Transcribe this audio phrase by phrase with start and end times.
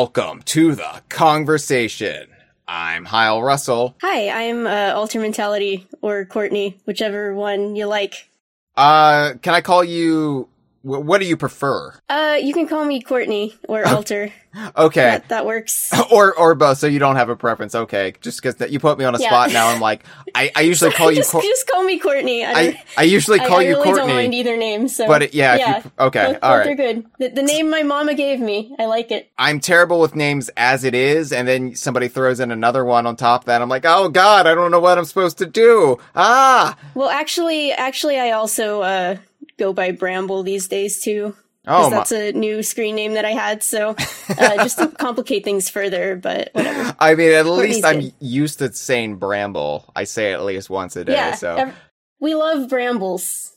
[0.00, 2.28] Welcome to the conversation.
[2.68, 3.96] I'm Kyle Russell.
[4.00, 8.30] Hi, I'm uh, Alter Mentality or Courtney, whichever one you like.
[8.76, 10.48] Uh, can I call you?
[10.88, 11.94] Wh- What do you prefer?
[12.08, 14.32] Uh, you can call me Courtney or Alter.
[14.76, 15.92] Okay, That, that works.
[16.10, 16.78] or or both.
[16.78, 17.74] So you don't have a preference.
[17.74, 19.28] Okay, just because you put me on a Yeah.
[19.28, 19.68] spot now.
[19.68, 21.18] I'm like, I, I usually call you.
[21.18, 22.44] just, Cour- just call me Courtney.
[22.44, 24.40] I, I I usually call I you really don't mind Courtney.
[24.40, 24.88] either name.
[24.88, 26.68] So, But it- yeah, if you okay, both, all both right.
[26.68, 27.06] are good.
[27.18, 29.30] The, the name my mama gave me, I like it.
[29.38, 33.14] I'm terrible with names as it is, and then somebody throws in another one on
[33.16, 33.60] top of that.
[33.62, 35.98] I'm like, oh god, I don't know what I'm supposed to do.
[36.16, 39.16] Ah, Well, actually, actually, I also uh,
[39.58, 41.34] go by Bramble these days too.
[41.66, 41.96] oh Because my.
[41.98, 43.62] that's a new screen name that I had.
[43.62, 43.90] So,
[44.30, 46.96] uh, just to complicate things further, but whatever.
[46.98, 48.14] I mean, at Courtney's least I'm good.
[48.20, 49.90] used to saying bramble.
[49.94, 51.12] I say it at least once a day.
[51.14, 51.74] yeah, so ev-
[52.20, 53.52] we love brambles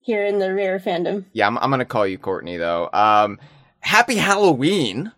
[0.00, 1.24] here in the rare fandom.
[1.32, 2.88] yeah, I'm, I'm gonna call you Courtney though.
[2.92, 3.38] Um,
[3.80, 5.12] happy Halloween.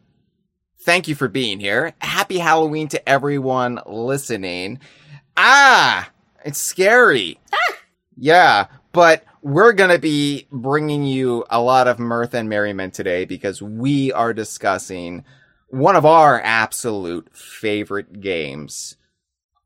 [0.80, 1.94] Thank you for being here.
[2.00, 4.78] Happy Halloween to everyone listening.
[5.36, 6.10] Ah,
[6.44, 7.38] it's scary.
[8.16, 13.60] Yeah, but we're gonna be bringing you a lot of mirth and merriment today because
[13.60, 15.22] we are discussing
[15.68, 18.96] one of our absolute favorite games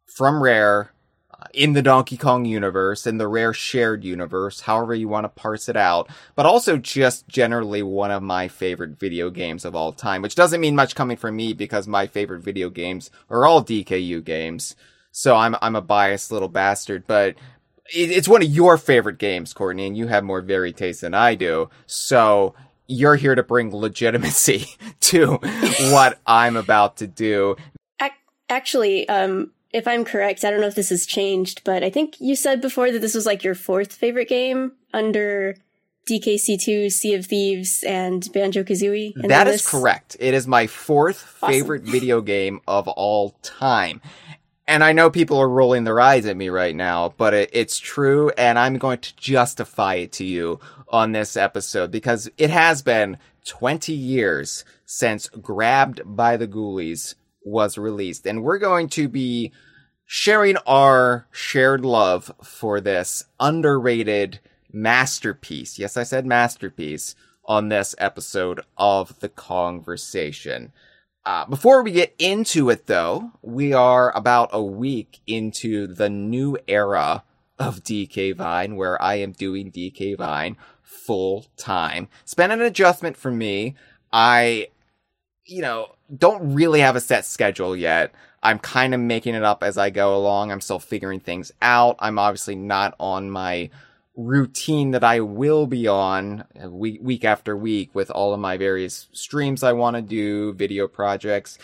[0.05, 0.91] from Rare
[1.33, 5.29] uh, in the Donkey Kong universe, in the Rare shared universe, however you want to
[5.29, 9.93] parse it out, but also just generally one of my favorite video games of all
[9.93, 13.63] time, which doesn't mean much coming from me because my favorite video games are all
[13.63, 14.75] DKU games.
[15.13, 17.37] So I'm I'm a biased little bastard, but
[17.89, 21.35] it's one of your favorite games, Courtney, and you have more varied taste than I
[21.35, 21.71] do.
[21.87, 22.55] So
[22.87, 24.67] you're here to bring legitimacy
[25.01, 25.37] to
[25.93, 27.57] what I'm about to do.
[28.51, 32.19] Actually, um, if I'm correct, I don't know if this has changed, but I think
[32.19, 35.55] you said before that this was like your fourth favorite game under
[36.09, 39.13] DKC2, Sea of Thieves, and Banjo Kazooie.
[39.29, 40.17] That is correct.
[40.19, 41.53] It is my fourth Awesome.
[41.53, 44.01] favorite video game of all time.
[44.69, 47.79] And I know people are rolling their eyes at me right now, but it, it's
[47.79, 52.83] true, and I'm going to justify it to you on this episode because it has
[52.83, 59.53] been 20 years since Grabbed by the Ghoulies was released, and we're going to be
[60.05, 64.39] sharing our shared love for this underrated
[64.71, 65.79] masterpiece.
[65.79, 67.15] Yes, I said masterpiece
[67.47, 70.73] on this episode of The Conversation.
[71.29, 76.57] Uh, before we get into it, though, we are about a week into the new
[76.67, 77.23] era
[77.59, 82.09] of DK Vine, where I am doing DK Vine full time.
[82.23, 83.77] It's been an adjustment for me.
[84.11, 84.69] I,
[85.45, 88.15] you know, don't really have a set schedule yet.
[88.43, 90.51] I'm kind of making it up as I go along.
[90.51, 91.97] I'm still figuring things out.
[91.99, 93.69] I'm obviously not on my
[94.19, 98.57] routine that I will be on uh, week week after week with all of my
[98.57, 101.57] various streams I want to do, video projects.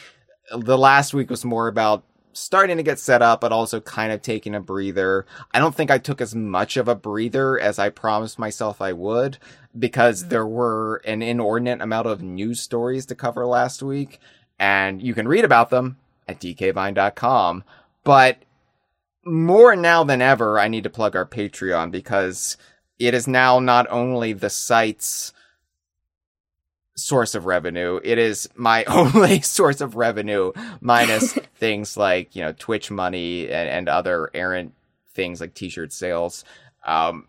[0.56, 4.22] The last week was more about starting to get set up, but also kind of
[4.22, 5.26] taking a breather.
[5.52, 8.92] I don't think I took as much of a breather as I promised myself I
[8.92, 9.38] would
[9.76, 14.20] because there were an inordinate amount of news stories to cover last week,
[14.60, 15.96] and you can read about them
[16.28, 17.64] at dkvine.com.
[18.04, 18.38] But
[19.24, 22.56] more now than ever, I need to plug our Patreon because
[22.98, 25.32] it is now not only the site's
[26.96, 32.52] source of revenue, it is my only source of revenue, minus things like, you know,
[32.52, 34.74] Twitch money and, and other errant
[35.14, 36.44] things like t shirt sales.
[36.84, 37.28] Um,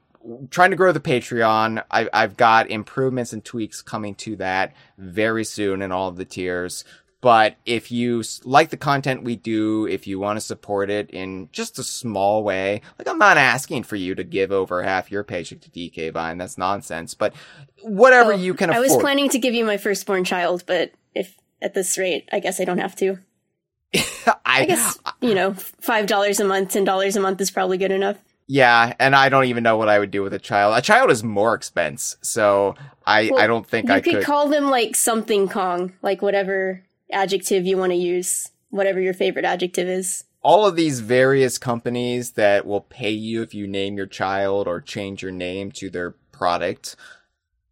[0.50, 1.84] trying to grow the Patreon.
[1.92, 6.26] I, I've got improvements and tweaks coming to that very soon in all of the
[6.26, 6.84] tiers.
[7.26, 11.50] But if you like the content we do, if you want to support it in
[11.52, 15.24] just a small way, like I'm not asking for you to give over half your
[15.24, 16.38] paycheck to DK Vine.
[16.38, 17.16] That's nonsense.
[17.16, 17.34] But
[17.82, 18.78] whatever Oh, you can afford.
[18.78, 22.40] I was planning to give you my firstborn child, but if at this rate, I
[22.40, 23.18] guess I don't have to.
[23.96, 27.80] I, I guess you know, five dollars a month, ten dollars a month is probably
[27.80, 28.18] good enough.
[28.46, 30.78] yeah, and I don't even know what I would do with a child.
[30.78, 34.28] A child is more expense, so I, Well, I don't think I could, You could.
[34.28, 36.84] call them like something Kong, like whatever
[37.16, 40.26] adjective you want to use, whatever your favorite adjective is.
[40.44, 44.80] all of these various companies that will pay you if you name your child or
[44.80, 46.96] change your name to their product.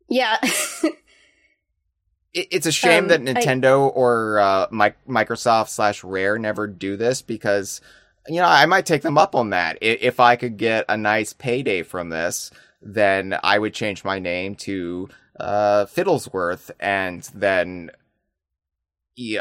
[0.10, 0.38] Yeah,
[2.34, 6.98] it's a shame Um, that I- Nintendo or uh, Mi- Microsoft slash Rare never do
[6.98, 7.80] this because
[8.28, 9.78] you know I might take them up on that.
[9.82, 12.50] If I could get a nice payday from this,
[12.82, 15.10] then I would change my name to
[15.40, 17.92] uh, Fiddlesworth, and then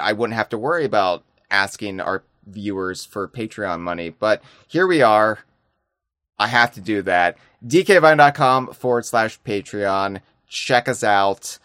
[0.01, 4.11] I wouldn't have to worry about asking our viewers for Patreon money.
[4.11, 5.41] But here we are.
[6.39, 7.39] I have to do that.
[7.67, 10.21] DKVine.com forward slash Patreon.
[10.49, 11.59] Check us out.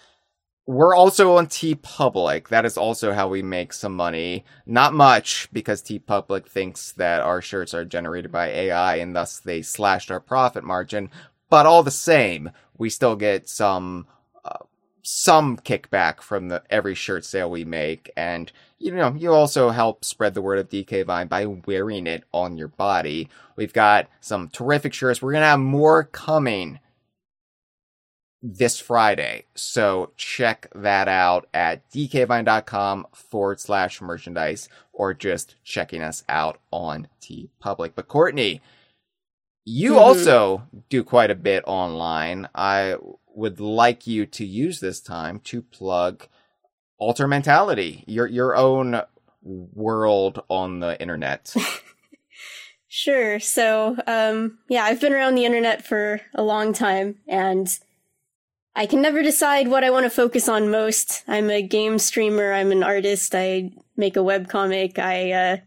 [0.67, 2.49] we're also on TeePublic.
[2.49, 4.43] That is also how we make some money.
[4.65, 9.61] Not much because TeePublic thinks that our shirts are generated by AI and thus they
[9.61, 11.09] slashed our profit margin.
[11.49, 14.07] But all the same, we still get some
[15.09, 20.03] some kickback from the every shirt sale we make and you know you also help
[20.03, 23.29] spread the word of DK Vine by wearing it on your body.
[23.55, 25.21] We've got some terrific shirts.
[25.21, 26.81] We're going to have more coming
[28.43, 29.45] this Friday.
[29.55, 37.07] So check that out at dkvine.com forward slash merchandise or just checking us out on
[37.21, 37.95] T Public.
[37.95, 38.61] But Courtney,
[39.63, 39.99] you mm-hmm.
[39.99, 42.49] also do quite a bit online.
[42.53, 42.97] I
[43.37, 46.27] would like you to use this time to plug
[46.97, 49.01] Alter Mentality, your your own
[49.43, 51.53] world on the internet.
[52.87, 53.39] sure.
[53.39, 57.69] So, um, yeah, I've been around the internet for a long time and
[58.75, 61.23] I can never decide what I want to focus on most.
[61.27, 65.57] I'm a game streamer, I'm an artist, I make a web comic, I uh,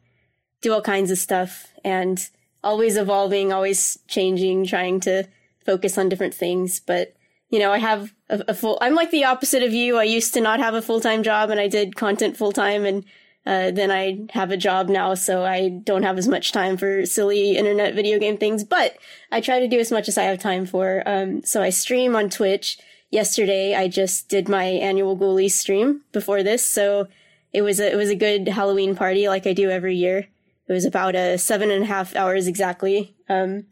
[0.62, 2.28] do all kinds of stuff, and
[2.62, 5.24] always evolving, always changing, trying to
[5.64, 6.78] focus on different things.
[6.78, 7.14] But,
[7.50, 9.98] you know, I have a, a full, I'm like the opposite of you.
[9.98, 12.84] I used to not have a full time job and I did content full time
[12.84, 13.04] and
[13.46, 17.06] uh, then I have a job now, so I don't have as much time for
[17.06, 18.96] silly internet video game things, but
[19.32, 21.02] I try to do as much as I have time for.
[21.06, 22.78] Um, so I stream on Twitch
[23.10, 27.08] yesterday I just did my annual Ghoulies stream before this, so
[27.52, 30.28] it was a, it was a good Halloween party like I do every year.
[30.68, 33.16] It was about a seven and a half hours exactly.
[33.28, 33.66] Um,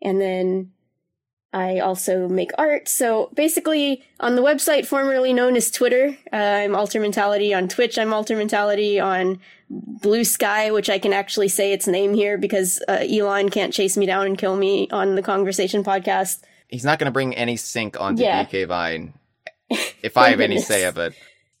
[0.00, 0.72] and then
[1.56, 2.88] I also make art.
[2.88, 7.54] So basically, on the website formerly known as Twitter, uh, I'm Alter Mentality.
[7.54, 9.00] On Twitch, I'm Alter Mentality.
[9.00, 13.72] On Blue Sky, which I can actually say its name here because uh, Elon can't
[13.72, 17.34] chase me down and kill me on the Conversation podcast he's not going to bring
[17.34, 18.44] any sync onto yeah.
[18.44, 19.14] DK Vine
[20.02, 21.14] if I have any say of it.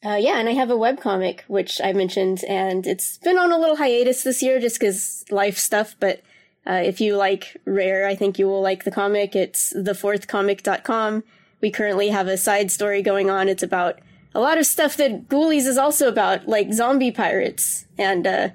[0.04, 3.50] Uh, yeah, and I have a web comic which I mentioned, and it's been on
[3.50, 5.96] a little hiatus this year just because life stuff.
[5.98, 6.20] But
[6.68, 9.36] uh, if you like Rare, I think you will like the comic.
[9.36, 11.24] It's thefourthcomic.com.
[11.60, 13.48] We currently have a side story going on.
[13.48, 13.98] It's about
[14.34, 18.48] a lot of stuff that Ghoulies is also about, like zombie pirates, and uh,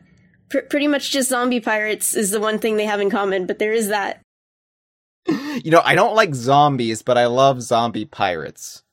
[0.49, 3.47] pr- pretty much just zombie pirates is the one thing they have in common.
[3.47, 4.21] But there is that
[5.27, 8.83] you know, I don't like zombies, but I love zombie pirates.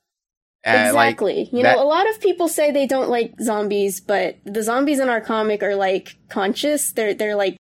[0.63, 1.45] exactly.
[1.45, 1.75] Like, you that...
[1.75, 5.21] know, a lot of people say they don't like zombies, but the zombies in our
[5.21, 6.91] comic are like conscious.
[6.91, 7.57] They're they're like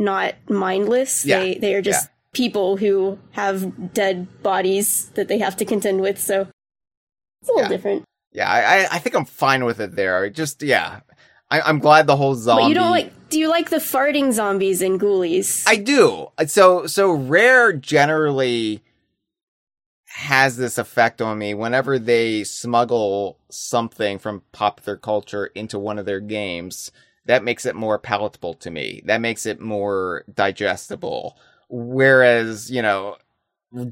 [0.00, 1.24] not mindless.
[1.24, 1.38] Yeah.
[1.38, 2.10] They they are just yeah.
[2.32, 6.18] people who have dead bodies that they have to contend with.
[6.18, 6.48] So
[7.40, 7.68] it's a little yeah.
[7.68, 8.04] different.
[8.32, 10.24] Yeah, I I think I'm fine with it there.
[10.24, 11.00] I just yeah,
[11.50, 12.62] I, am glad the whole zombie.
[12.62, 13.28] But you don't like?
[13.28, 15.64] Do you like the farting zombies in Ghoulies?
[15.66, 16.28] I do.
[16.46, 18.82] So so rare generally
[20.06, 26.06] has this effect on me whenever they smuggle something from popular culture into one of
[26.06, 26.90] their games.
[27.30, 29.02] That makes it more palatable to me.
[29.04, 31.38] That makes it more digestible.
[31.68, 33.18] Whereas, you know,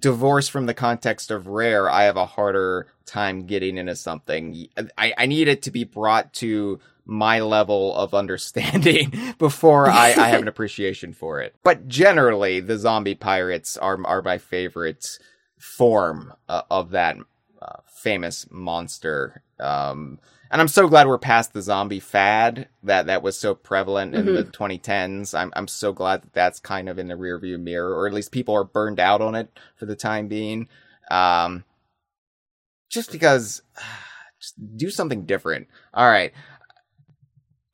[0.00, 4.66] divorced from the context of rare, I have a harder time getting into something.
[4.96, 10.28] I, I need it to be brought to my level of understanding before I, I
[10.30, 11.54] have an appreciation for it.
[11.62, 15.18] But generally, the zombie pirates are are my favorite
[15.56, 17.16] form uh, of that
[17.62, 19.44] uh, famous monster.
[19.60, 20.18] Um,
[20.50, 24.28] and I'm so glad we're past the zombie fad that that was so prevalent mm-hmm.
[24.28, 25.38] in the 2010s.
[25.38, 28.32] I'm I'm so glad that that's kind of in the rearview mirror, or at least
[28.32, 30.68] people are burned out on it for the time being.
[31.10, 31.64] Um,
[32.88, 33.62] just because,
[34.40, 35.68] just do something different.
[35.92, 36.32] All right.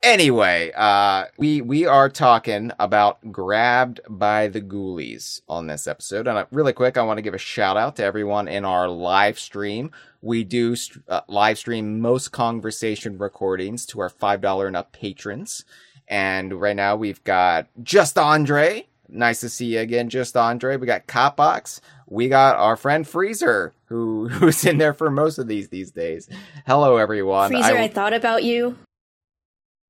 [0.05, 6.37] Anyway, uh, we we are talking about grabbed by the ghoulies on this episode, and
[6.37, 9.39] uh, really quick, I want to give a shout out to everyone in our live
[9.39, 9.89] stream.
[10.21, 10.75] We do
[11.09, 15.65] uh, live stream most conversation recordings to our five dollar and up patrons,
[16.07, 18.85] and right now we've got just Andre.
[19.09, 20.77] Nice to see you again, just Andre.
[20.77, 21.79] We got Copbox.
[22.05, 26.29] We got our friend Freezer, who who's in there for most of these these days.
[26.67, 27.49] Hello, everyone.
[27.49, 28.77] Freezer, I, I thought about you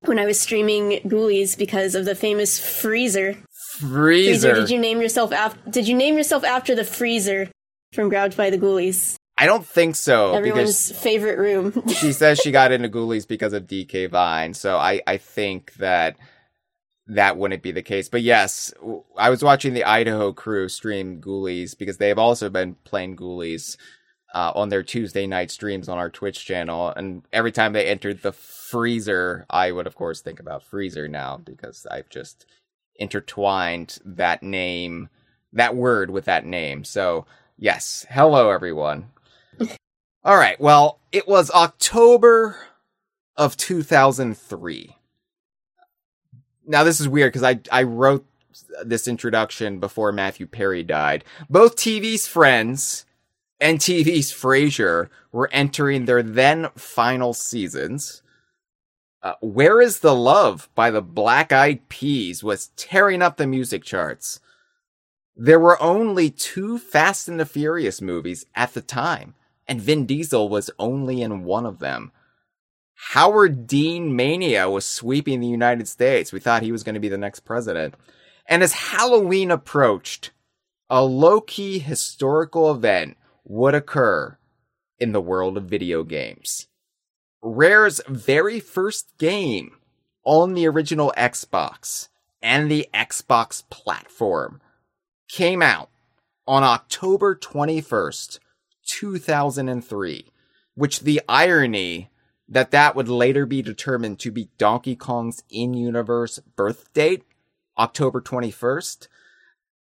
[0.07, 3.38] when I was streaming Ghoulies because of the famous Freezer.
[3.79, 4.53] Freezer.
[4.53, 5.69] Freezer did you name yourself after?
[5.69, 7.50] Did you name yourself after the Freezer
[7.93, 9.15] from Grabbed by the Ghoulies?
[9.38, 10.33] I don't think so.
[10.33, 11.83] Everyone's favorite room.
[12.00, 16.15] she says she got into Ghoulies because of DK Vine, so I I think that
[17.07, 18.09] that wouldn't be the case.
[18.09, 18.74] But yes,
[19.17, 23.77] I was watching the Idaho crew stream Ghoulies because they've also been playing Ghoulies
[24.35, 26.89] uh, on their Tuesday night streams on our Twitch channel.
[26.89, 31.37] And every time they entered the freezer, I would, of course, think about Freezer now
[31.37, 32.45] because I've just
[32.97, 35.07] intertwined that name,
[35.53, 36.83] that word with that name.
[36.83, 37.25] So,
[37.57, 38.05] yes.
[38.09, 39.09] Hello, everyone.
[40.25, 40.59] All right.
[40.59, 42.57] Well, it was October
[43.37, 44.97] of 2003.
[46.67, 48.25] Now this is weird because I I wrote
[48.83, 51.23] this introduction before Matthew Perry died.
[51.47, 53.04] Both TV's Friends
[53.59, 58.21] and TV's Frasier were entering their then final seasons.
[59.21, 63.83] Uh, Where is the Love by the Black Eyed Peas was tearing up the music
[63.83, 64.39] charts.
[65.35, 69.33] There were only two Fast and the Furious movies at the time,
[69.67, 72.12] and Vin Diesel was only in one of them.
[72.95, 76.31] Howard Dean mania was sweeping the United States.
[76.31, 77.95] We thought he was going to be the next president.
[78.47, 80.31] And as Halloween approached,
[80.89, 84.37] a low key historical event would occur
[84.99, 86.67] in the world of video games.
[87.41, 89.77] Rare's very first game
[90.23, 92.09] on the original Xbox
[92.41, 94.61] and the Xbox platform
[95.27, 95.89] came out
[96.47, 98.39] on October 21st,
[98.85, 100.31] 2003,
[100.75, 102.09] which the irony
[102.47, 107.23] that that would later be determined to be Donkey Kong's in-universe birth date,
[107.77, 109.07] October 21st,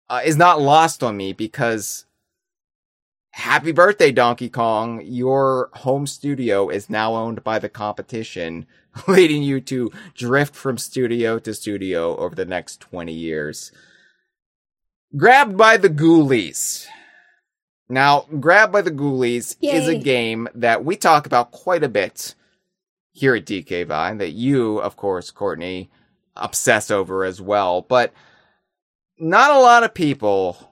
[0.09, 2.05] uh, is not lost on me because
[3.35, 5.01] happy birthday, Donkey Kong.
[5.03, 8.65] Your home studio is now owned by the competition,
[9.09, 13.73] leading you to drift from studio to studio over the next 20 years.
[15.17, 16.87] Grabbed by the Ghoulies.
[17.89, 19.71] Now, Grabbed by the Ghoulies Yay.
[19.71, 22.35] is a game that we talk about quite a bit
[23.11, 25.89] here at DK Vine that you, of course, Courtney,
[26.37, 27.81] obsess over as well.
[27.81, 28.13] But
[29.19, 30.71] not a lot of people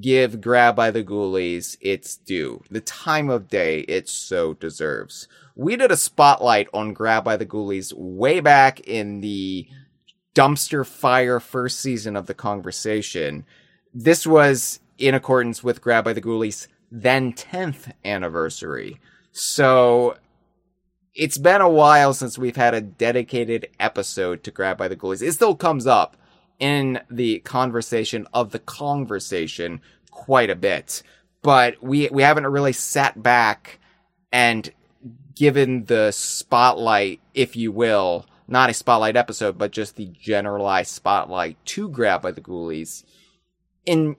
[0.00, 2.62] give Grab by the Ghoulies its due.
[2.70, 5.28] The time of day it so deserves.
[5.54, 9.68] We did a spotlight on Grab by the Ghoulies way back in the
[10.34, 13.44] dumpster fire first season of the conversation.
[13.92, 19.00] This was in accordance with Grab by the Ghoulies then 10th anniversary.
[19.32, 20.16] So
[21.14, 25.26] it's been a while since we've had a dedicated episode to Grab by the Ghoulies.
[25.26, 26.16] It still comes up
[26.62, 29.80] in the conversation of the conversation
[30.12, 31.02] quite a bit,
[31.42, 33.80] but we we haven't really sat back
[34.30, 34.70] and
[35.34, 41.56] given the spotlight, if you will, not a spotlight episode, but just the generalized spotlight
[41.64, 43.02] to Grab by the Ghoulies
[43.84, 44.14] in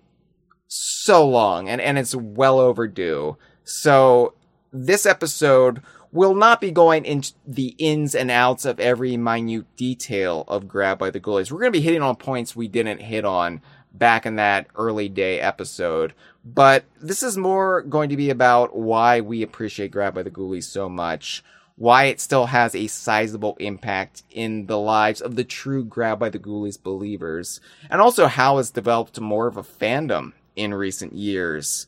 [0.67, 3.37] so long, and and it's well overdue.
[3.63, 4.33] So
[4.73, 5.81] this episode
[6.13, 10.99] will not be going into the ins and outs of every minute detail of Grab
[10.99, 11.51] by the Ghoulies.
[11.51, 15.09] We're going to be hitting on points we didn't hit on back in that early
[15.09, 16.13] day episode.
[16.45, 20.65] But this is more going to be about why we appreciate Grab by the Ghoulies
[20.65, 21.43] so much,
[21.77, 26.29] why it still has a sizable impact in the lives of the true Grab by
[26.29, 31.87] the Ghoulies believers, and also how it's developed more of a fandom in recent years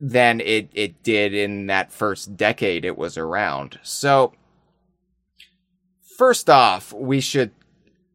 [0.00, 3.78] than it, it did in that first decade it was around.
[3.82, 4.32] So,
[6.16, 7.52] first off, we should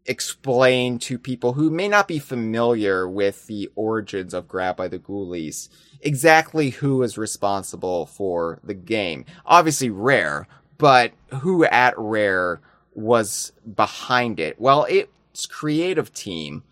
[0.07, 4.99] explain to people who may not be familiar with the origins of Grab by the
[4.99, 5.69] Ghoulies
[6.01, 9.25] exactly who is responsible for the game.
[9.45, 12.61] Obviously, Rare, but who at Rare
[12.93, 14.59] was behind it?
[14.59, 16.63] Well, its creative team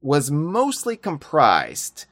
[0.00, 2.06] was mostly comprised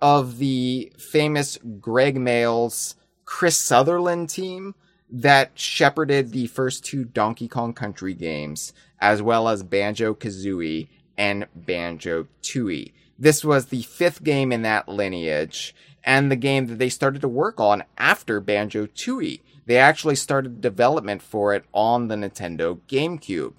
[0.00, 4.74] of the famous Greg Mayles Chris Sutherland team
[5.10, 11.46] that shepherded the first two Donkey Kong Country games, as well as Banjo Kazooie and
[11.54, 12.92] Banjo Tooie.
[13.18, 15.74] This was the fifth game in that lineage,
[16.04, 19.40] and the game that they started to work on after Banjo Tooie.
[19.66, 23.52] They actually started development for it on the Nintendo GameCube.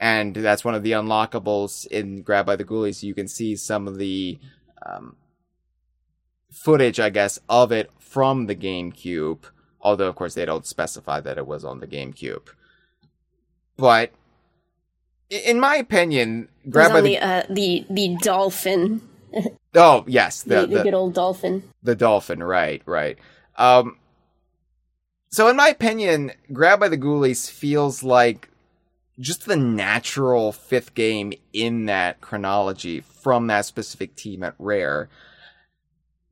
[0.00, 3.04] And that's one of the unlockables in Grab by the Ghoulies.
[3.04, 4.40] You can see some of the
[4.84, 5.14] um,
[6.52, 9.44] footage, I guess, of it from the GameCube.
[9.80, 12.48] Although, of course, they don't specify that it was on the GameCube.
[13.76, 14.12] But
[15.30, 19.08] in my opinion, grab by the, the, uh, the the dolphin.
[19.74, 21.62] oh yes, the, the, the, good old dolphin.
[21.82, 23.18] The dolphin, right, right.
[23.56, 23.96] Um,
[25.30, 28.50] so in my opinion, Grab by the Ghoulies feels like
[29.18, 35.08] just the natural fifth game in that chronology from that specific team at Rare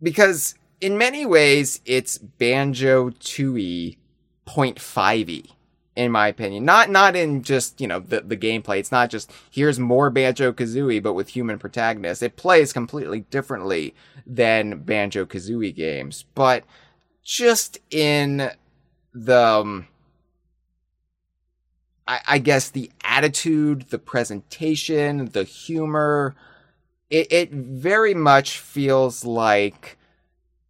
[0.02, 3.96] because in many ways it's Banjo Tooie
[4.44, 5.54] point five e
[5.96, 6.64] in my opinion.
[6.64, 8.78] Not not in just, you know, the, the gameplay.
[8.78, 12.22] It's not just here's more Banjo Kazooie but with human protagonists.
[12.22, 13.94] It plays completely differently
[14.26, 16.24] than Banjo Kazooie games.
[16.34, 16.64] But
[17.22, 18.50] just in
[19.12, 19.88] the um,
[22.06, 26.34] I, I guess the attitude, the presentation, the humor,
[27.10, 29.98] it, it very much feels like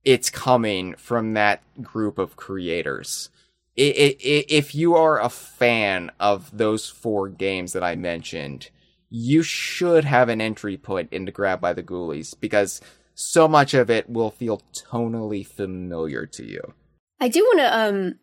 [0.04, 3.28] it's coming from that group of creators.
[3.76, 8.70] It, it, it, if you are a fan of those four games that I mentioned,
[9.10, 12.80] you should have an entry point into Grab by the Ghoulies because
[13.14, 16.74] so much of it will feel tonally familiar to you.
[17.20, 18.18] I do want to um,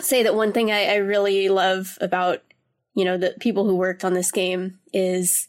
[0.00, 2.42] say that one thing I, I really love about
[2.94, 5.48] you know the people who worked on this game is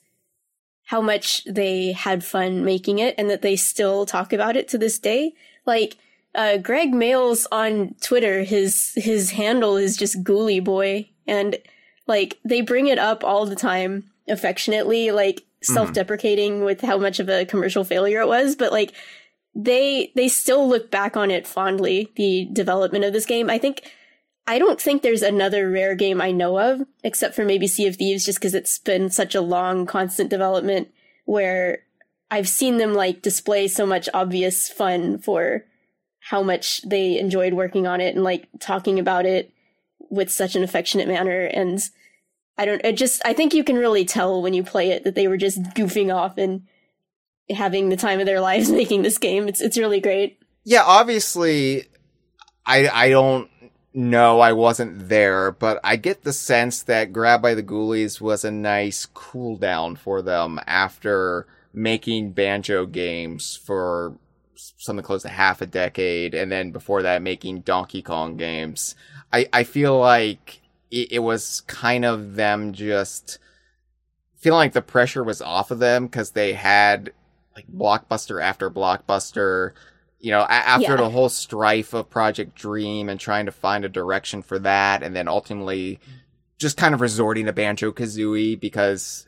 [0.91, 4.77] how much they had fun making it and that they still talk about it to
[4.77, 5.33] this day.
[5.65, 5.95] Like
[6.36, 11.55] uh, Greg Mayles on Twitter, his his handle is just Ghoulie Boy, and
[12.07, 16.65] like they bring it up all the time, affectionately, like self-deprecating mm-hmm.
[16.65, 18.91] with how much of a commercial failure it was, but like
[19.55, 22.12] they they still look back on it fondly.
[22.17, 23.89] The development of this game, I think.
[24.48, 27.95] I don't think there's another rare game I know of, except for maybe Sea of
[27.95, 30.89] Thieves, just because it's been such a long, constant development
[31.25, 31.83] where
[32.31, 35.65] I've seen them like display so much obvious fun for
[36.21, 39.51] how much they enjoyed working on it and like talking about it
[40.10, 41.81] with such an affectionate manner and
[42.57, 45.15] I don't it just I think you can really tell when you play it that
[45.15, 46.67] they were just goofing off and
[47.50, 49.48] having the time of their lives making this game.
[49.48, 50.39] It's it's really great.
[50.63, 51.88] Yeah, obviously
[52.65, 53.50] I I don't
[53.93, 58.43] know I wasn't there, but I get the sense that Grab by the Ghoulies was
[58.43, 64.15] a nice cool down for them after making banjo games for
[64.55, 68.95] something close to half a decade, and then before that making Donkey Kong games.
[69.34, 73.39] I, I feel like it, it was kind of them just
[74.36, 77.13] feeling like the pressure was off of them because they had
[77.56, 79.71] like blockbuster after blockbuster.
[80.21, 80.95] You know, after yeah.
[80.97, 85.15] the whole strife of Project Dream and trying to find a direction for that, and
[85.15, 85.99] then ultimately
[86.60, 89.27] just kind of resorting to Banjo Kazooie because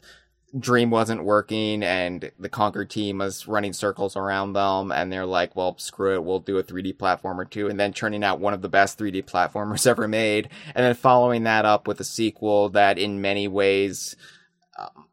[0.57, 5.55] Dream wasn't working and the Conker team was running circles around them and they're like,
[5.55, 7.69] well, screw it, we'll do a 3D platformer too.
[7.69, 10.49] And then turning out one of the best 3D platformers ever made.
[10.75, 14.15] And then following that up with a sequel that in many ways
[14.77, 15.07] um,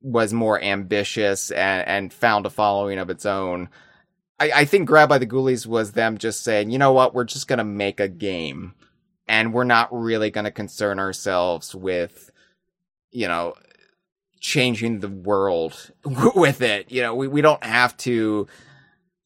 [0.00, 3.70] was more ambitious and, and found a following of its own.
[4.38, 7.24] I, I think Grab by the Ghoulies was them just saying, you know what, we're
[7.24, 8.74] just to make a game
[9.26, 12.30] and we're not really to concern ourselves with,
[13.10, 13.54] you know,
[14.40, 15.92] changing the world
[16.34, 16.90] with it.
[16.90, 18.46] You know, we, we don't have to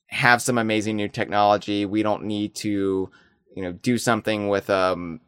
[0.09, 1.85] have some amazing new technology.
[1.85, 3.11] We don't need to,
[3.55, 5.21] you know, do something with um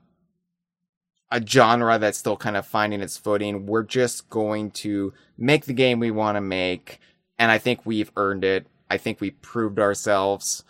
[1.33, 3.67] a genre that's still kind of finding its footing.
[3.67, 6.99] We're just going to make the game we want to make,
[7.39, 8.67] and I think we've earned it.
[8.91, 10.65] I think we proved ourselves,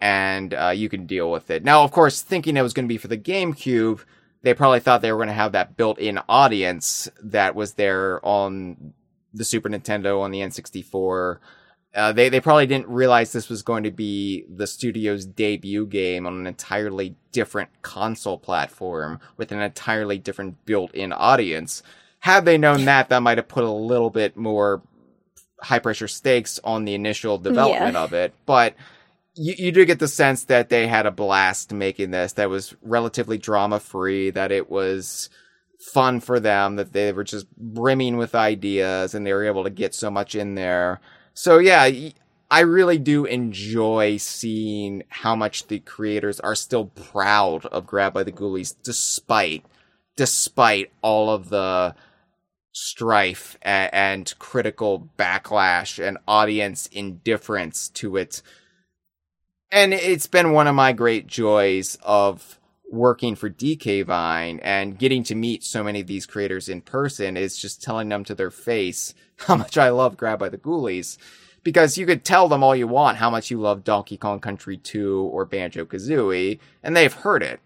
[0.00, 1.64] and uh, you can deal with it.
[1.64, 4.04] Now, of course, thinking it was going to be for the GameCube,
[4.42, 8.92] they probably thought they were going to have that built-in audience that was there on
[9.32, 11.38] the Super Nintendo on the N64.
[11.94, 16.26] Uh, they they probably didn't realize this was going to be the studio's debut game
[16.26, 21.82] on an entirely different console platform with an entirely different built-in audience.
[22.20, 24.80] Had they known that, that might have put a little bit more
[25.62, 28.02] high pressure stakes on the initial development yeah.
[28.02, 28.34] of it.
[28.46, 28.74] But
[29.34, 32.74] you, you do get the sense that they had a blast making this that was
[32.82, 35.30] relatively drama free that it was
[35.78, 39.70] fun for them that they were just brimming with ideas and they were able to
[39.70, 41.00] get so much in there
[41.34, 41.90] so yeah
[42.50, 48.22] i really do enjoy seeing how much the creators are still proud of grab by
[48.22, 49.64] the ghoulies despite
[50.14, 51.94] despite all of the
[52.72, 58.42] strife and, and critical backlash and audience indifference to it.
[59.70, 62.58] and it's been one of my great joys of
[62.92, 67.38] working for DK Vine and getting to meet so many of these creators in person
[67.38, 71.16] is just telling them to their face how much I love Grab by the Ghoulies.
[71.64, 74.76] Because you could tell them all you want how much you love Donkey Kong Country
[74.76, 77.60] 2 or Banjo Kazooie, and they've heard it.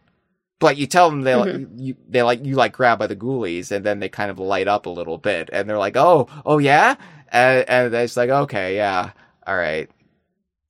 [0.58, 1.62] But you tell them they mm-hmm.
[1.62, 4.38] like you they like you like Grab by the Ghoulies, and then they kind of
[4.38, 6.96] light up a little bit, and they're like, "Oh, oh yeah,"
[7.28, 9.10] and, and it's like, "Okay, yeah,
[9.46, 9.90] all right."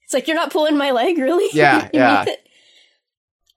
[0.02, 1.48] It's like you're not pulling my leg, really.
[1.52, 2.24] Yeah, yeah.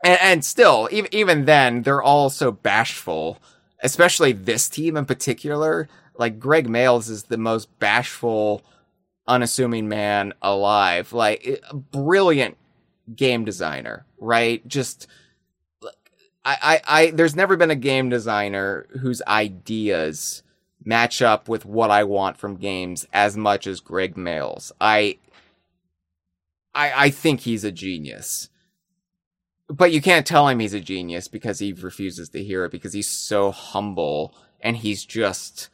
[0.03, 3.39] And, and still, even even then, they're all so bashful.
[3.81, 5.87] Especially this team in particular.
[6.17, 8.61] Like Greg Mayles is the most bashful,
[9.27, 11.13] unassuming man alive.
[11.13, 12.57] Like brilliant
[13.15, 14.67] game designer, right?
[14.67, 15.07] Just
[16.45, 20.43] I, I, I, there's never been a game designer whose ideas
[20.83, 24.71] match up with what I want from games as much as Greg Mayles.
[24.79, 25.17] I,
[26.73, 28.49] I, I think he's a genius.
[29.67, 32.93] But you can't tell him he's a genius because he refuses to hear it because
[32.93, 35.69] he's so humble and he's just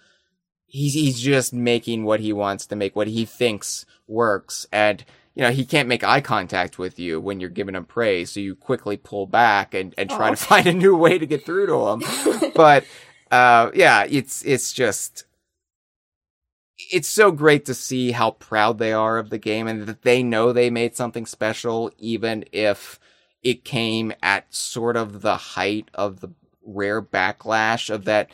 [0.66, 4.68] he's he's just making what he wants to make, what he thinks works.
[4.72, 8.32] And you know, he can't make eye contact with you when you're giving him praise.
[8.32, 11.46] So you quickly pull back and, and try to find a new way to get
[11.46, 12.52] through to him.
[12.56, 12.86] but,
[13.32, 15.26] uh, yeah, it's, it's just,
[16.92, 20.24] it's so great to see how proud they are of the game and that they
[20.24, 23.00] know they made something special, even if
[23.44, 26.30] it came at sort of the height of the
[26.64, 28.30] rare backlash of that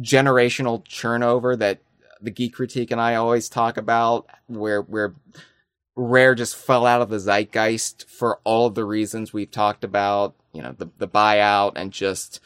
[0.00, 1.80] generational churnover that
[2.20, 5.14] the geek critique and I always talk about, where where
[5.96, 10.34] Rare just fell out of the zeitgeist for all of the reasons we've talked about,
[10.52, 12.40] you know, the the buyout and just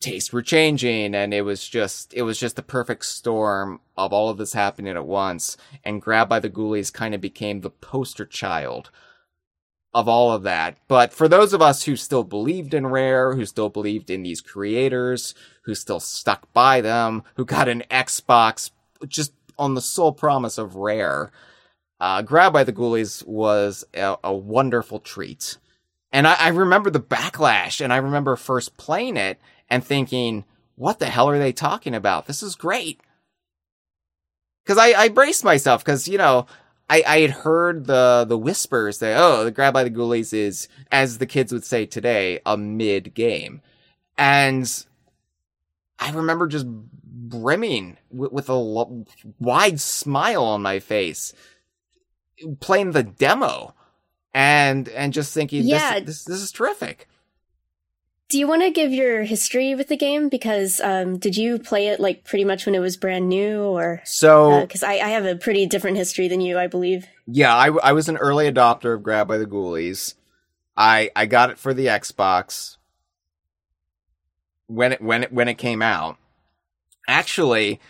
[0.00, 4.28] tastes were changing and it was just it was just the perfect storm of all
[4.28, 8.26] of this happening at once and Grabbed by the Ghoulies kind of became the poster
[8.26, 8.90] child
[9.94, 10.76] of all of that.
[10.88, 14.42] But for those of us who still believed in Rare, who still believed in these
[14.42, 18.70] creators, who still stuck by them, who got an Xbox
[19.08, 21.32] just on the sole promise of Rare,
[22.00, 25.58] uh, Grabbed by the Ghoulies was a, a wonderful treat.
[26.12, 30.44] And I, I remember the backlash, and I remember first playing it and thinking,
[30.76, 32.26] what the hell are they talking about?
[32.26, 33.00] This is great.
[34.66, 36.46] Cause I, I braced myself, cause, you know,
[36.88, 40.68] I, I had heard the the whispers that oh the Grabbed by the Ghoulies is
[40.92, 43.60] as the kids would say today a mid game,
[44.16, 44.86] and
[45.98, 49.04] I remember just brimming with, with a lo-
[49.40, 51.32] wide smile on my face,
[52.60, 53.74] playing the demo,
[54.34, 56.00] and and just thinking yeah.
[56.00, 57.08] this, this, this is terrific.
[58.28, 60.28] Do you want to give your history with the game?
[60.28, 64.02] Because um, did you play it like pretty much when it was brand new, or
[64.04, 64.62] so?
[64.62, 67.06] Because uh, I, I, have a pretty different history than you, I believe.
[67.28, 70.14] Yeah, I, I was an early adopter of Grab by the Ghoulies.
[70.76, 72.76] I I got it for the Xbox
[74.66, 76.18] when it when it when it came out.
[77.08, 77.80] Actually,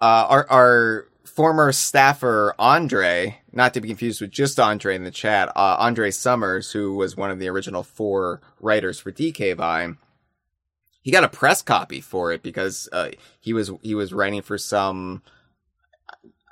[0.00, 5.10] uh, our our former staffer Andre, not to be confused with just Andre in the
[5.10, 9.98] chat, uh, Andre Summers, who was one of the original four writers for DK Vine,
[11.02, 14.56] he got a press copy for it because uh, he was he was writing for
[14.56, 15.22] some,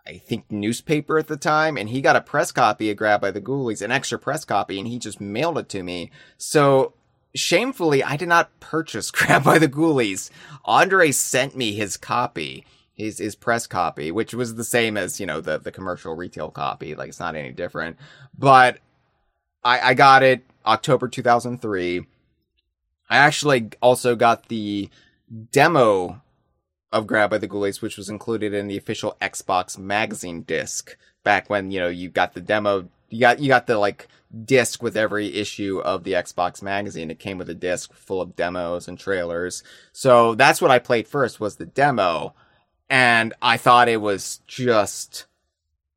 [0.06, 3.30] I think, newspaper at the time, and he got a press copy of Grabbed by
[3.30, 6.10] the Ghoulies, an extra press copy, and he just mailed it to me.
[6.36, 6.92] So
[7.34, 10.28] shamefully, I did not purchase Grab by the Ghoulies.
[10.64, 15.26] Andre sent me his copy his his press copy, which was the same as you
[15.26, 16.94] know the the commercial retail copy.
[16.94, 17.96] Like it's not any different.
[18.36, 18.78] But
[19.64, 22.06] I I got it October 2003.
[23.10, 24.88] I actually also got the
[25.50, 26.22] demo
[26.92, 31.48] of Grab by the Ghoulies, which was included in the official Xbox magazine disc back
[31.48, 32.88] when you know you got the demo.
[33.08, 34.08] You got you got the like
[34.44, 37.10] disc with every issue of the Xbox magazine.
[37.10, 39.62] It came with a disc full of demos and trailers.
[39.92, 42.34] So that's what I played first was the demo
[42.88, 45.26] and I thought it was just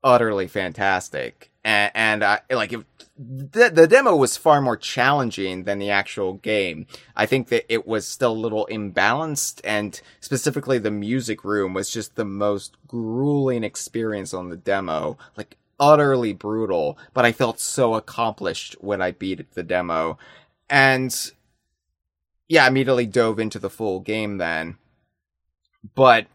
[0.04, 1.52] utterly fantastic.
[1.64, 2.86] And, and I like it,
[3.18, 6.86] the, the demo was far more challenging than the actual game.
[7.16, 11.90] I think that it was still a little imbalanced, and specifically the music room was
[11.90, 15.18] just the most grueling experience on the demo.
[15.36, 20.18] Like utterly brutal, but I felt so accomplished when I beat the demo.
[20.70, 21.14] And
[22.48, 24.78] yeah, immediately dove into the full game then.
[25.96, 26.28] But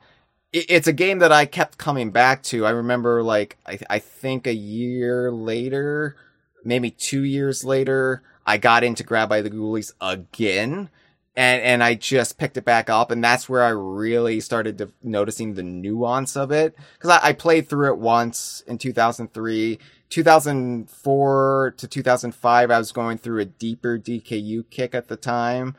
[0.53, 2.67] it's a game that I kept coming back to.
[2.67, 6.17] I remember like I, I think a year later,
[6.65, 10.91] maybe two years later, I got into Grab by the Ghoulies again.
[11.37, 14.93] And, and I just picked it back up and that's where I really started to,
[15.03, 16.75] noticing the nuance of it.
[16.99, 19.79] Cause I, I played through it once in 2003.
[20.09, 25.77] 2004 to 2005, I was going through a deeper DKU kick at the time.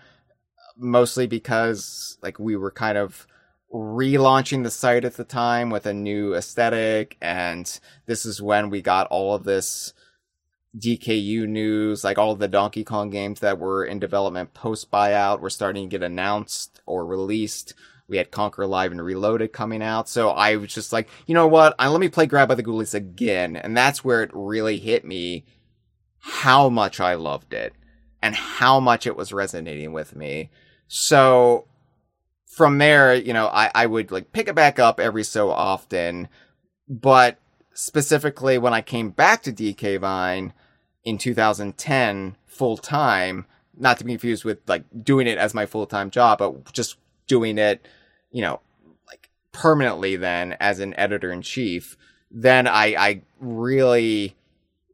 [0.77, 3.27] Mostly because like we were kind of,
[3.73, 8.81] relaunching the site at the time with a new aesthetic and this is when we
[8.81, 9.93] got all of this
[10.77, 15.49] DKU news, like all the Donkey Kong games that were in development post buyout were
[15.49, 17.73] starting to get announced or released.
[18.07, 20.09] We had Conker Live and Reloaded coming out.
[20.09, 21.75] So I was just like, you know what?
[21.79, 23.55] I, let me play Grabbed by the Ghoulies again.
[23.55, 25.45] And that's where it really hit me
[26.19, 27.73] how much I loved it
[28.21, 30.51] and how much it was resonating with me.
[30.87, 31.67] So
[32.51, 36.27] from there, you know, I, I would like pick it back up every so often.
[36.89, 37.39] But
[37.73, 40.51] specifically when I came back to DK Vine
[41.05, 43.45] in 2010 full time,
[43.77, 46.97] not to be confused with like doing it as my full time job, but just
[47.25, 47.87] doing it,
[48.31, 48.59] you know,
[49.07, 51.95] like permanently then as an editor in chief,
[52.29, 54.35] then I, I really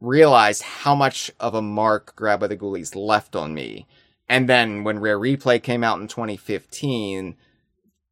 [0.00, 3.88] realized how much of a mark Grabbed by the Ghoulies left on me.
[4.28, 7.36] And then when Rare Replay came out in 2015,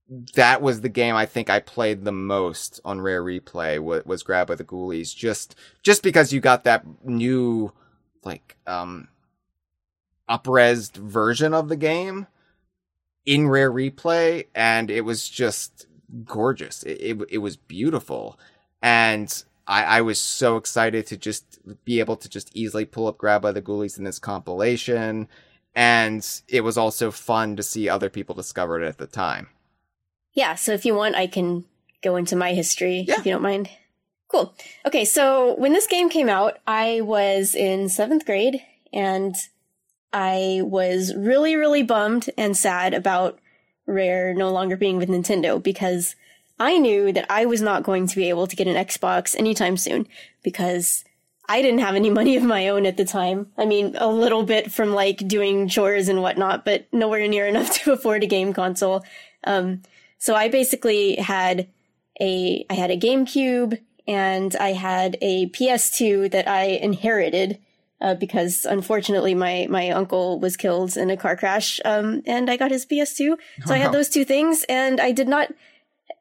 [0.09, 4.23] that was the game I think I played the most on Rare Replay was, was
[4.23, 5.14] Grab by the Ghoulies.
[5.14, 7.73] Just just because you got that new
[8.25, 9.09] like um
[10.29, 12.27] upresed version of the game
[13.25, 15.87] in Rare Replay, and it was just
[16.25, 16.83] gorgeous.
[16.85, 18.38] It it, it was beautiful,
[18.81, 23.19] and I, I was so excited to just be able to just easily pull up
[23.19, 25.29] Grab by the Ghoulies in this compilation.
[25.75, 29.49] And it was also fun to see other people discover it at the time.
[30.37, 31.64] Yeah, so if you want, I can
[32.03, 33.16] go into my history Yeah.
[33.18, 33.68] if you don't mind.
[34.29, 34.55] Cool.
[34.87, 38.61] Okay, so when this game came out, I was in seventh grade
[38.92, 39.35] and
[40.12, 43.38] I was really, really bummed and sad about
[43.87, 46.16] Rare no longer being with Nintendo because
[46.59, 49.77] I knew that I was not going to be able to get an Xbox anytime
[49.77, 50.07] soon
[50.42, 51.05] because
[51.49, 53.53] I didn't have any money of my own at the time.
[53.57, 57.70] I mean, a little bit from like doing chores and whatnot, but nowhere near enough
[57.85, 59.05] to afford a game console.
[59.44, 59.83] Um,
[60.18, 61.68] so I basically had
[62.20, 67.59] a, I had a GameCube and I had a PS2 that I inherited,
[68.00, 72.57] uh, because unfortunately my, my uncle was killed in a car crash, um, and I
[72.57, 73.37] got his PS2.
[73.64, 75.52] So I had those two things and I did not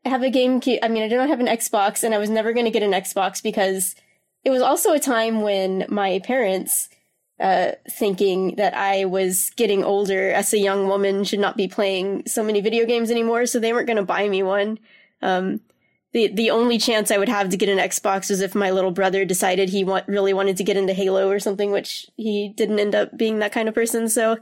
[0.06, 0.80] have a GameCube.
[0.82, 2.84] I mean, I did not have an Xbox and I was never going to get
[2.84, 3.96] an Xbox because
[4.44, 6.90] it was also a time when my parents,
[7.40, 12.24] uh, thinking that I was getting older as a young woman should not be playing
[12.28, 13.46] so many video games anymore.
[13.46, 14.80] So they weren't going to buy me one.
[15.22, 15.60] Um,
[16.14, 18.92] the, the only chance I would have to get an Xbox was if my little
[18.92, 22.80] brother decided he want, really wanted to get into Halo or something, which he didn't
[22.80, 24.08] end up being that kind of person.
[24.08, 24.38] So,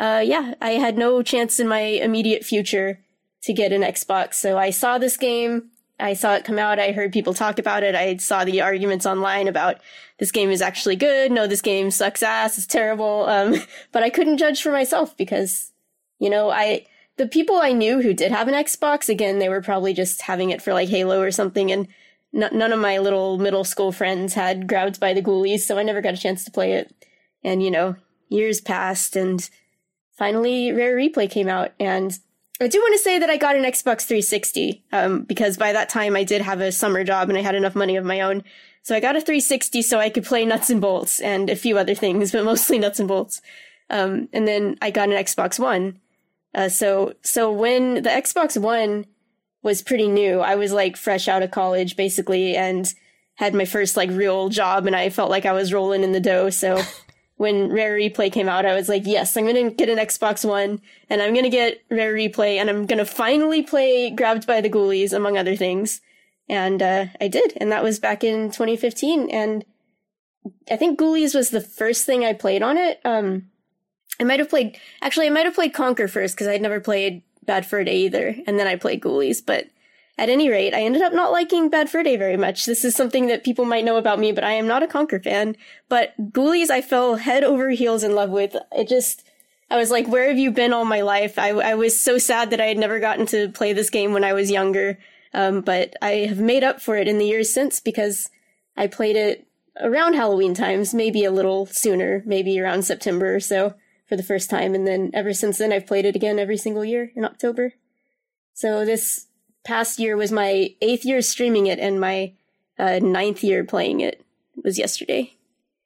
[0.00, 3.04] uh, yeah, I had no chance in my immediate future
[3.42, 4.34] to get an Xbox.
[4.34, 5.70] So I saw this game.
[6.00, 6.78] I saw it come out.
[6.78, 7.94] I heard people talk about it.
[7.94, 9.78] I saw the arguments online about
[10.18, 11.32] this game is actually good.
[11.32, 12.58] No, this game sucks ass.
[12.58, 13.26] It's terrible.
[13.28, 13.56] Um,
[13.92, 15.72] but I couldn't judge for myself because,
[16.18, 16.86] you know, I,
[17.16, 20.50] the people I knew who did have an Xbox, again, they were probably just having
[20.50, 21.70] it for like Halo or something.
[21.70, 21.88] And
[22.34, 25.60] n- none of my little middle school friends had grabbed by the ghoulies.
[25.60, 26.94] So I never got a chance to play it.
[27.42, 27.96] And, you know,
[28.28, 29.48] years passed and
[30.16, 32.18] finally Rare Replay came out and
[32.60, 35.88] I do want to say that I got an Xbox 360 um, because by that
[35.88, 38.44] time I did have a summer job and I had enough money of my own.
[38.82, 41.78] So I got a 360 so I could play Nuts and Bolts and a few
[41.78, 43.40] other things, but mostly Nuts and Bolts.
[43.88, 46.00] Um, and then I got an Xbox One.
[46.54, 49.06] Uh, so so when the Xbox One
[49.62, 52.92] was pretty new, I was like fresh out of college basically and
[53.36, 56.20] had my first like real job and I felt like I was rolling in the
[56.20, 56.50] dough.
[56.50, 56.82] So
[57.40, 60.78] when Rare Replay came out, I was like, yes, I'm gonna get an Xbox One
[61.08, 65.14] and I'm gonna get Rare Replay and I'm gonna finally play Grabbed by the Ghoulies,
[65.14, 66.02] among other things.
[66.50, 69.30] And uh, I did, and that was back in 2015.
[69.30, 69.64] And
[70.70, 73.00] I think Ghoulies was the first thing I played on it.
[73.06, 73.46] Um,
[74.20, 77.22] I might have played, actually, I might have played Conker first because I'd never played
[77.46, 79.40] Bad Fur Day either, and then I played Ghoulies.
[79.44, 79.68] But
[80.20, 82.66] at any rate, I ended up not liking Bad Fur Day very much.
[82.66, 85.22] This is something that people might know about me, but I am not a Conker
[85.24, 85.56] fan.
[85.88, 88.54] But Ghoulies, I fell head over heels in love with.
[88.70, 89.26] It just,
[89.70, 91.38] I was like, where have you been all my life?
[91.38, 94.22] I, I was so sad that I had never gotten to play this game when
[94.22, 94.98] I was younger.
[95.32, 98.28] Um, but I have made up for it in the years since because
[98.76, 99.46] I played it
[99.80, 103.74] around Halloween times, maybe a little sooner, maybe around September or so
[104.06, 104.74] for the first time.
[104.74, 107.72] And then ever since then, I've played it again every single year in October.
[108.52, 109.28] So this
[109.64, 112.32] past year was my eighth year streaming it and my
[112.78, 114.24] uh, ninth year playing it
[114.62, 115.34] was yesterday.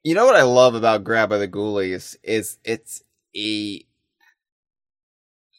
[0.03, 3.03] You know what I love about Grab by the Ghoulies is it's
[3.35, 3.85] a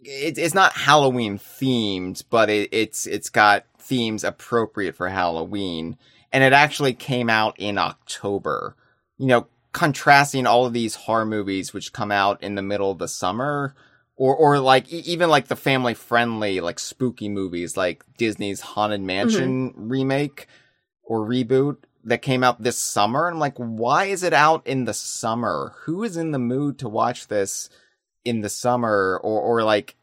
[0.06, 5.96] it, it's not Halloween themed, but it, it's it's got themes appropriate for Halloween,
[6.32, 8.76] and it actually came out in October.
[9.18, 12.98] You know, contrasting all of these horror movies which come out in the middle of
[12.98, 13.74] the summer,
[14.16, 19.70] or or like even like the family friendly like spooky movies like Disney's Haunted Mansion
[19.70, 19.88] mm-hmm.
[19.88, 20.46] remake
[21.04, 21.76] or reboot
[22.06, 23.28] that came out this summer.
[23.28, 25.74] I'm like, why is it out in the summer?
[25.84, 27.68] Who is in the mood to watch this
[28.24, 29.96] in the summer or, or like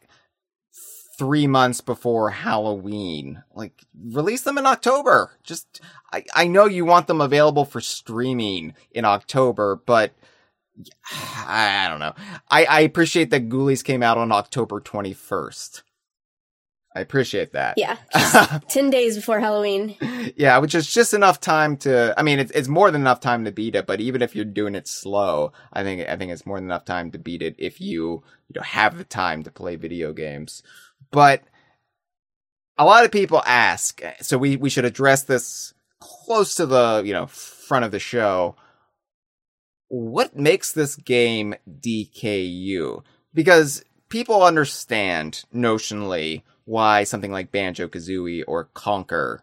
[1.18, 3.44] three months before Halloween?
[3.56, 5.32] Like, release them in October.
[5.44, 5.80] Just,
[6.12, 10.12] I, I know you want them available for streaming in October, but
[11.12, 12.14] I, I don't know.
[12.50, 15.84] I, I appreciate that Ghoulies came out on October 21st.
[16.96, 17.74] I appreciate that.
[17.78, 19.96] Yeah, just 10 days before Halloween.
[20.36, 22.14] Yeah, which is just enough time to.
[22.18, 23.88] I mean, it's it's more than enough time to beat it.
[23.88, 26.86] But even if you're doing it slow, I think I think it's more than enough
[26.86, 30.62] time to beat it if you you know have the time to play video games.
[31.10, 31.42] But
[32.78, 37.14] a lot of people ask, so we we should address this close to the you
[37.14, 38.56] know front of the show.
[39.96, 43.04] What makes this game DKU?
[43.32, 49.42] Because people understand notionally why something like Banjo Kazooie or Conker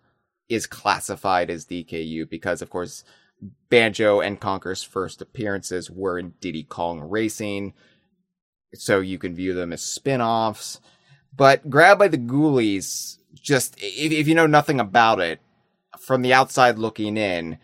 [0.49, 3.05] is classified as DKU because, of course,
[3.69, 7.73] Banjo and Conker's first appearances were in Diddy Kong Racing,
[8.75, 10.81] so you can view them as spin offs.
[11.33, 15.39] But Grab by the Ghoulies, just if, if you know nothing about it,
[16.01, 17.59] from the outside looking in,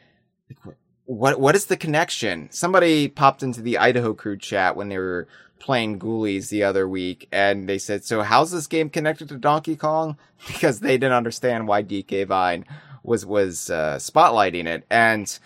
[1.07, 2.49] what what is the connection?
[2.51, 5.27] Somebody popped into the Idaho crew chat when they were
[5.59, 9.77] playing Ghoulies the other week, and they said, "So how's this game connected to Donkey
[9.77, 10.17] Kong?"
[10.47, 12.67] Because they didn't understand why DK Vine
[13.03, 15.39] was was uh, spotlighting it, and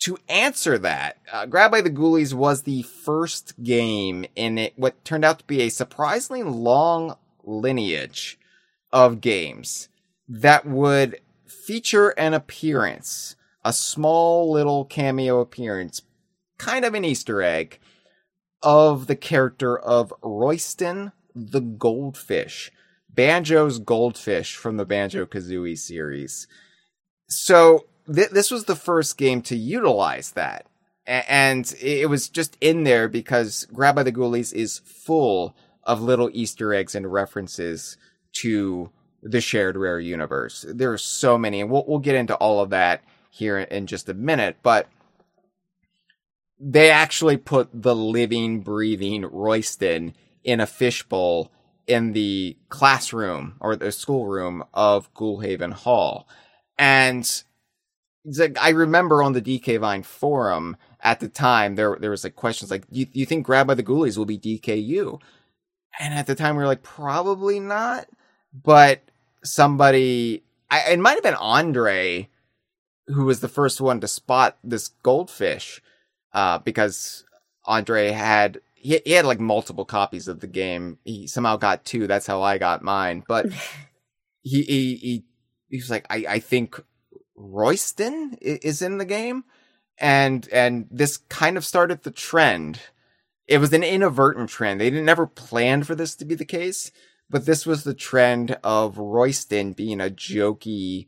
[0.00, 5.04] to answer that, uh, Grabbed by the Ghoulies was the first game in it, what
[5.04, 8.38] turned out to be a surprisingly long lineage
[8.92, 9.88] of games
[10.28, 13.34] that would feature an appearance,
[13.68, 16.00] a small little cameo appearance,
[16.58, 17.78] kind of an Easter egg,
[18.62, 22.72] of the character of Royston the Goldfish,
[23.10, 26.48] Banjo's goldfish from the Banjo Kazooie series.
[27.28, 30.64] So th- this was the first game to utilize that.
[31.06, 35.54] A- and it was just in there because Grabbed by the Ghoulies is full
[35.84, 37.98] of little Easter eggs and references
[38.40, 38.88] to
[39.22, 40.64] the shared rare universe.
[40.66, 43.02] There are so many, and we'll, we'll get into all of that
[43.38, 44.88] here in just a minute, but
[46.60, 51.52] they actually put the living, breathing Royston in a fishbowl
[51.86, 56.28] in the classroom or the schoolroom of Ghoulhaven Hall.
[56.76, 57.42] And
[58.60, 62.70] I remember on the DK Vine forum at the time, there, there was like questions
[62.70, 65.20] like, you, you think Grabbed by the Ghoulies will be DKU?
[65.98, 68.06] And at the time we were like, probably not.
[68.52, 69.02] But
[69.42, 72.28] somebody, I, it might have been Andre
[73.08, 75.82] who was the first one to spot this goldfish,
[76.32, 77.24] uh, because
[77.64, 80.98] Andre had he, he had like multiple copies of the game.
[81.04, 82.06] He somehow got two.
[82.06, 83.24] That's how I got mine.
[83.26, 83.46] But
[84.42, 85.24] he he he,
[85.68, 86.80] he was like, I I think
[87.36, 89.44] Royston is in the game,
[89.98, 92.80] and and this kind of started the trend.
[93.46, 94.80] It was an inadvertent trend.
[94.80, 96.92] They didn't never plan for this to be the case,
[97.30, 101.06] but this was the trend of Royston being a jokey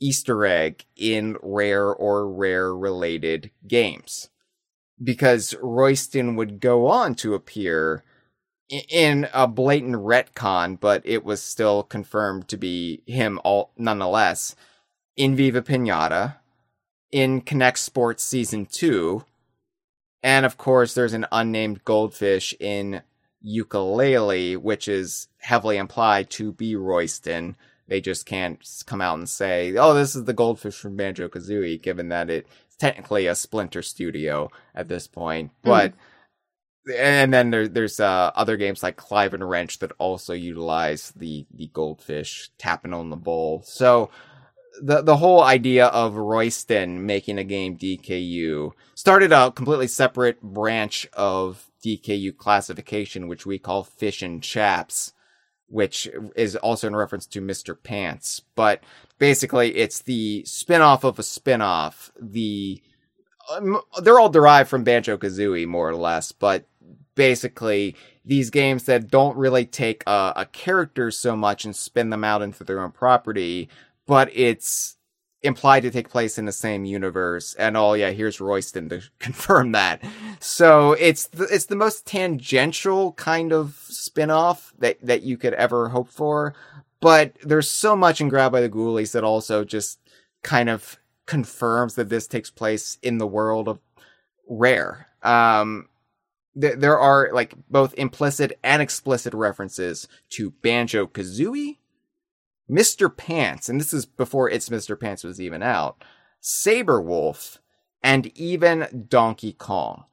[0.00, 4.28] Easter egg in rare or rare related games
[5.02, 8.04] because Royston would go on to appear
[8.68, 14.56] in a blatant retcon, but it was still confirmed to be him all nonetheless
[15.16, 16.36] in Viva Pinata,
[17.12, 19.24] in Kinect Sports Season 2,
[20.22, 23.02] and of course there's an unnamed goldfish in
[23.46, 27.56] Yooka-Laylee, which is heavily implied to be Royston.
[27.88, 31.80] They just can't come out and say, oh, this is the goldfish from Banjo Kazooie,
[31.82, 35.70] given that it's technically a Splinter Studio at this point, hmm.
[35.70, 35.92] but.
[35.92, 35.96] Mm.
[36.98, 41.46] And then there, there's uh, other games like Clive 'N' Wrench that also utilize the
[41.50, 43.62] the goldfish tapping on the bowl.
[43.64, 44.10] So
[44.82, 51.08] the the whole idea of Royston making a game DKU started a completely separate branch
[51.14, 55.13] of DKU classification, which we call Fish and Chaps,
[55.68, 57.76] which is also in reference to Mr.
[57.80, 58.42] Pants.
[58.54, 58.82] But
[59.18, 62.12] basically, it's the spin-off of a spin-off.
[62.20, 62.82] The
[63.50, 66.66] um, they're all derived from Banjo Kazooie, more or less, but
[67.14, 72.24] basically these games that don't really take a, a character so much and spin them
[72.24, 73.68] out into their own property,
[74.06, 74.96] but it's
[75.44, 77.54] implied to take place in the same universe.
[77.54, 80.02] And oh yeah, here's Royston to confirm that.
[80.40, 85.90] So it's the, it's the most tangential kind of spin-off that, that you could ever
[85.90, 86.54] hope for.
[87.00, 89.98] But there's so much in Grabbed by the Ghoulies that also just
[90.42, 93.78] kind of confirms that this takes place in the world of
[94.48, 95.08] Rare.
[95.22, 95.88] Um,
[96.58, 101.78] th- there are like both implicit and explicit references to Banjo Kazooie,
[102.70, 103.14] Mr.
[103.14, 104.98] Pants, and this is before It's Mr.
[104.98, 106.02] Pants was even out,
[106.40, 107.58] Sabre Wulf,
[108.02, 110.04] and even Donkey Kong.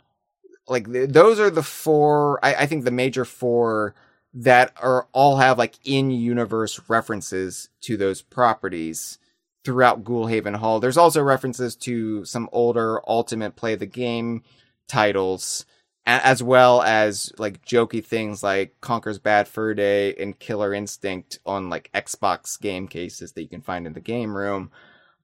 [0.68, 2.44] Like th- those are the four.
[2.44, 3.96] I, I think the major four
[4.34, 9.20] that are all have like in universe references to those properties
[9.64, 10.80] throughout Ghoulhaven Hall.
[10.80, 14.44] There's also references to some older Ultimate Play the Game
[14.88, 15.66] titles
[16.06, 21.70] as well as like jokey things like Conker's Bad Fur Day and Killer Instinct on
[21.70, 24.72] like Xbox game cases that you can find in the game room.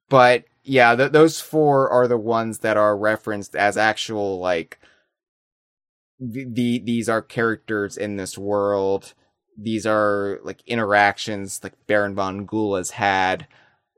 [0.09, 4.79] But yeah, th- those four are the ones that are referenced as actual like
[6.19, 9.13] the, the these are characters in this world.
[9.57, 13.47] These are like interactions like Baron von Ghoul has had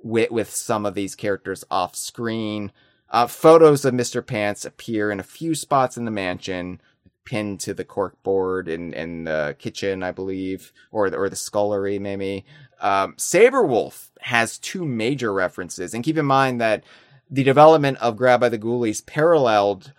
[0.01, 2.71] with with some of these characters off screen.
[3.11, 4.25] Uh, photos of Mr.
[4.25, 6.81] Pants appear in a few spots in the mansion.
[7.25, 11.99] pinned to the cork board in, in the kitchen, I believe, or, or the scullery,
[11.99, 12.45] maybe.
[12.81, 15.93] Um, Sabrewulf has two major references.
[15.93, 16.83] And keep in mind that
[17.29, 19.93] the development of Grab by the Ghoulies paralleled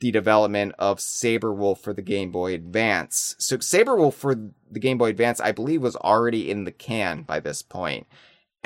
[0.00, 3.34] the development of Sabrewulf for the Game Boy Advance.
[3.38, 7.40] So Sabrewulf for the Game Boy Advance, I believe, was already in the can by
[7.40, 8.06] this point.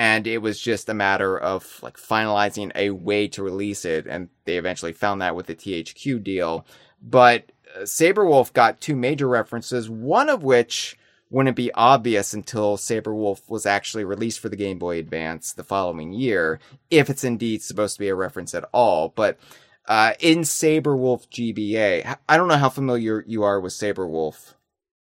[0.01, 4.07] And it was just a matter of like finalizing a way to release it.
[4.07, 6.65] And they eventually found that with the THQ deal.
[7.03, 10.99] But uh, Sabrewulf got two major references, one of which
[11.29, 16.15] wouldn't be obvious until Sabrewulf was actually released for the Game Boy Advance the following
[16.15, 19.11] year, if it's indeed supposed to be a reference at all.
[19.11, 19.39] But
[19.87, 24.55] uh, in Sabrewulf GBA, I don't know how familiar you are with Sabrewulf,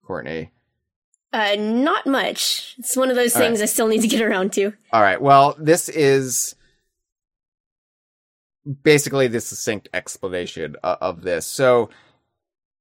[0.05, 0.53] Courtney.
[1.37, 2.74] Uh, not much.
[2.78, 3.64] It's one of those things right.
[3.64, 4.72] I still need to get around to.
[4.91, 5.20] All right.
[5.20, 6.55] Well, this is
[8.82, 11.45] basically the succinct explanation of, of this.
[11.45, 11.91] So,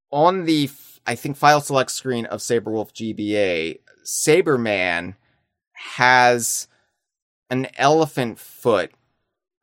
[0.10, 0.70] on the
[1.06, 5.16] I think file select screen of Sabrewulf GBA, Sabreman
[5.74, 6.70] has
[7.50, 8.94] an elephant foot,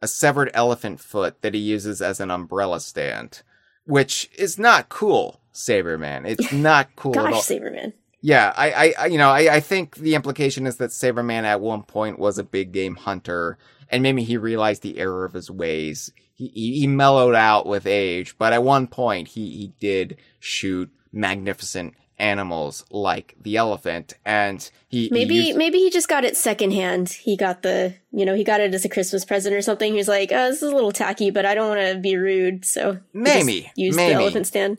[0.02, 3.40] a severed elephant foot that he uses as an umbrella stand,
[3.86, 6.28] which is not cool, Sabreman.
[6.28, 7.94] It's not cool Gosh, Sabreman.
[8.24, 11.82] Yeah, I, I, you know, I, I think the implication is that Sabreman at one
[11.82, 13.58] point was a big game hunter,
[13.88, 16.12] and maybe he realized the error of his ways.
[16.32, 20.88] He, he, he mellowed out with age, but at one point he, he did shoot
[21.12, 25.58] magnificent animals like the elephant and he maybe he used...
[25.58, 27.08] maybe he just got it secondhand.
[27.08, 29.94] He got the you know he got it as a christmas present or something.
[29.94, 32.64] He's like oh, this is a little tacky but i don't want to be rude
[32.64, 34.78] so maybe use the elephant stand.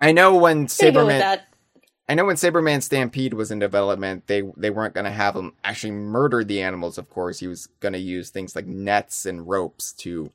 [0.00, 1.42] I know when sabreman
[2.08, 5.54] I know when Sabreman Stampede was in development, they they weren't going to have him
[5.64, 6.98] actually murder the animals.
[6.98, 10.30] Of course, he was going to use things like nets and ropes to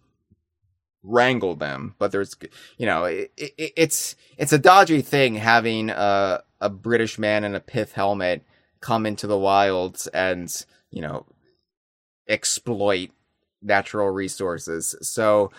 [1.04, 1.96] wrangle them.
[2.00, 2.36] But there's,
[2.78, 7.54] you know, it, it, it's it's a dodgy thing having a a British man in
[7.54, 8.44] a pith helmet
[8.82, 11.26] come into the wilds and you know
[12.28, 13.12] exploit
[13.62, 14.96] natural resources.
[15.02, 15.52] So.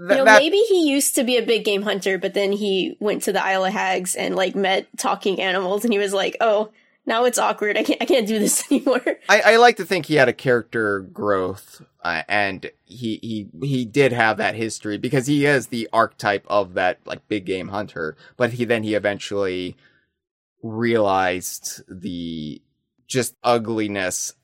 [0.00, 0.40] Th- you know, that...
[0.40, 3.44] maybe he used to be a big game hunter, but then he went to the
[3.44, 6.70] Isle of Hags and like met talking animals, and he was like, "Oh,
[7.04, 7.76] now it's awkward.
[7.76, 9.02] I can't I can't do this anymore.
[9.28, 13.84] I, I like to think he had a character growth, uh, and he he he
[13.84, 18.16] did have that history because he is the archetype of that like big game hunter.
[18.38, 19.76] But he then he eventually
[20.62, 22.62] realized the
[23.06, 24.34] just ugliness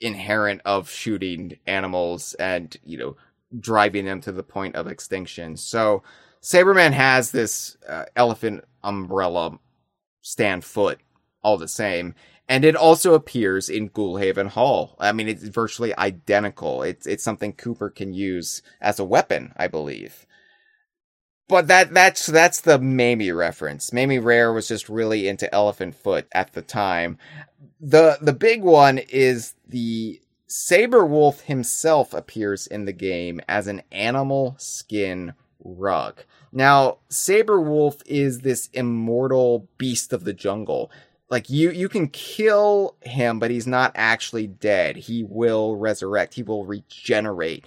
[0.00, 3.16] inherent of shooting animals and you know
[3.58, 5.56] driving them to the point of extinction.
[5.56, 6.02] So
[6.42, 9.58] Sabreman has this uh, elephant umbrella
[10.22, 11.00] stand foot
[11.42, 12.14] all the same.
[12.48, 14.96] And it also appears in Ghoulhaven Hall.
[14.98, 16.82] I mean, it's virtually identical.
[16.82, 20.26] It's it's something Cooper can use as a weapon, I believe.
[21.48, 23.92] But that that's that's the Mamie reference.
[23.92, 27.16] Mamie Rare was just really into Elephant Foot at the time.
[27.80, 30.20] The the big one is the
[30.54, 35.32] Sabre Wulf himself appears in the game as an animal skin
[35.64, 36.24] rug.
[36.52, 40.90] Now, Sabre Wulf is this immortal beast of the jungle.
[41.30, 44.96] Like you you can kill him but he's not actually dead.
[44.96, 46.34] He will resurrect.
[46.34, 47.64] He will regenerate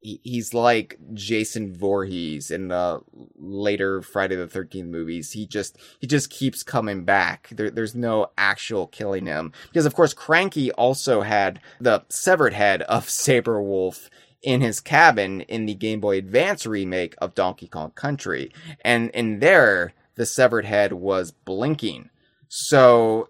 [0.00, 3.00] he's like jason Voorhees in the
[3.36, 5.32] later friday the 13th movies.
[5.32, 7.48] He just he just keeps coming back.
[7.50, 9.52] There, there's no actual killing him.
[9.68, 14.08] Because of course cranky also had the severed head of sabre wulf
[14.42, 18.52] in his cabin in the game boy advance remake of donkey kong country.
[18.82, 22.10] And in there the severed head was blinking.
[22.48, 23.28] So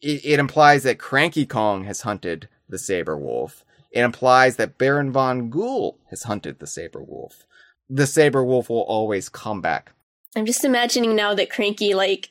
[0.00, 3.64] it, it implies that Cranky Kong has hunted the sabre wulf.
[3.90, 7.46] It implies that Baron von Ghoul has hunted the sabre wulf.
[7.88, 9.92] The sabre wulf will always come back.
[10.36, 12.30] I'm just imagining now that Cranky, like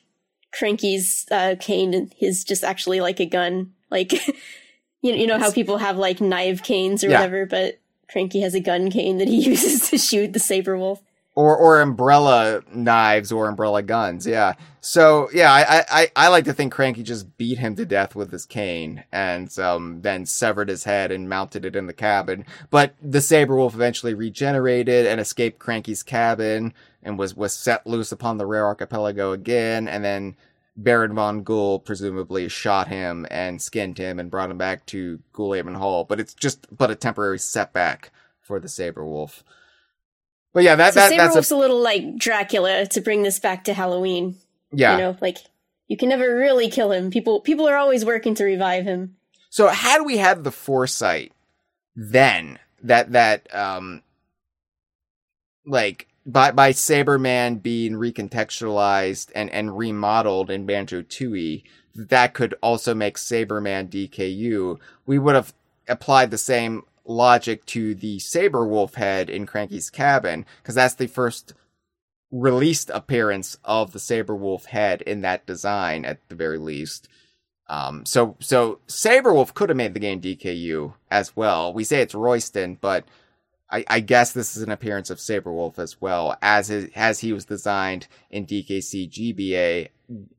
[0.52, 3.72] Cranky's uh, cane, is just actually like a gun.
[3.90, 4.12] Like
[5.02, 7.18] you you know how people have like knife canes or yeah.
[7.18, 7.80] whatever, but
[8.10, 11.02] Cranky has a gun cane that he uses to shoot the sabre wulf
[11.38, 14.26] or or umbrella knives or umbrella guns.
[14.26, 14.54] Yeah.
[14.80, 18.32] So yeah, I, I I like to think Cranky just beat him to death with
[18.32, 22.44] his cane and um then severed his head and mounted it in the cabin.
[22.70, 26.74] But the sabre wulf eventually regenerated and escaped Cranky's cabin
[27.04, 29.86] and was was set loose upon the rare archipelago again.
[29.86, 30.34] And then
[30.76, 35.76] Baron von Ghoul presumably shot him and skinned him and brought him back to Ghoulhaven
[35.76, 36.02] Hall.
[36.02, 38.10] But it's just but a temporary setback
[38.40, 39.44] for the sabre wulf.
[40.52, 41.54] But yeah, that, so that that's a...
[41.54, 44.36] a little like Dracula to bring this back to Halloween.
[44.72, 45.38] Yeah, you know, like
[45.88, 47.10] you can never really kill him.
[47.10, 49.16] People people are always working to revive him.
[49.50, 51.32] So had we had the foresight
[51.98, 54.02] then that that um
[55.66, 62.94] like by by Sabreman being recontextualized and and remodeled in Banjo Tooie, that could also
[62.94, 64.78] make Sabreman DKU.
[65.06, 65.52] We would have
[65.88, 71.54] applied the same logic to the Sabrewulf head in Cranky's Cabin because that's the first
[72.30, 77.08] released appearance of the Sabrewulf head in that design at the very least.
[77.68, 81.72] Um, so so Sabrewulf could have made the game DKU as well.
[81.72, 83.04] We say it's Royston, but
[83.70, 87.44] I, I guess this is an appearance of Sabrewulf as well, as as he was
[87.44, 89.88] designed in DKC GBA,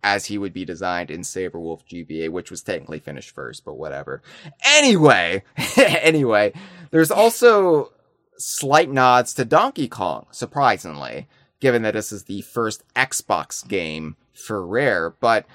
[0.03, 4.21] as he would be designed in Sabrewulf GBA, which was technically finished first, but whatever.
[4.65, 5.43] Anyway,
[5.77, 6.53] anyway,
[6.91, 7.91] there's also
[8.37, 11.27] slight nods to Donkey Kong, surprisingly,
[11.59, 15.45] given that this is the first Xbox game for Rare, but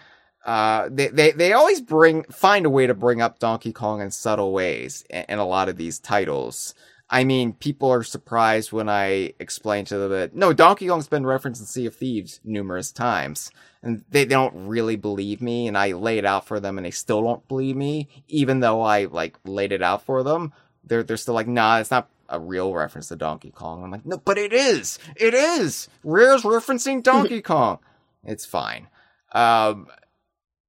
[0.45, 4.11] uh, they, they, they always bring, find a way to bring up Donkey Kong in
[4.11, 6.75] subtle ways in, in a lot of these titles.
[7.15, 11.25] I mean, people are surprised when I explain to them that no, Donkey Kong's been
[11.25, 13.53] referenced in Sea of Thieves numerous times,
[13.85, 15.69] and they, they don't really believe me.
[15.69, 18.83] And I lay it out for them, and they still don't believe me, even though
[18.83, 20.53] I like laid it out for them.
[20.83, 23.85] They're they're still like, nah, it's not a real reference to Donkey Kong.
[23.85, 24.99] I'm like, no, but it is.
[25.15, 25.89] It is.
[26.03, 27.79] Rare's referencing Donkey Kong.
[28.25, 28.89] It's fine.
[29.31, 29.87] Um,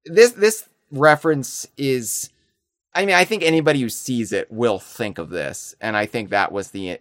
[0.05, 2.29] this this reference is
[2.95, 6.29] I mean, I think anybody who sees it will think of this, and I think
[6.29, 6.99] that was the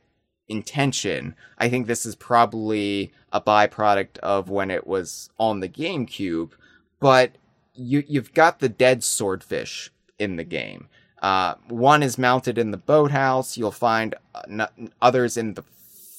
[0.48, 1.36] intention.
[1.56, 6.50] I think this is probably a byproduct of when it was on the GameCube,
[6.98, 7.36] but
[7.74, 10.88] you you've got the dead swordfish in the game.
[11.22, 13.56] Uh, one is mounted in the boathouse.
[13.56, 14.66] You'll find uh,
[15.00, 15.62] others in the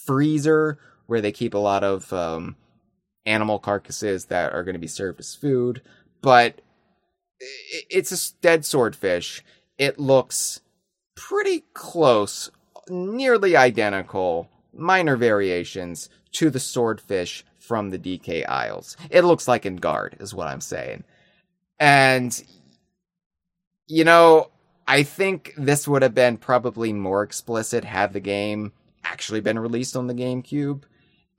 [0.06, 2.56] freezer where they keep a lot of um,
[3.26, 5.82] animal carcasses that are going to be served as food.
[6.22, 6.62] But
[7.90, 9.44] it's a dead swordfish
[9.78, 10.62] it looks
[11.16, 12.52] pretty close,
[12.90, 18.96] nearly identical, minor variations to the swordfish from the DK Isles.
[19.10, 21.04] It looks like Enguarde, is what I'm saying.
[21.80, 22.44] And,
[23.88, 24.52] you know,
[24.88, 28.72] I think this would have been probably more explicit had the game
[29.04, 30.84] actually been released on the GameCube.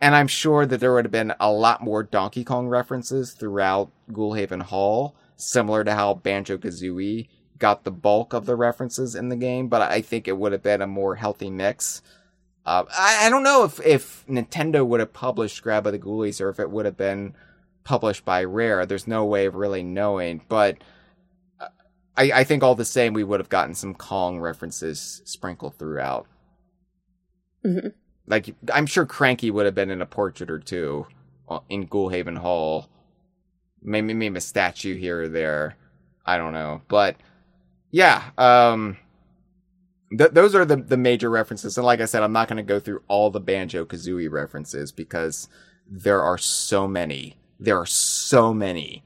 [0.01, 3.91] And I'm sure that there would have been a lot more Donkey Kong references throughout
[4.11, 7.28] Ghoulhaven Hall, similar to how Banjo Kazooie
[7.59, 10.63] got the bulk of the references in the game, but I think it would have
[10.63, 12.03] been a more healthy mix.
[12.65, 16.41] Uh, I, I, don't know if, if Nintendo would have published Grab of the Ghoulies
[16.41, 17.35] or if it would have been
[17.85, 18.85] published by Rare.
[18.85, 20.79] There's no way of really knowing, but
[21.61, 21.69] uh,
[22.17, 26.27] I, I think all the same, we would have gotten some Kong references sprinkled throughout.
[27.65, 27.89] Mm-hmm.
[28.27, 31.07] Like, I'm sure Cranky would have been in a portrait or two
[31.49, 32.89] uh, in Ghoulhaven Hall.
[33.81, 35.77] Maybe, maybe a statue here or there.
[36.25, 36.83] I don't know.
[36.89, 37.17] But
[37.91, 38.97] yeah, um,
[40.16, 41.76] th- those are the the major references.
[41.76, 44.93] And like I said, I'm not going to go through all the Banjo Kazooie references
[44.93, 45.49] because
[45.89, 47.37] there are so many.
[47.59, 49.05] There are so many.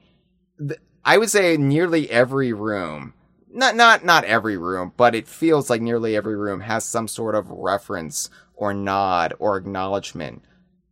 [1.03, 3.13] I would say nearly every room,
[3.51, 7.35] not not not every room, but it feels like nearly every room has some sort
[7.35, 10.43] of reference or nod or acknowledgement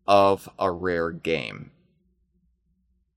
[0.08, 1.72] of a rare game.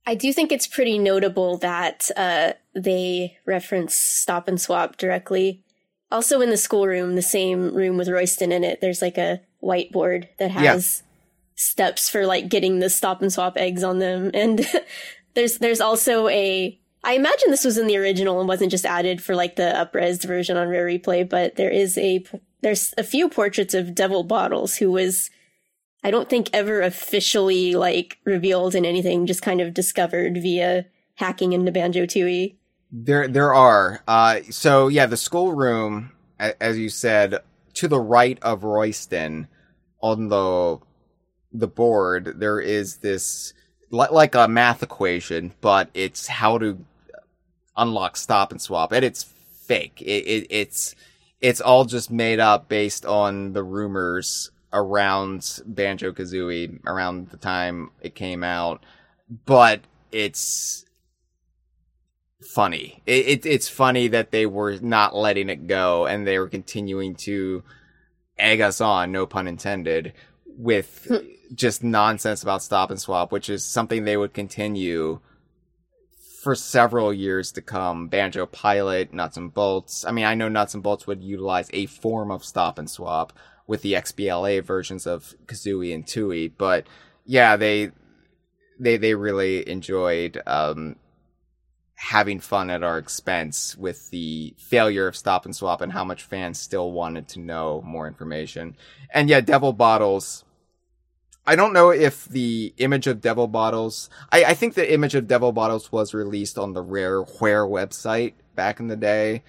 [0.07, 5.63] I do think it's pretty notable that uh, they reference Stop 'n' Swop directly.
[6.11, 10.29] Also, in the schoolroom, the same room with Royston in it, there's like a whiteboard
[10.39, 11.09] that has yeah.
[11.55, 14.67] steps for like getting the Stop 'n' Swop eggs on them, and
[15.35, 16.79] there's there's also a.
[17.05, 20.25] I imagine this was in the original and wasn't just added for like the upres
[20.25, 22.25] version on Rare Replay, but there is a
[22.61, 25.31] there's a few portraits of Devil Bottles who was
[26.05, 30.87] I don't think ever officially like revealed in anything, just kind of discovered via
[31.17, 32.57] hacking into Banjo Tooie.
[32.91, 34.03] There, there are.
[34.07, 37.39] Uh, so yeah, the schoolroom, as you said,
[37.75, 39.49] to the right of Royston,
[40.01, 40.79] on the
[41.53, 43.55] the board, there is this
[43.91, 46.85] like a math equation, but it's how to
[47.77, 50.03] unlock stop 'n' swop, and it's fake.
[50.03, 50.95] It, it, it's
[51.41, 57.91] it's all just made up based on the rumors around Banjo Kazooie around the time
[58.01, 58.83] it came out,
[59.47, 60.85] but it's
[62.43, 63.03] funny.
[63.07, 67.15] It, it, it's funny that they were not letting it go and they were continuing
[67.17, 67.63] to
[68.39, 70.13] egg us on, no pun intended,
[70.47, 71.11] with
[71.55, 75.21] just nonsense about stop 'n' swop, which is something they would continue
[76.43, 78.09] for several years to come.
[78.09, 80.05] Banjo Pilot, Nuts and Bolts.
[80.05, 83.33] I mean, I know Nuts and Bolts would utilize a form of stop 'n' swop,
[83.67, 86.53] with the XBLA versions of Kazooie and Tooie.
[86.57, 86.87] But
[87.25, 87.91] yeah, they
[88.79, 90.97] they they really enjoyed um,
[91.95, 96.25] having fun at our expense with the failure of Stop 'n' Swop and how much
[96.25, 98.77] fans still wanted to know more information.
[99.13, 100.45] And yeah, Devil Bottles
[101.47, 104.09] I don't know if the image of Devil Bottles.
[104.31, 108.79] I, I think the image of Devil Bottles was released on the Rareware website back
[108.79, 109.43] in the day,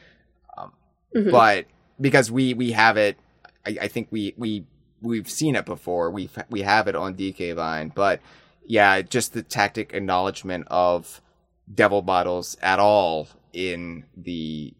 [0.57, 0.71] um,
[1.15, 1.29] mm-hmm.
[1.29, 1.65] but
[2.01, 3.17] because we we have it,
[3.65, 4.65] I, I, think we we
[5.01, 6.11] we've seen it before.
[6.11, 8.21] We we have it on DK Vine, but
[8.65, 11.21] yeah, just the tactic acknowledgement of
[11.73, 14.73] Devil Bottles at all in the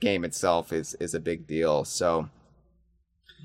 [0.00, 1.84] game itself is is a big deal.
[1.84, 2.28] So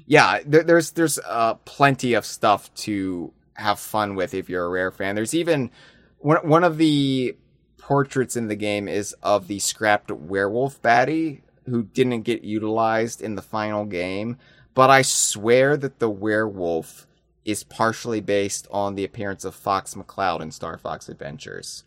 [0.05, 4.69] yeah, there, there's there's uh, plenty of stuff to have fun with if you're a
[4.69, 5.15] rare fan.
[5.15, 5.71] There's even
[6.19, 7.35] one one of the
[7.77, 11.41] portraits in the game is of the scrapped werewolf baddie
[11.71, 14.37] who didn't get utilized in the final game,
[14.73, 17.07] but I swear that the werewolf
[17.45, 21.83] is partially based on the appearance of Fox McCloud in Star Fox Adventures.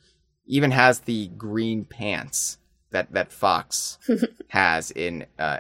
[0.47, 2.59] Even has the green pants
[2.91, 3.99] that that Fox
[4.49, 5.59] has in uh,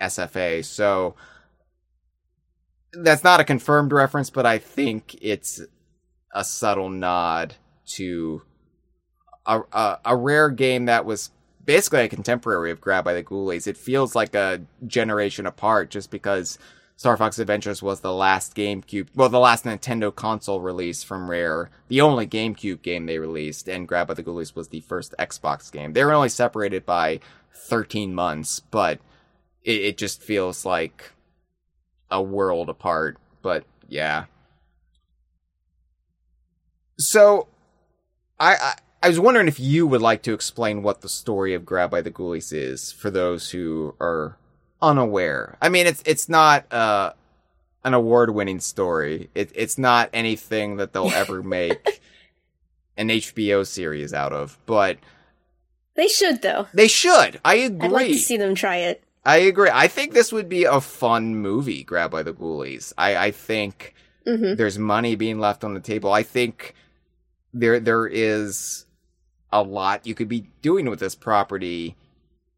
[0.00, 0.64] SFA.
[0.64, 1.14] So
[2.92, 5.60] that's not a confirmed reference, but I think it's
[6.34, 7.54] a subtle nod
[7.96, 8.42] to
[9.44, 11.30] a, a, a rare game that was
[11.64, 13.66] basically a contemporary of Grab by the Ghoulies.
[13.66, 16.58] It feels like a generation apart just because
[16.96, 21.70] Star Fox Adventures was the last GameCube, well, the last Nintendo console release from Rare,
[21.88, 25.70] the only GameCube game they released, and Grab by the Ghoulies was the first Xbox
[25.72, 25.92] game.
[25.92, 27.20] They were only separated by
[27.54, 29.00] 13 months, but
[29.64, 31.12] it, it just feels like
[32.10, 33.18] a world apart.
[33.40, 34.26] But yeah.
[36.98, 37.48] So,
[38.38, 41.66] I, I I was wondering if you would like to explain what the story of
[41.66, 44.36] Grab by the Ghoulies is for those who are
[44.80, 45.56] unaware.
[45.60, 47.12] I mean, it's it's not uh,
[47.84, 49.28] an award-winning story.
[49.34, 52.00] It, it's not anything that they'll ever make
[52.96, 54.98] an HBO series out of, but
[55.94, 56.68] they should though.
[56.72, 57.40] They should.
[57.44, 57.86] I agree.
[57.86, 59.02] I'd like to see them try it.
[59.24, 59.70] I agree.
[59.72, 62.92] I think this would be a fun movie, Grab by the Ghoulies.
[62.96, 63.94] I, I think
[64.26, 64.54] mm-hmm.
[64.54, 66.12] there's money being left on the table.
[66.12, 66.74] I think
[67.52, 68.86] there there is
[69.52, 71.96] a lot you could be doing with this property,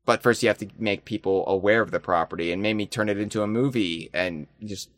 [0.05, 3.19] but first you have to make people aware of the property and maybe turn it
[3.19, 4.91] into a movie and just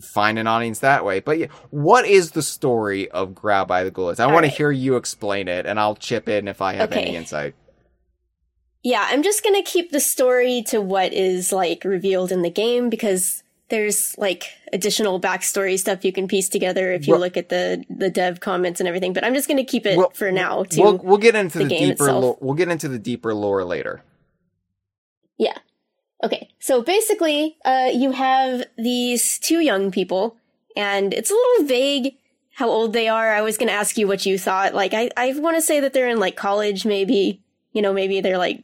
[0.00, 1.20] find an audience that way.
[1.20, 4.20] But yeah, what is the story of Grab by the Ghoulies?
[4.20, 4.50] I want right.
[4.50, 7.02] to hear you explain it, and I'll chip in if I have okay.
[7.02, 7.54] any insight.
[8.82, 12.90] Yeah, I'm just gonna keep the story to what is like revealed in the game
[12.90, 13.42] because
[13.72, 17.82] there's like additional backstory stuff you can piece together if you well, look at the
[17.88, 19.14] the dev comments and everything.
[19.14, 20.64] But I'm just gonna keep it well, for now.
[20.64, 22.12] To we'll, we'll get into the, the deeper.
[22.12, 24.02] Lo- we'll get into the deeper lore later.
[25.38, 25.56] Yeah.
[26.22, 26.50] Okay.
[26.60, 30.36] So basically, uh, you have these two young people,
[30.76, 32.14] and it's a little vague
[32.54, 33.34] how old they are.
[33.34, 34.74] I was gonna ask you what you thought.
[34.74, 37.40] Like, I I want to say that they're in like college, maybe
[37.72, 38.62] you know, maybe they're like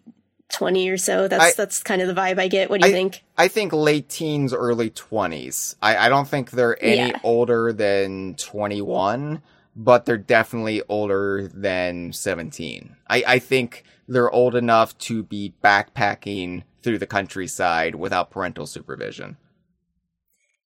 [0.50, 1.28] 20 or so.
[1.28, 2.70] That's I, that's kind of the vibe I get.
[2.70, 3.24] What do you I, think?
[3.36, 5.76] I think late teens, early 20s.
[5.82, 7.20] I, I don't think they're any yeah.
[7.22, 9.42] older than 21,
[9.76, 12.96] but they're definitely older than 17.
[13.08, 19.36] I, I think they're old enough to be backpacking through the countryside without parental supervision.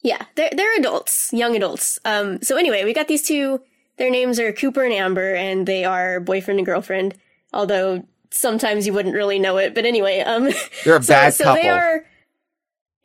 [0.03, 1.99] Yeah, they're they're adults, young adults.
[2.05, 3.61] Um so anyway, we got these two
[3.99, 7.15] their names are Cooper and Amber and they are boyfriend and girlfriend.
[7.53, 9.75] Although sometimes you wouldn't really know it.
[9.75, 10.51] But anyway, um,
[10.85, 11.63] they're a so, bad so couple.
[11.63, 12.05] They are.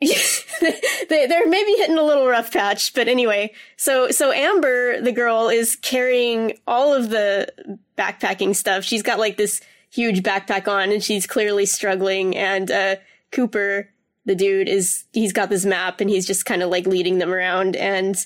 [0.00, 3.52] they they're maybe hitting a little rough patch, but anyway.
[3.76, 7.48] So so Amber, the girl, is carrying all of the
[7.96, 8.84] backpacking stuff.
[8.84, 9.60] She's got like this
[9.90, 12.36] huge backpack on, and she's clearly struggling.
[12.36, 12.96] And uh,
[13.32, 13.90] Cooper,
[14.24, 17.32] the dude, is he's got this map, and he's just kind of like leading them
[17.32, 17.74] around.
[17.74, 18.24] And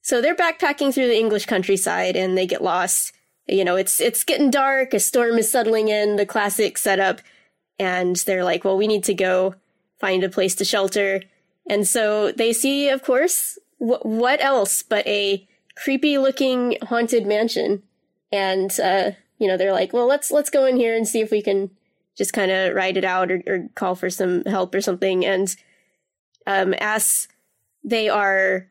[0.00, 3.12] so they're backpacking through the English countryside, and they get lost
[3.46, 7.20] you know, it's it's getting dark, a storm is settling in, the classic setup,
[7.78, 9.54] and they're like, well, we need to go
[9.98, 11.22] find a place to shelter.
[11.68, 17.82] And so they see, of course, wh- what else but a creepy looking haunted mansion.
[18.32, 21.30] And uh, you know, they're like, well, let's let's go in here and see if
[21.30, 21.70] we can
[22.16, 25.24] just kind of ride it out or, or, call for some help or something.
[25.24, 25.56] And
[26.46, 27.28] um, as
[27.82, 28.66] they are,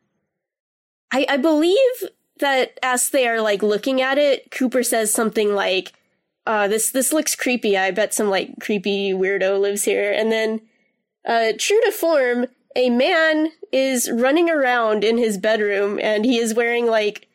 [1.12, 2.04] I, I believe
[2.40, 5.94] that as they are like looking at it, Cooper says something like,
[6.46, 7.78] uh, this, this looks creepy.
[7.78, 10.12] I bet some like creepy weirdo lives here.
[10.12, 10.62] And then,
[11.26, 16.54] uh, true to form, a man is running around in his bedroom and he is
[16.54, 17.28] wearing like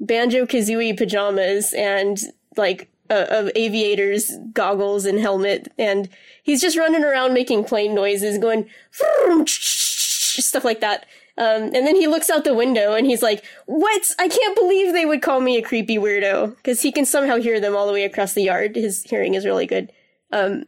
[0.00, 2.18] Banjo Kazooie pajamas and
[2.56, 6.08] like uh, of aviators goggles and helmet and
[6.42, 8.68] he's just running around making plane noises going
[9.46, 11.06] stuff like that
[11.38, 14.10] um, and then he looks out the window and he's like, What?
[14.18, 16.56] I can't believe they would call me a creepy weirdo.
[16.56, 18.76] Because he can somehow hear them all the way across the yard.
[18.76, 19.90] His hearing is really good.
[20.30, 20.64] Um,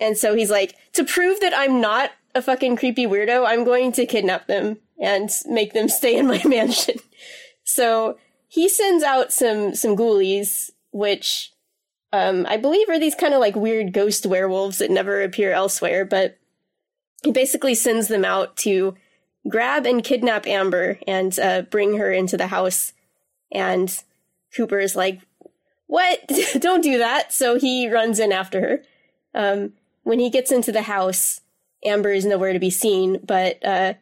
[0.00, 3.92] and so he's like, To prove that I'm not a fucking creepy weirdo, I'm going
[3.92, 4.78] to kidnap them.
[4.98, 6.96] and make them stay in my mansion.
[7.64, 11.52] So he sends out some some ghoulies, which
[12.14, 16.06] um, I believe are these kind of like weird ghost werewolves that never appear elsewhere,
[16.06, 16.38] but
[17.22, 18.94] he basically sends them out to
[19.48, 22.92] grab and kidnap Amber and uh, bring her into the house.
[23.52, 23.96] And
[24.54, 25.20] Cooper is like,
[25.86, 26.30] What?
[26.58, 27.32] Don't do that.
[27.32, 28.82] So he runs in after her.
[29.34, 29.72] Um,
[30.02, 31.40] when he gets into the house,
[31.84, 33.94] Amber is nowhere to be seen, but uh,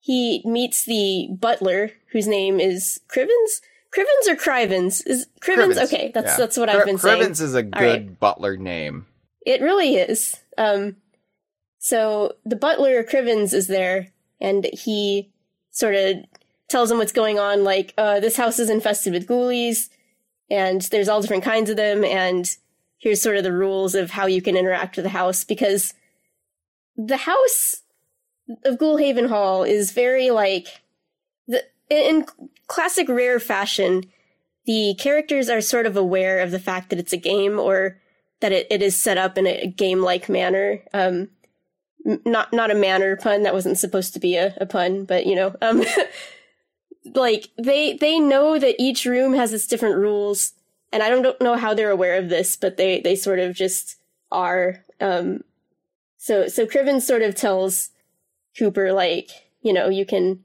[0.00, 3.60] he meets the butler, whose name is Crivens.
[3.94, 5.02] Crivens or Crivens?
[5.06, 5.74] Is Crivens?
[5.74, 6.36] Crivens, Okay, that's yeah.
[6.36, 7.22] that's what Cri- I've been saying.
[7.22, 8.20] Crivens is a good right.
[8.20, 9.06] butler name.
[9.46, 10.38] It really is.
[10.58, 10.96] Um,
[11.78, 14.08] so the butler Crivens is there,
[14.40, 15.30] and he
[15.70, 16.16] sort of
[16.68, 17.64] tells him what's going on.
[17.64, 19.88] Like, uh, this house is infested with ghoulies,
[20.50, 22.04] and there's all different kinds of them.
[22.04, 22.48] And
[22.98, 25.94] here's sort of the rules of how you can interact with the house because
[26.96, 27.82] the house
[28.64, 30.82] of Ghoulhaven Hall is very like
[31.46, 32.26] the in
[32.66, 34.04] classic rare fashion.
[34.66, 38.00] The characters are sort of aware of the fact that it's a game or
[38.40, 40.82] that it, it is set up in a game like manner.
[40.92, 41.28] Um,
[42.24, 45.34] not not a manner pun that wasn't supposed to be a, a pun, but you
[45.34, 45.84] know, um,
[47.14, 50.52] like they they know that each room has its different rules,
[50.92, 53.54] and I don't, don't know how they're aware of this, but they they sort of
[53.54, 53.96] just
[54.30, 54.84] are.
[55.00, 55.42] Um,
[56.16, 57.90] so so Criven sort of tells
[58.56, 59.30] Cooper like
[59.62, 60.44] you know you can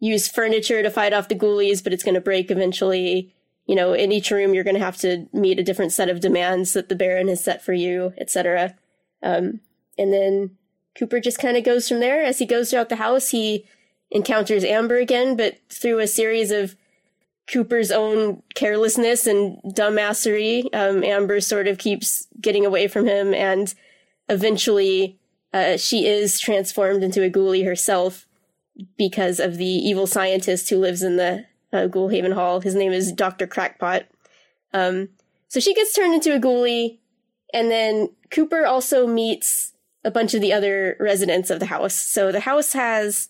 [0.00, 3.32] use furniture to fight off the ghoulies, but it's going to break eventually
[3.66, 6.20] you know, in each room you're going to have to meet a different set of
[6.20, 8.76] demands that the Baron has set for you, etc.
[9.22, 9.60] Um,
[9.98, 10.56] and then
[10.98, 12.22] Cooper just kind of goes from there.
[12.22, 13.66] As he goes throughout the house, he
[14.10, 16.76] encounters Amber again, but through a series of
[17.50, 23.72] Cooper's own carelessness and dumbassery, um, Amber sort of keeps getting away from him, and
[24.28, 25.18] eventually
[25.52, 28.26] uh, she is transformed into a ghoulie herself
[28.98, 32.60] because of the evil scientist who lives in the uh, Ghoulhaven Hall.
[32.60, 33.46] His name is Dr.
[33.46, 34.04] Crackpot.
[34.72, 35.10] Um,
[35.48, 36.98] so she gets turned into a ghoulie,
[37.54, 39.72] and then Cooper also meets
[40.06, 41.94] a bunch of the other residents of the house.
[41.94, 43.28] So the house has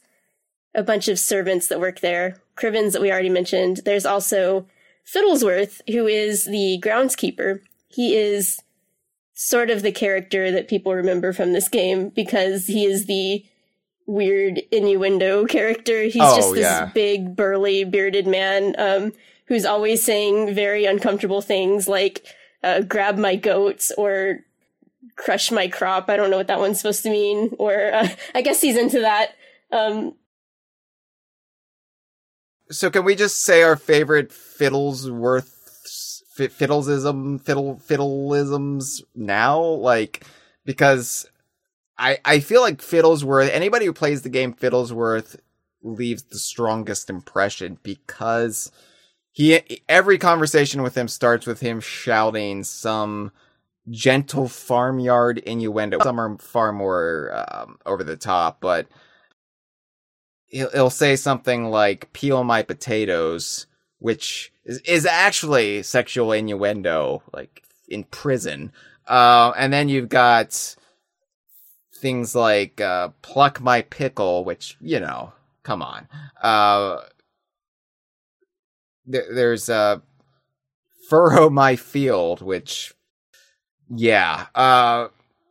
[0.74, 2.37] a bunch of servants that work there.
[2.57, 3.79] Crivens that we already mentioned.
[3.85, 4.66] There's also
[5.11, 7.61] Fiddlesworth, who is the groundskeeper.
[7.89, 8.61] He is
[9.33, 13.45] sort of the character that people remember from this game because he is the
[14.07, 16.03] weird innuendo character.
[16.05, 16.91] He's Oh, just this yeah.
[16.95, 19.12] big, burly, bearded man um,
[19.47, 22.24] who's always saying very uncomfortable things like
[22.62, 24.41] uh, "grab my goats" or
[25.16, 28.42] "crush my crop." I don't know what that one's supposed to mean, or uh, I
[28.42, 29.32] guess he's into that.
[29.72, 30.14] Um,
[32.70, 35.52] So can we just say our favorite Fiddlesworth
[36.34, 39.62] fi- fiddlesism fiddle fiddleisms now?
[39.62, 40.24] Like
[40.64, 41.28] because
[41.98, 45.36] I I feel like Fiddlesworth anybody who plays the game Fiddlesworth
[45.82, 48.70] leaves the strongest impression because
[49.32, 53.30] he every conversation with him starts with him shouting some
[53.91, 55.99] gentle farmyard innuendo.
[56.03, 58.87] Some are far more um, over the top, but
[60.47, 63.66] he'll, he'll say something like "peel my potatoes,"
[63.99, 68.72] which is, is actually sexual innuendo, like in prison.
[69.07, 70.76] Uh, and then you've got
[71.95, 75.32] things like uh, "pluck my pickle," which you know,
[75.62, 76.09] come on.
[76.43, 77.03] Uh,
[79.07, 80.01] there, there's uh,
[81.09, 82.93] "furrow my field," which,
[83.89, 84.47] yeah.
[84.55, 85.09] Uh,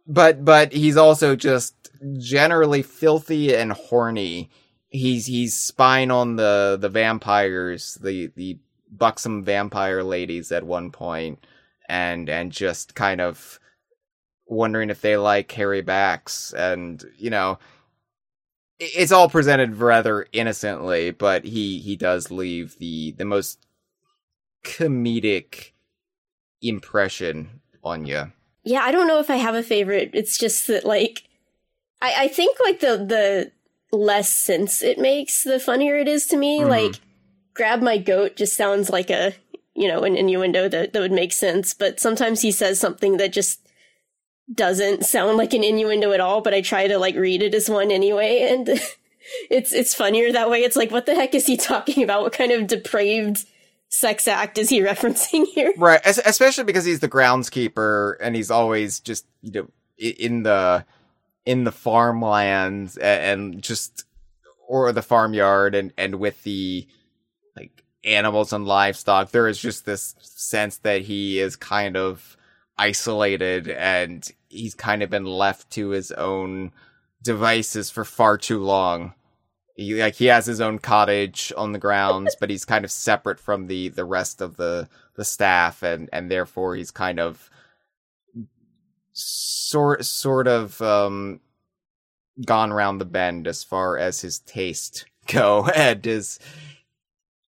[0.08, 1.76] but but he's also just
[2.20, 4.50] generally filthy and horny
[4.96, 8.58] he's he's spying on the the vampires, the the
[8.92, 11.46] buxom vampire ladies at one point,
[11.88, 13.60] and and just kind of
[14.48, 17.60] wondering if they like hairy backs, and you know,
[18.80, 23.66] it's all presented rather innocently, but he he does leave the the most
[24.64, 25.72] comedic
[26.62, 27.55] impression
[27.86, 28.32] on you.
[28.64, 30.12] yeah, I don't know if I have a favorite.
[30.14, 31.24] It's just that like
[32.02, 33.52] I, I think like the the
[33.96, 36.62] less sense it makes, the funnier it is to me.
[36.62, 36.70] Mhm.
[36.70, 36.96] Like
[37.54, 39.34] grab my goat just sounds like a
[39.78, 43.34] you know, an innuendo that, that would make sense, but sometimes he says something that
[43.34, 43.60] just
[44.54, 47.70] doesn't sound like an innuendo at all, but I try to like read it as
[47.70, 48.70] one anyway, and
[49.50, 50.64] it's it's funnier that way.
[50.64, 52.22] It's like what the heck is he talking about?
[52.22, 53.46] What kind of depraved
[53.90, 55.74] sex act is he referencing here?
[55.78, 59.68] Right, es- especially because he's the groundskeeper and he's always just you know
[59.98, 60.86] in the
[61.46, 64.06] in the farmlands and just
[64.68, 66.88] or the farmyard and and with the
[67.56, 72.36] like animals and livestock there is just this sense that he is kind of
[72.78, 76.72] isolated and he's kind of been left to his own
[77.22, 79.14] devices for far too long
[79.76, 83.40] he, like he has his own cottage on the grounds, but he's kind of separate
[83.40, 87.50] from the the rest of the the staff, and and therefore he's kind of
[89.12, 91.40] sort sort of um
[92.46, 96.40] gone round the bend as far as his taste go and his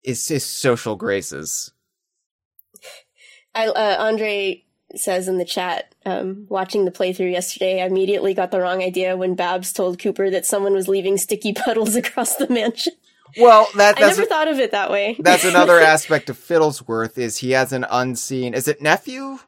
[0.02, 1.72] his, his social graces.
[3.54, 4.65] I uh, Andre
[5.00, 9.16] says in the chat, um, watching the playthrough yesterday, I immediately got the wrong idea
[9.16, 12.94] when Babs told Cooper that someone was leaving sticky puddles across the mansion.
[13.38, 15.16] Well, that I never a, thought of it that way.
[15.18, 18.54] that's another aspect of Fiddlesworth is he has an unseen.
[18.54, 19.38] Is it nephew?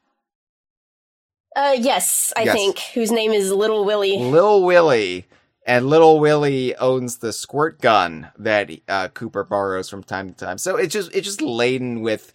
[1.57, 2.55] Uh, yes, I yes.
[2.55, 4.19] think whose name is Little Willie.
[4.19, 5.27] Little Willie.
[5.67, 10.57] And Little Willie owns the squirt gun that uh, Cooper borrows from time to time.
[10.57, 12.33] So it's just it's just laden with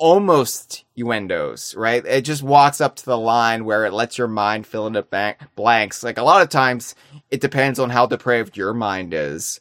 [0.00, 2.04] almost innuendos, right?
[2.06, 5.02] It just walks up to the line where it lets your mind fill in the
[5.02, 6.02] bank- blanks.
[6.02, 6.94] Like a lot of times,
[7.30, 9.60] it depends on how depraved your mind is.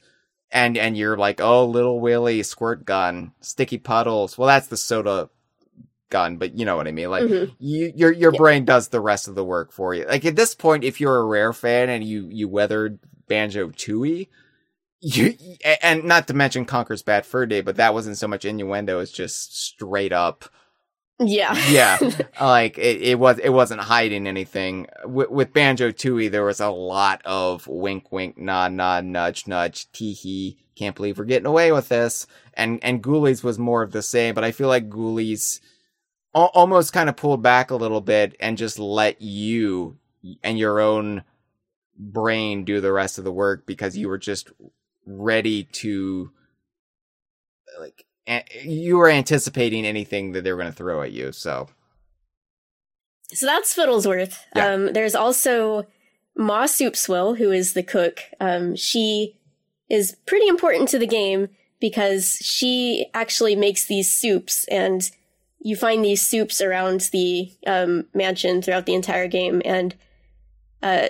[0.49, 4.37] And, and you're like, oh, little Willie, squirt gun, sticky puddles.
[4.37, 5.29] Well, that's the soda
[6.09, 7.09] gun, but you know what I mean.
[7.09, 7.53] Like mm-hmm.
[7.59, 8.37] you, your, your yeah.
[8.37, 10.05] brain does the rest of the work for you.
[10.05, 14.29] Like at this point, if you're a rare fan and you, you weathered Banjo Tooie,
[15.01, 15.35] you,
[15.81, 19.11] and not to mention Conker's Bad Fur Day, but that wasn't so much innuendo; it's
[19.11, 20.45] just straight up.
[21.19, 21.97] Yeah, yeah.
[22.41, 24.87] Like it, it was, it wasn't hiding anything.
[25.03, 29.91] With, with Banjo Tooie, there was a lot of wink, wink, nod, nod, nudge, nudge,
[29.91, 30.57] tee hee.
[30.75, 32.25] Can't believe we're getting away with this.
[32.53, 35.59] And and Ghoulies was more of the same, but I feel like Ghoulies
[36.33, 39.97] al- almost kind of pulled back a little bit and just let you
[40.43, 41.23] and your own
[41.97, 44.49] brain do the rest of the work because you were just
[45.09, 46.31] ready to
[47.79, 48.05] like
[48.63, 51.67] you were anticipating anything that they were going to throw at you so.
[53.33, 54.37] So that's fiddlesworth.
[54.55, 54.67] Yeah.
[54.67, 55.85] um there's also
[56.35, 58.21] ma soupswill who is the cook.
[58.39, 59.35] Um she
[59.89, 61.49] is pretty important to the game
[61.79, 65.09] because she actually makes these soups and
[65.59, 69.95] you find these soups around the um, mansion throughout the entire game and
[70.81, 71.09] uh,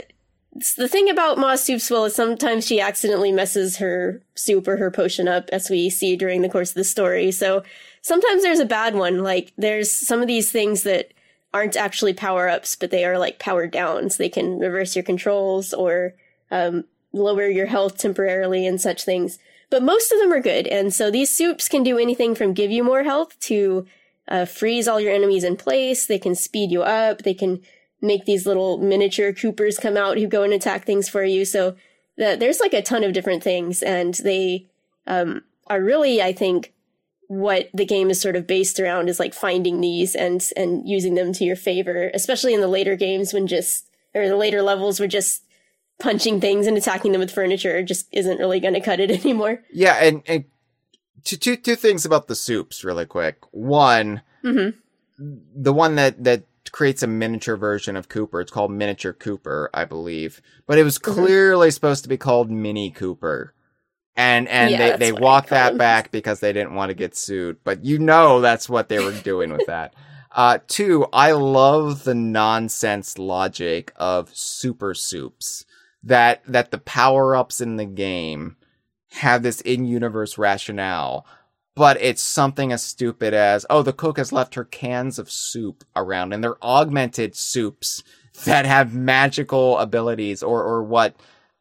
[0.78, 5.28] the thing about Ma Soupswill is sometimes she accidentally messes her soup or her potion
[5.28, 7.32] up, as we see during the course of the story.
[7.32, 7.64] So
[8.02, 9.24] sometimes there's a bad one.
[9.24, 11.14] Like there's some of these things that
[11.54, 14.18] aren't actually power ups, but they are like powered downs.
[14.18, 16.14] They can reverse your controls or
[16.52, 19.40] um, lower your health temporarily and such things.
[19.70, 20.68] But most of them are good.
[20.68, 23.86] And so these soups can do anything from give you more health to
[24.28, 26.06] uh, freeze all your enemies in place.
[26.06, 27.20] They can speed you up.
[27.20, 27.62] They can
[28.02, 31.46] make these little miniature Coopers come out who go and attack things for you.
[31.46, 31.76] So
[32.18, 34.68] the, there's like a ton of different things, and they
[35.08, 36.74] um, are really, I think,
[37.28, 41.16] what the game is sort of based around is like finding these and and using
[41.16, 45.00] them to your favor, especially in the later games when just or the later levels
[45.00, 45.44] were just
[46.00, 49.62] punching things and attacking them with furniture just isn't really going to cut it anymore.
[49.72, 50.46] Yeah, and, and
[51.24, 53.38] two, two, two things about the soups really quick.
[53.52, 54.78] One, mm-hmm.
[55.18, 58.42] the one that that creates a miniature version of Cooper.
[58.42, 60.42] It's called Miniature Cooper, I believe.
[60.68, 61.14] But it was mm-hmm.
[61.14, 63.54] clearly supposed to be called Mini Cooper.
[64.16, 67.58] And and yeah, they, they walked that back because they didn't want to get sued.
[67.64, 69.94] But you know that's what they were doing with that.
[70.32, 75.66] Uh, two, I love the nonsense logic of super soups.
[76.04, 78.56] That that the power ups in the game
[79.14, 81.26] have this in universe rationale
[81.80, 85.86] but it's something as stupid as, oh, the cook has left her cans of soup
[85.96, 88.04] around and they're augmented soups
[88.44, 91.16] that have magical abilities or, or what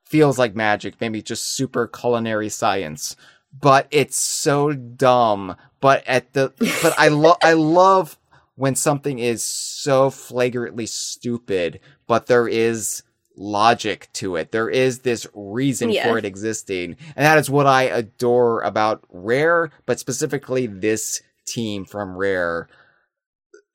[0.05, 3.14] feels like magic, maybe just super culinary science.
[3.61, 5.55] But it's so dumb.
[5.81, 6.53] But at the,
[6.83, 8.19] but I love, I love
[8.57, 13.05] when something is so flagrantly stupid, but there is
[13.39, 14.53] logic to it.
[14.53, 16.05] There is this reason yeah.
[16.05, 16.97] for it existing.
[17.16, 22.68] And that is what I adore about Rare, but specifically this team from Rare.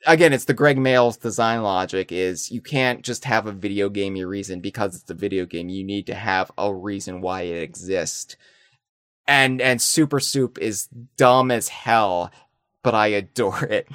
[0.05, 4.25] Again, it's the Greg Mayles design logic is you can't just have a video gamey
[4.25, 5.69] reason because it's a video game.
[5.69, 8.35] You need to have a reason why it exists.
[9.25, 12.31] And and Super Soup is dumb as hell,
[12.83, 13.87] but I adore it.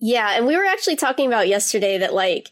[0.00, 2.50] Yeah, and we were actually talking about yesterday that like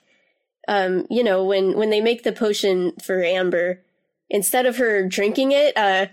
[0.70, 3.82] um, you know, when when they make the potion for Amber,
[4.28, 6.06] instead of her drinking it, uh,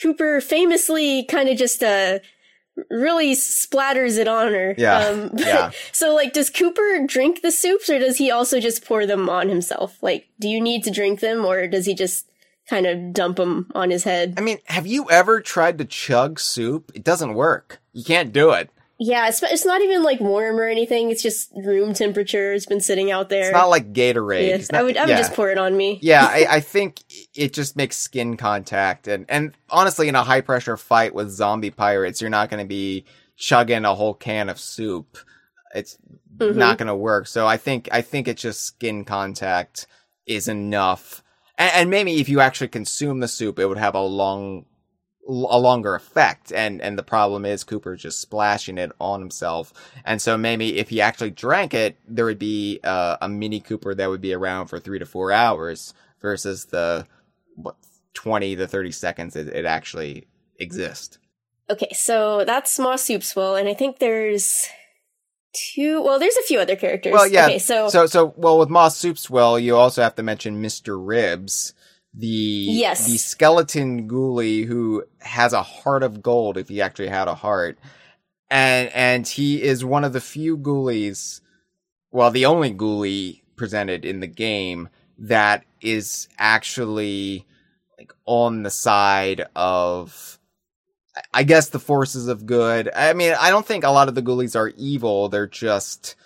[0.00, 2.18] Cooper famously kind of just uh
[2.90, 4.74] really splatters it on her.
[4.76, 4.98] Yeah.
[4.98, 5.70] Um, yeah.
[5.90, 9.48] so like, does Cooper drink the soups or does he also just pour them on
[9.48, 10.02] himself?
[10.02, 12.28] Like, do you need to drink them or does he just
[12.68, 14.34] kind of dump them on his head?
[14.36, 16.90] I mean, have you ever tried to chug soup?
[16.94, 17.80] It doesn't work.
[17.92, 18.70] You can't do it.
[18.98, 21.10] Yeah, it's, it's not even like warm or anything.
[21.10, 22.52] It's just room temperature.
[22.52, 23.44] It's been sitting out there.
[23.46, 24.48] It's not like Gatorade.
[24.48, 25.16] Yeah, not- I would I would yeah.
[25.18, 25.98] just pour it on me.
[26.00, 27.02] yeah, I, I think
[27.34, 31.70] it just makes skin contact, and and honestly, in a high pressure fight with zombie
[31.72, 33.04] pirates, you're not going to be
[33.36, 35.18] chugging a whole can of soup.
[35.74, 35.98] It's
[36.38, 36.54] Mhm.
[36.54, 37.26] not going to work.
[37.26, 39.86] So I think I think it's just skin contact
[40.26, 41.22] is enough,
[41.58, 44.66] and, and maybe if you actually consume the soup, it would have a long
[45.26, 49.72] a longer effect and and the problem is Cooper just splashing it on himself
[50.04, 53.94] and so maybe if he actually drank it there would be uh, a mini Cooper
[53.94, 57.06] that would be around for 3 to 4 hours versus the
[57.56, 57.76] what
[58.12, 60.26] 20 to 30 seconds it, it actually
[60.58, 61.18] exists
[61.70, 64.68] Okay, so that's Moss Soupswell, and I think there's
[65.54, 66.02] two.
[66.02, 67.12] Well, there's a few other characters.
[67.12, 67.46] Well, yeah.
[67.46, 70.96] Okay, so, so so well with Moss Soupswell you also have to mention Mr.
[71.00, 71.74] Ribs
[72.16, 72.26] the
[72.70, 73.06] Yes.
[73.06, 77.78] the skeleton ghoulie who has a heart of gold if he actually had a heart
[78.50, 81.40] and and he is one of the few ghoulies
[82.12, 84.88] well the only ghoulie presented in the game
[85.18, 87.44] that is actually
[87.98, 90.38] like on the side of
[91.32, 92.90] I guess the forces of good.
[92.94, 95.28] I mean, I don't think a lot of the ghoulies are evil.
[95.28, 96.16] They're just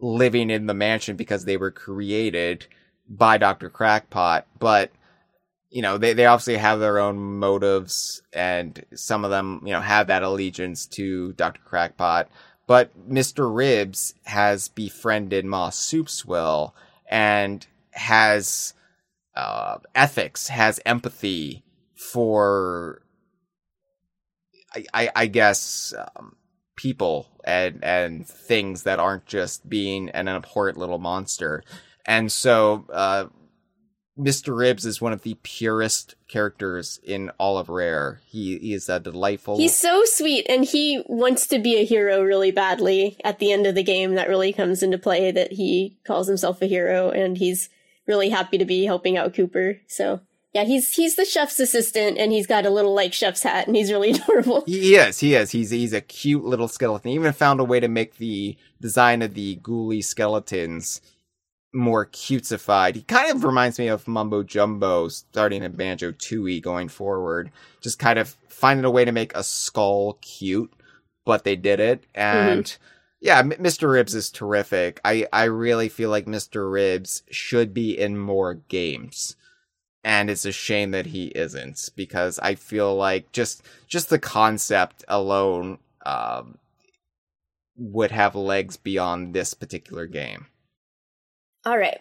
[0.00, 2.66] living in the mansion because they were created
[3.06, 3.68] by Dr.
[3.68, 4.90] Crackpot, but
[5.70, 9.80] you know, they, they obviously have their own motives and some of them, you know,
[9.80, 11.60] have that allegiance to Dr.
[11.64, 12.28] Crackpot.
[12.66, 13.52] But Mr.
[13.52, 16.72] Ribs has befriended Moss Soupswell
[17.08, 18.74] and has
[19.34, 21.64] uh, ethics, has empathy
[21.94, 23.02] for,
[24.74, 26.36] I, I, I guess, um,
[26.76, 31.62] people and and things that aren't just being an abhorrent little monster.
[32.06, 33.26] And so, uh,
[34.18, 34.56] Mr.
[34.56, 38.20] Ribs is one of the purest characters in all of Rare.
[38.26, 39.56] He, he is a delightful.
[39.56, 43.16] he's so sweet, and he wants to be a hero really badly.
[43.24, 45.30] At the end of the game, that really comes into play.
[45.30, 47.70] That he calls himself a hero, and he's
[48.06, 49.78] really happy to be helping out Cooper.
[49.86, 50.20] So
[50.52, 53.76] yeah, he's he's the chef's assistant, and he's got a little like chef's hat, and
[53.76, 54.64] he's really adorable.
[54.66, 55.20] He is.
[55.20, 55.52] He is.
[55.52, 57.10] He's he's a cute little skeleton.
[57.10, 61.00] He even found a way to make the design of the ghoulie skeletons
[61.72, 62.94] more cutesified.
[62.96, 67.50] He kind of reminds me of Mumbo Jumbo starting in Banjo Tooie going forward.
[67.80, 70.72] Just kind of finding a way to make a skull cute,
[71.24, 72.04] but they did it.
[72.14, 72.76] And
[73.20, 73.90] yeah, M- Mr.
[73.90, 75.00] Ribs is terrific.
[75.04, 76.70] I I really feel like Mr.
[76.70, 79.36] Ribs should be in more games
[80.02, 85.04] and it's a shame that he isn't because I feel like just just the concept
[85.08, 86.58] alone um,
[87.76, 90.46] would have legs beyond this particular game.
[91.64, 92.00] All right.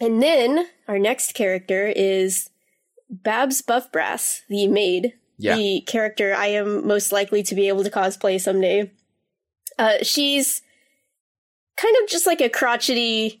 [0.00, 2.50] And then our next character is
[3.08, 7.90] Babs Buffbrass, the maid, Yeah, the character I am most likely to be able to
[7.90, 8.90] cosplay someday.
[9.78, 10.62] Uh, she's
[11.76, 13.40] kind of just like a crotchety.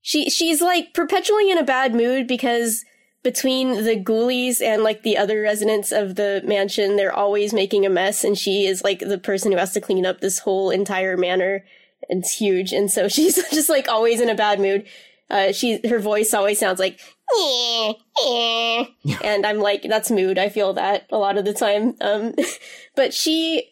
[0.00, 2.84] She she's like perpetually in a bad mood because
[3.22, 7.90] between the ghoulies and like the other residents of the mansion, they're always making a
[7.90, 11.16] mess, and she is like the person who has to clean up this whole entire
[11.16, 11.64] manor.
[12.08, 14.86] It's huge, and so she's just like always in a bad mood.
[15.30, 17.00] Uh, she her voice always sounds like,
[17.38, 17.92] "Eh,
[18.26, 18.84] eh."
[19.24, 20.38] and I'm like, that's mood.
[20.38, 21.94] I feel that a lot of the time.
[22.02, 22.34] Um,
[22.96, 23.70] but she,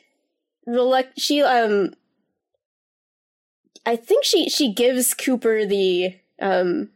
[0.67, 1.93] relec- she um,
[3.85, 6.91] I think she she gives Cooper the um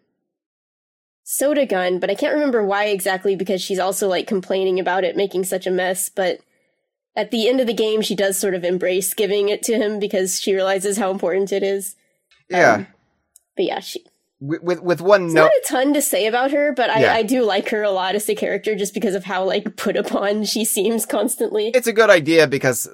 [1.25, 5.17] soda gun, but I can't remember why exactly because she's also like complaining about it
[5.17, 6.09] making such a mess.
[6.09, 6.41] But
[7.17, 9.99] at the end of the game, she does sort of embrace giving it to him
[9.99, 11.97] because she realizes how important it is.
[12.49, 12.73] yeah.
[12.75, 12.87] Um,
[13.57, 14.05] But yeah, she
[14.41, 17.15] with, with with one note, not a ton to say about her, but I, Yeah.
[17.15, 19.97] I do like her a lot as a character just because of how like put
[19.97, 21.69] upon she seems constantly.
[21.73, 22.89] it's a good idea because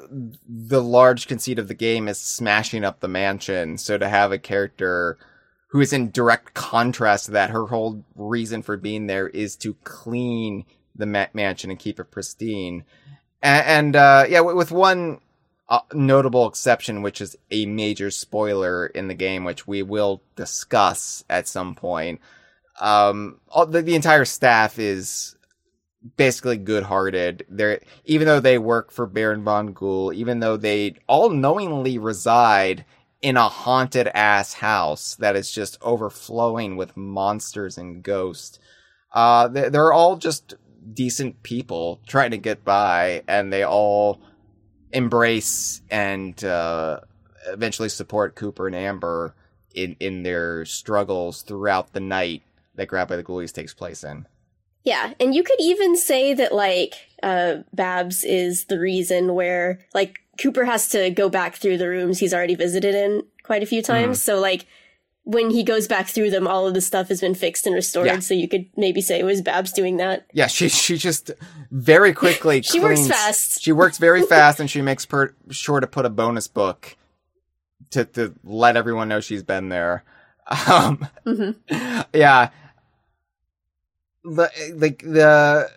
[0.46, 3.78] the large conceit of the game is smashing up the mansion.
[3.78, 5.18] So to have a character
[5.70, 9.74] who is in direct contrast to that, her whole reason for being there is to
[9.82, 12.84] clean the ma- mansion and keep it pristine.
[13.42, 15.20] And, uh, yeah, with, with one
[15.68, 21.24] uh, notable exception, which is a major spoiler in the game, which we will discuss
[21.30, 22.20] at some point.
[22.80, 25.36] Um, all, the, the entire staff is
[26.16, 27.46] basically good-hearted.
[27.48, 32.84] They're even though they work for Baron von Ghoul, even though they all knowingly reside
[33.22, 38.58] in a haunted ass house that is just overflowing with monsters and ghosts.
[39.12, 40.54] Uh, they're all just
[40.94, 44.20] decent people trying to get by, and they all
[44.92, 47.00] embrace and uh,
[47.46, 49.34] eventually support Cooper and Amber
[49.74, 52.42] in in their struggles throughout the night
[52.74, 54.26] that Grab by the Ghoulies takes place in.
[54.84, 60.20] Yeah, and you could even say that like uh Babs is the reason where like
[60.40, 63.82] Cooper has to go back through the rooms he's already visited in quite a few
[63.82, 64.18] times.
[64.18, 64.22] Mm.
[64.22, 64.66] So like
[65.30, 68.06] when he goes back through them, all of the stuff has been fixed and restored.
[68.06, 68.18] Yeah.
[68.18, 70.26] So you could maybe say it was Babs doing that.
[70.32, 71.30] Yeah, she she just
[71.70, 72.62] very quickly.
[72.70, 73.62] She works fast.
[73.62, 76.96] She works very fast, and she makes per- sure to put a bonus book
[77.90, 80.04] to to let everyone know she's been there.
[80.68, 81.50] Um, hmm
[82.12, 82.50] yeah,
[84.24, 85.70] the like the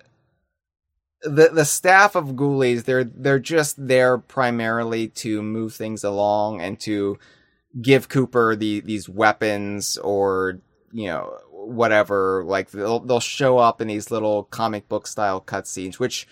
[1.22, 6.80] the the staff of Ghoulies, they're they're just there primarily to move things along and
[6.80, 7.20] to
[7.82, 10.60] give Cooper the these weapons or
[10.92, 12.44] you know whatever.
[12.46, 16.28] Like they'll they'll show up in these little comic book style cutscenes, which.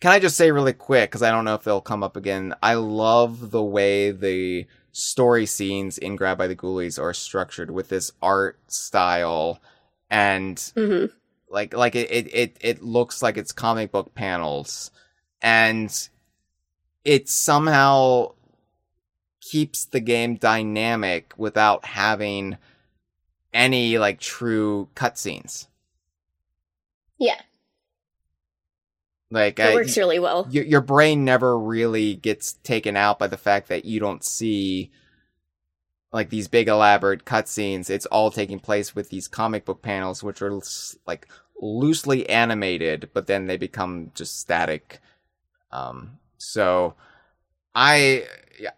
[0.00, 2.52] Can I just say really quick, because I don't know if they'll come up again.
[2.62, 7.88] I love the way the story scenes in Grab by the Ghoulies are structured with
[7.88, 9.62] this art style
[10.10, 11.06] and hmm
[11.50, 14.90] like like it, it it it looks like it's comic book panels
[15.40, 16.08] and
[17.04, 18.32] it somehow
[19.50, 22.56] keeps the game dynamic without having
[23.52, 25.66] any like true cutscenes
[27.18, 27.40] Yeah,
[29.30, 30.46] like it I- works really well.
[30.50, 34.90] your your brain never really gets taken out by the fact that you don't see
[36.12, 37.90] like these big elaborate cutscenes.
[37.90, 40.60] It's all taking place with these comic book panels, which are
[41.06, 41.28] like
[41.60, 45.00] loosely animated, but then they become just static.
[45.72, 46.94] Um, so
[47.74, 48.26] I,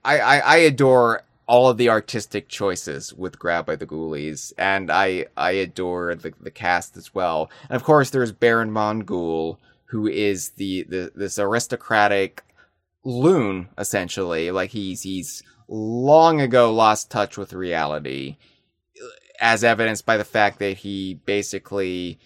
[0.05, 4.91] I, I, I adore all of the artistic choices with Grab by the Ghoulies, and
[4.91, 7.51] I, I adore the, the cast as well.
[7.68, 12.43] And of course, there's Baron Von Ghoul, who is the, the this aristocratic
[13.05, 14.51] loon, essentially.
[14.51, 18.37] Like he's he's long ago lost touch with reality,
[19.41, 22.18] as evidenced by the fact that he basically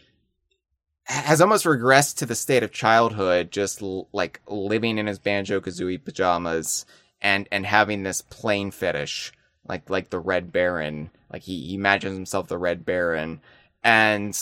[1.04, 5.60] has almost regressed to the state of childhood, just l- like living in his banjo
[5.60, 6.86] kazooie pajamas
[7.20, 9.32] and and having this plane fetish,
[9.68, 11.10] like like the Red Baron.
[11.32, 13.40] Like he, he imagines himself the Red Baron,
[13.84, 14.36] and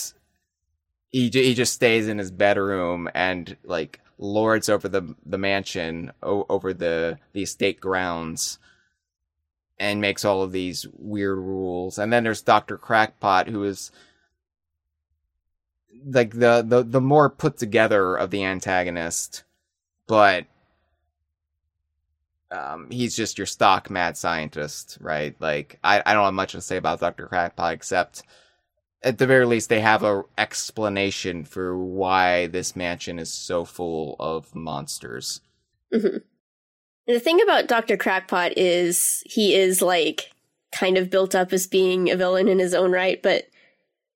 [1.10, 6.46] he he just stays in his bedroom and like lords over the the mansion o-
[6.48, 8.58] over the the estate grounds
[9.78, 12.76] and makes all of these weird rules and then there's Dr.
[12.76, 13.92] Crackpot who is
[16.04, 19.44] like the the the more put together of the antagonist
[20.06, 20.46] but
[22.50, 26.60] um he's just your stock mad scientist right like I I don't have much to
[26.60, 27.26] say about Dr.
[27.26, 28.22] Crackpot except
[29.02, 34.16] at the very least they have a explanation for why this mansion is so full
[34.18, 35.40] of monsters.
[35.92, 36.18] hmm
[37.06, 37.96] The thing about Dr.
[37.96, 40.32] Crackpot is he is like
[40.72, 43.44] kind of built up as being a villain in his own right, but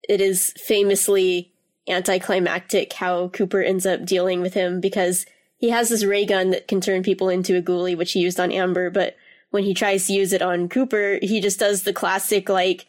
[0.08, 1.52] it is famously
[1.88, 5.26] anticlimactic how Cooper ends up dealing with him because
[5.62, 8.40] he has this ray gun that can turn people into a ghoulie, which he used
[8.40, 9.16] on Amber, but
[9.50, 12.86] when he tries to use it on Cooper, he just does the classic like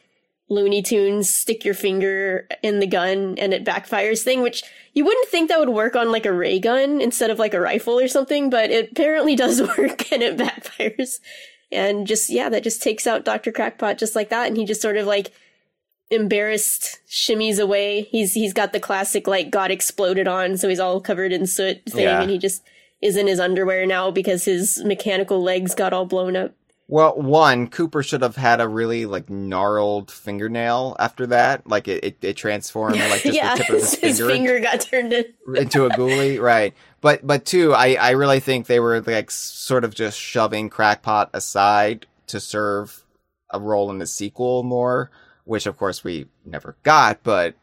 [0.50, 4.64] Looney Tunes stick your finger in the gun and it backfires thing, which
[4.96, 7.62] you wouldn't think that would work on like a ray gun instead of like a
[7.62, 11.20] rifle or something, but it apparently does work and it backfires.
[11.72, 13.52] And just, yeah, that just takes out Dr.
[13.52, 14.48] Crackpot just like that.
[14.48, 15.32] And he just sort of like
[16.14, 18.04] embarrassed shimmies away.
[18.04, 20.58] He's, he's got the classic like got exploded on.
[20.58, 22.22] So he's all covered in soot thing Yeah.
[22.22, 22.64] and he just
[23.02, 26.54] is in his underwear now because his mechanical legs got all blown up.
[26.90, 31.66] Well, one, Cooper should have had a really like gnarled fingernail after that.
[31.66, 34.60] Like it, it, it transformed like just yeah, the tip of his, his finger, finger
[34.60, 35.26] got turned in.
[35.56, 36.74] into a ghoulie, right?
[37.02, 41.30] But but two, I I really think they were like sort of just shoving Crackpot
[41.34, 43.04] aside to serve
[43.50, 45.10] a role in the sequel more,
[45.46, 47.24] which of course we never got.
[47.24, 47.56] But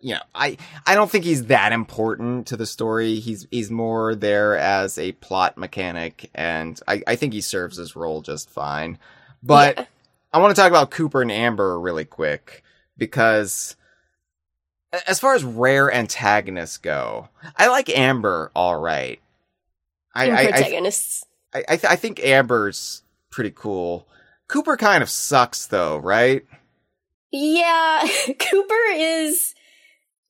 [0.00, 0.56] you know, I
[0.86, 3.16] I don't think he's that important to the story.
[3.16, 7.96] He's he's more there as a plot mechanic, and I I think he serves his
[7.96, 8.98] role just fine.
[9.42, 9.84] But Yeah.
[10.32, 12.62] I want to talk about Cooper and Amber really quick
[12.98, 13.74] because
[15.06, 19.20] as far as rare antagonists go, I like Amber all right.
[20.14, 21.24] I I, I, protagonists.
[21.54, 24.06] I, I, th- I think Amber's pretty cool.
[24.48, 26.44] Cooper kind of sucks though, right?
[27.38, 28.08] Yeah,
[28.38, 29.54] Cooper is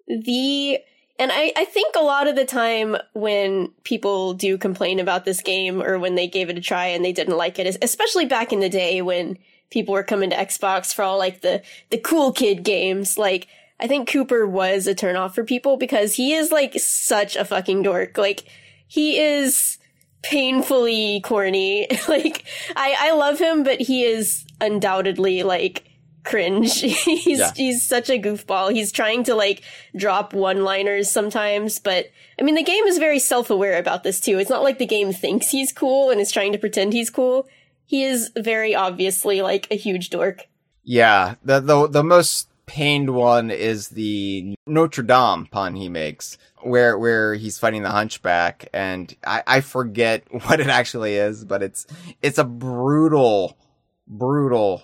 [0.08, 0.78] the
[1.18, 5.40] and I, I think a lot of the time when people do complain about this
[5.40, 8.52] game or when they gave it a try and they didn't like it, especially back
[8.52, 9.38] in the day when
[9.70, 13.46] people were coming to Xbox for all like the the cool kid games, like
[13.78, 17.82] I think Cooper was a turnoff for people because he is like such a fucking
[17.82, 18.18] dork.
[18.18, 18.44] Like
[18.88, 19.78] he is
[20.22, 21.86] painfully corny.
[22.08, 25.84] like I I love him, but he is undoubtedly like
[26.26, 26.80] cringe.
[26.80, 27.52] he's Yeah.
[27.56, 28.72] he's such a goofball.
[28.72, 29.62] He's trying to like
[29.96, 34.38] drop one-liners sometimes, but I mean the game is very self-aware about this too.
[34.38, 37.48] It's not like the game thinks he's cool and is trying to pretend he's cool.
[37.86, 40.46] He is very obviously like a huge dork.
[40.82, 46.98] Yeah, the the the most pained one is the Notre Dame pun he makes, where
[46.98, 51.86] where he's fighting the Hunchback, and I I forget what it actually is, but it's
[52.22, 53.56] it's a brutal,
[54.06, 54.82] brutal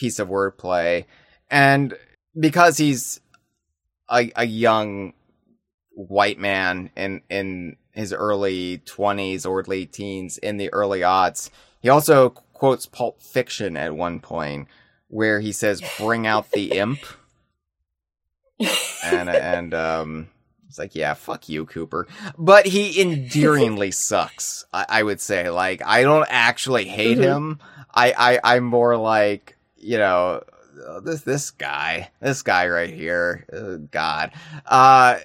[0.00, 1.04] piece of wordplay,
[1.50, 1.94] and
[2.38, 3.20] because he's
[4.10, 5.12] a a young
[5.92, 11.50] white man in in his early 20s or late teens in the early aughts
[11.80, 14.68] he also quotes pulp fiction at one point
[15.08, 17.00] where he says bring out the imp.
[19.02, 20.28] And and um
[20.68, 22.06] it's like yeah fuck you cooper.
[22.38, 25.50] But he endearingly sucks I, I would say.
[25.50, 27.22] Like i don't actually hate Mhm.
[27.22, 27.58] him.
[27.92, 28.14] I,
[28.44, 30.42] I i'm more like you know
[30.86, 34.32] uh, this this guy this guy right here uh, god.
[34.66, 35.18] Uh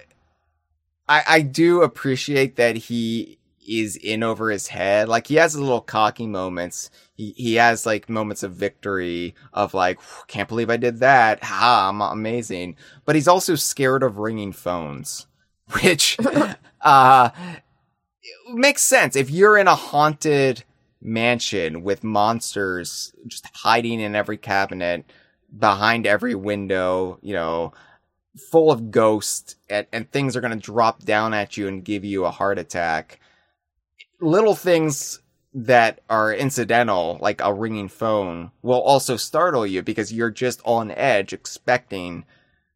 [1.08, 3.38] i i do appreciate that he
[3.68, 5.08] is in over his head.
[5.08, 6.90] Like he has little cocky moments.
[7.14, 11.42] He he has like moments of victory of like can't believe i did that.
[11.42, 12.76] Ha i'm amazing.
[13.04, 15.26] But he's also scared of ringing phones
[15.82, 16.16] which
[16.80, 17.30] uh
[18.52, 19.16] makes sense.
[19.16, 20.64] If you're in a haunted
[21.06, 25.04] mansion with monsters just hiding in every cabinet
[25.56, 27.72] behind every window you know
[28.50, 32.04] full of ghosts and, and things are going to drop down at you and give
[32.04, 33.20] you a heart attack
[34.20, 35.20] little things
[35.56, 40.90] that are incidental, like a ringing phone, will also startle you because you're just on
[40.90, 42.26] edge expecting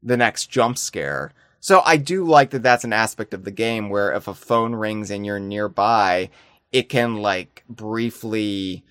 [0.02, 1.32] the next jump scare.
[1.60, 4.74] So I do like that that's an aspect of the game where if a phone
[4.74, 6.30] rings and you're nearby,
[6.72, 8.84] it can like briefly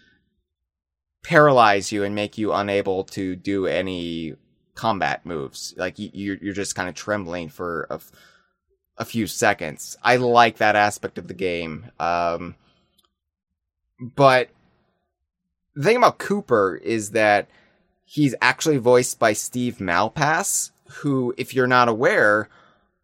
[1.24, 4.36] paralyze you and make you unable to do any
[4.76, 5.74] combat moves.
[5.78, 8.12] Like you, you're, you're just kind of trembling for a, f-
[8.98, 9.98] a few seconds.
[10.04, 11.92] I like that aspect of the game.
[12.00, 12.56] Um,
[14.00, 14.50] but
[15.76, 17.48] the thing about Cooper is that
[18.06, 22.50] he's actually voiced by Steve Malpass, who, if you're not aware,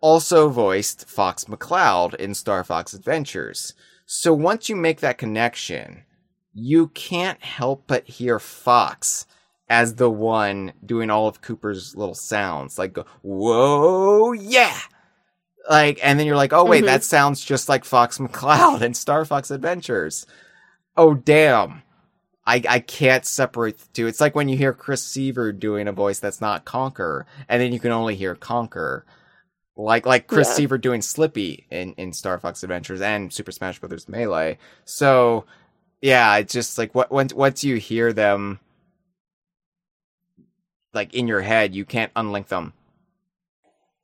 [0.02, 3.74] also voiced Fox McCloud in Star Fox Adventures.
[4.06, 6.04] So once you make that connection,
[6.54, 9.26] you can't help but hear Fox
[9.68, 14.78] as the one doing all of Cooper's little sounds, like "Whoa, yeah!"
[15.68, 16.88] Like, and then you're like, "Oh wait, Mhm.
[16.88, 20.28] that sounds just like Fox McCloud in Star Fox Adventures."
[20.96, 21.82] Oh damn!
[22.46, 24.08] I I can't separate the two.
[24.08, 27.74] It's like when you hear Chris Seavor doing a voice that's not Conker, and then
[27.74, 29.02] you can only hear Conker.
[29.78, 30.54] Like like Chris Yeah.
[30.56, 34.08] Seavor doing Slippy in in Star Fox Adventures and Super Smash Bros.
[34.08, 34.58] Melee.
[34.86, 35.46] So
[36.02, 38.60] yeah, it's just like what once once you hear them
[40.94, 42.74] like in your head, you can't unlink them.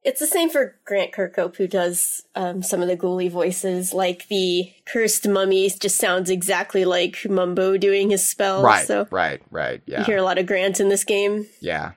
[0.03, 3.93] It's the same for Grant Kirkhope, who does um, some of the ghoulie voices.
[3.93, 8.63] Like the cursed mummy just sounds exactly like Mumbo doing his spell.
[8.63, 9.79] right, So right, right.
[9.85, 11.45] Yeah, you hear a lot of Grant in this game.
[11.59, 11.91] yeah.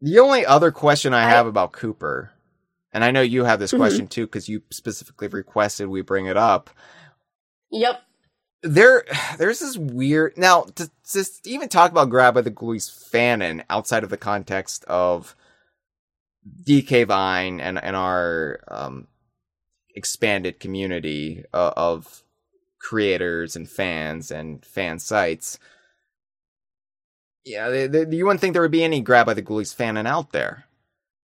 [0.00, 2.32] The only other question I I- have about Cooper,
[2.92, 3.78] and I know you have this Mhm.
[3.78, 6.70] question too because you specifically requested we bring it up.
[7.70, 8.02] Yep.
[8.64, 9.04] there
[9.38, 14.02] there's this weird now to, to even talk about grab by the ghoulies fanon outside
[14.02, 15.36] of the context of
[16.64, 19.06] dk vine and and our um
[19.94, 22.24] expanded community uh, of
[22.80, 25.60] creators and fans and fan sites
[27.44, 30.06] yeah the, the, you wouldn't think there would be any grab by the ghoulies fanon
[30.06, 30.64] out there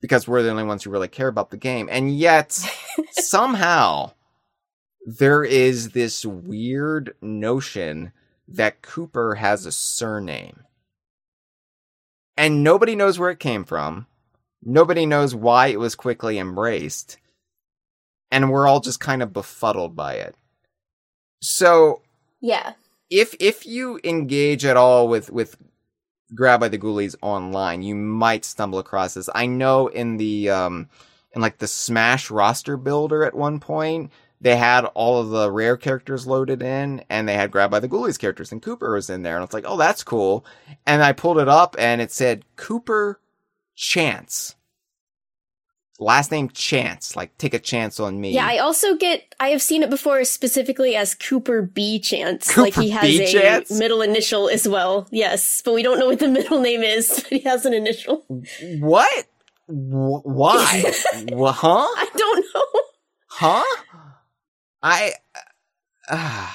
[0.01, 2.53] because we're the only ones who really care about the game and yet
[3.13, 4.13] somehow
[5.07, 8.13] there is this weird notion
[8.47, 10.65] that Cooper has a surname.
[12.37, 14.07] And nobody knows where it came from.
[14.63, 17.19] Nobody knows why it was quickly embraced.
[18.31, 20.35] And we're all just kind of befuddled by it.
[21.43, 22.03] So
[22.41, 22.75] Yeah.
[23.09, 25.57] if if you engage at all with with
[26.35, 29.29] grab by the ghoulies online you might stumble across this.
[29.35, 30.89] I know in the um
[31.33, 35.77] in like the smash roster builder at one point they had all of the rare
[35.77, 39.23] characters loaded in and they had grab by the ghoulies characters and cooper was in
[39.23, 40.45] there and it's like oh that's cool.
[40.87, 43.21] And i pulled it up and it said cooper
[43.75, 44.55] chance
[46.01, 49.61] last name chance like take a chance on me Yeah, I also get I have
[49.63, 52.49] seen it before specifically as Cooper B Chance.
[52.49, 53.23] Cooper like he has B.
[53.23, 53.71] a Chance?
[53.71, 55.07] middle initial as well.
[55.13, 58.25] Yes, but we don't know what the middle name is, but he has an initial.
[58.81, 59.27] what
[59.69, 60.83] Wh- why
[61.15, 62.81] Wh- huh I don't know.
[63.29, 63.65] Huh?
[64.83, 65.41] I uh,
[66.11, 66.55] I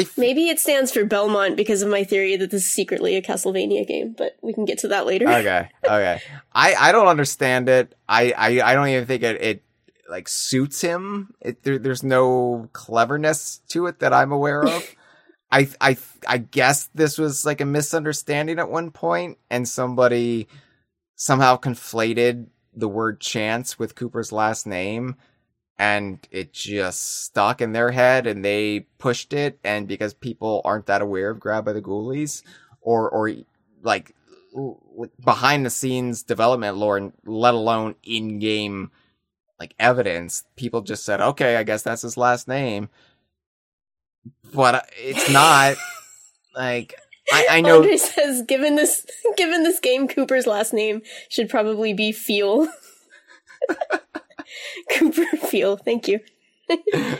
[0.00, 3.22] f- Maybe it stands for Belmont because of my theory that this is secretly a
[3.22, 5.28] Castlevania game, but we can get to that later.
[5.28, 6.20] okay, okay.
[6.52, 7.94] I I don't understand it.
[8.08, 9.62] I I, I don't even think it it
[10.08, 11.34] like suits him.
[11.40, 14.82] It, there, there's no cleverness to it that I'm aware of.
[15.50, 15.96] I I
[16.26, 20.48] I guess this was like a misunderstanding at one point, and somebody
[21.16, 25.16] somehow conflated the word chance with Cooper's last name
[25.82, 30.86] and it just stuck in their head and they pushed it and because people aren't
[30.86, 32.44] that aware of grab by the ghoulies
[32.80, 33.34] or or
[33.82, 34.14] like
[35.24, 38.92] behind the scenes development lore let alone in game
[39.58, 42.88] like evidence people just said okay i guess that's his last name
[44.54, 45.74] but uh, it's not
[46.54, 46.94] like
[47.32, 49.04] I, I know Andre says given this
[49.36, 52.68] given this game Cooper's last name should probably be Fuel.
[54.90, 55.76] Cooper feel.
[55.76, 56.20] thank you.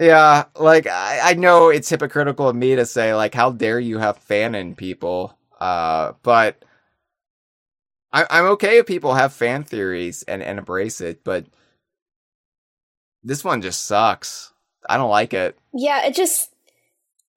[0.00, 3.98] yeah, like I, I know it's hypocritical of me to say like how dare you
[3.98, 5.36] have fanon people.
[5.60, 6.64] Uh but
[8.12, 11.46] I I'm okay if people have fan theories and, and embrace it, but
[13.22, 14.52] this one just sucks.
[14.88, 15.58] I don't like it.
[15.72, 16.50] Yeah, it just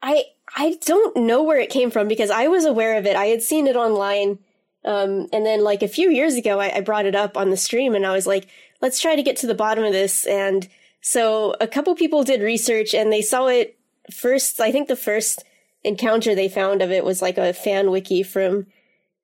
[0.01, 0.25] I
[0.55, 3.15] I don't know where it came from because I was aware of it.
[3.15, 4.39] I had seen it online.
[4.83, 7.57] Um, and then like a few years ago, I, I brought it up on the
[7.57, 8.47] stream and I was like,
[8.81, 10.25] let's try to get to the bottom of this.
[10.25, 10.67] And
[11.01, 13.77] so a couple people did research and they saw it
[14.11, 14.59] first.
[14.59, 15.43] I think the first
[15.83, 18.67] encounter they found of it was like a fan wiki from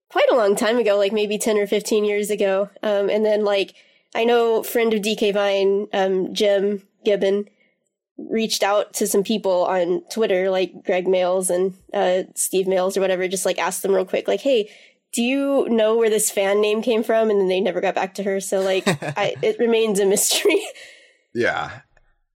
[0.10, 2.70] quite a long time ago, like maybe 10 or 15 years ago.
[2.84, 3.74] Um, and then like,
[4.16, 7.50] I know friend of DK Vine, um, Jim Gibbon,
[8.18, 13.02] reached out to some people on Twitter, like Greg Mayles and uh, Steve Mayles or
[13.02, 14.72] whatever, just like asked them real quick, like, "Hey,
[15.18, 18.14] do you know where this fan name came from?" And then they never got back
[18.16, 20.62] to her, so like, I, it remains a mystery.
[21.34, 21.82] Yeah,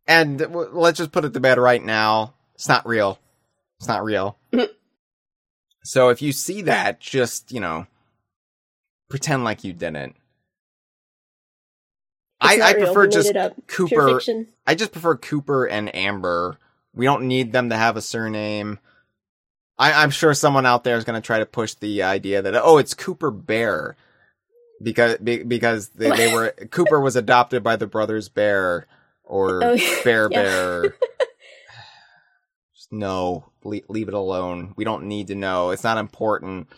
[0.08, 2.34] and w- let's just put it to bed right now.
[2.56, 3.20] It's not real.
[3.78, 4.36] It's not real.
[4.52, 4.68] Mm.
[5.84, 7.86] so if you see that, just you know,
[9.08, 10.16] pretend like you didn't.
[12.40, 13.32] I, I prefer just
[13.68, 14.20] Cooper.
[14.66, 16.58] I just prefer Cooper and Amber.
[16.92, 18.80] We don't need them to have a surname.
[19.78, 22.54] I, am sure someone out there is going to try to push the idea that
[22.54, 23.96] oh, it's Cooper Bear
[24.82, 28.86] because be, because they, they, were Cooper was adopted by the brothers Bear
[29.24, 30.42] or oh, Bear yeah.
[30.42, 30.94] Bear.
[32.90, 34.74] no, leave, leave it alone.
[34.76, 35.70] We don't need to know.
[35.70, 36.68] It's not important.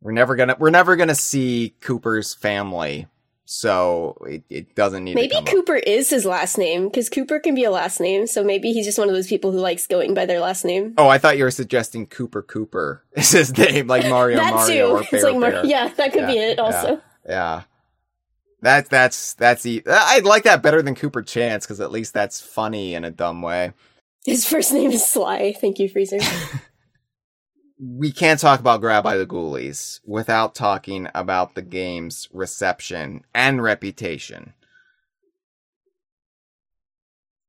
[0.00, 3.06] We're never gonna we're never gonna see Cooper's family
[3.48, 5.82] so it, it doesn't need maybe cooper up.
[5.86, 8.98] is his last name because cooper can be a last name so maybe he's just
[8.98, 11.44] one of those people who likes going by their last name oh i thought you
[11.44, 14.94] were suggesting cooper cooper is his name like mario that mario too.
[14.94, 17.62] or Bear, it's like Mar- yeah that could yeah, be it also yeah, yeah.
[18.62, 22.40] That, that's that's the I like that better than Cooper Chance because at least that's
[22.40, 23.74] funny in a dumb way.
[24.24, 25.52] His first name is Sly.
[25.60, 26.18] Thank you, Freezer.
[27.78, 33.62] we can't talk about Grab by the Ghoulies without talking about the game's reception and
[33.62, 34.54] reputation.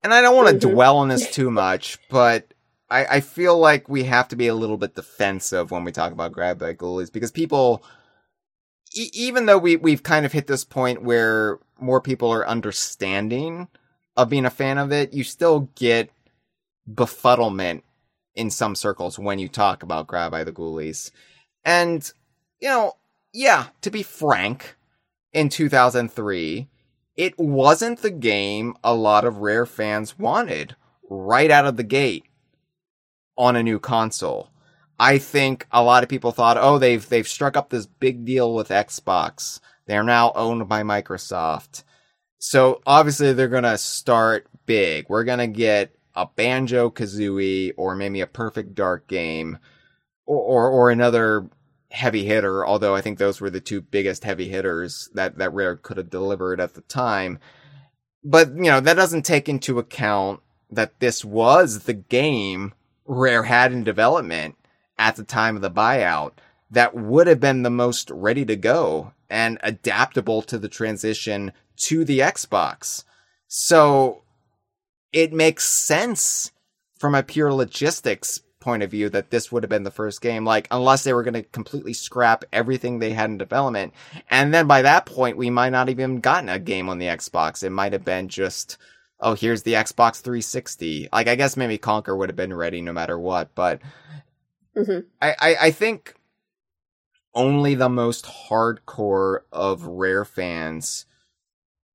[0.04, 0.76] And I don't want to mm-hmm.
[0.76, 2.54] dwell on this too much, but
[2.90, 6.12] I, I, feel like we have to be a little bit defensive when we talk
[6.12, 7.84] about Grab by Ghoulies because people,
[8.94, 13.68] e- even though we, we've kind of hit this point where more people are understanding
[14.16, 16.10] of being a fan of it, you still get
[16.90, 17.82] befuddlement
[18.38, 21.12] in some circles when you talk about Grab by the Ghoulies.
[21.66, 22.10] And,
[22.62, 22.94] you know,
[23.34, 24.78] yeah, to be frank,
[25.34, 26.68] in 2003,
[27.16, 30.76] it wasn't the game a lot of Rare fans wanted
[31.10, 32.26] right out of the gate
[33.38, 34.50] on a new console.
[35.00, 38.56] I think a lot of people thought, oh, they've they've struck up this big deal
[38.56, 39.60] with Xbox.
[39.86, 41.84] They're now owned by Microsoft.
[42.40, 45.06] So obviously they're gonna start big.
[45.08, 49.60] We're gonna get a Banjo Kazooie or maybe a Perfect Dark game
[50.26, 51.48] or, or, or another
[51.92, 55.76] heavy hitter, although I think those were the two biggest heavy hitters that, that Rare
[55.76, 57.40] could have delivered at the time.
[58.24, 60.42] But, you know, that doesn't take into account
[60.72, 62.74] that this was the game
[63.06, 64.56] Rare had in development
[64.98, 66.34] at the time of the buyout
[66.72, 72.04] that would have been the most ready to go and adaptable to the transition to
[72.04, 73.04] the Xbox.
[73.48, 74.24] So
[75.12, 76.52] it makes sense
[76.98, 80.44] from a pure logistics point of view that this would have been the first game.
[80.44, 83.94] Like, unless they were going to completely scrap everything they had in development.
[84.30, 87.64] And then by that point, we might not even gotten a game on the Xbox.
[87.64, 88.78] It might have been just,
[89.20, 91.10] oh, here's the Xbox 360.
[91.14, 93.56] Like, I guess maybe Conker would have been ready no matter what.
[93.56, 93.82] But
[94.76, 95.08] mm-hmm.
[95.22, 96.16] I, I, I think
[97.34, 101.06] only the most hardcore of Rare fans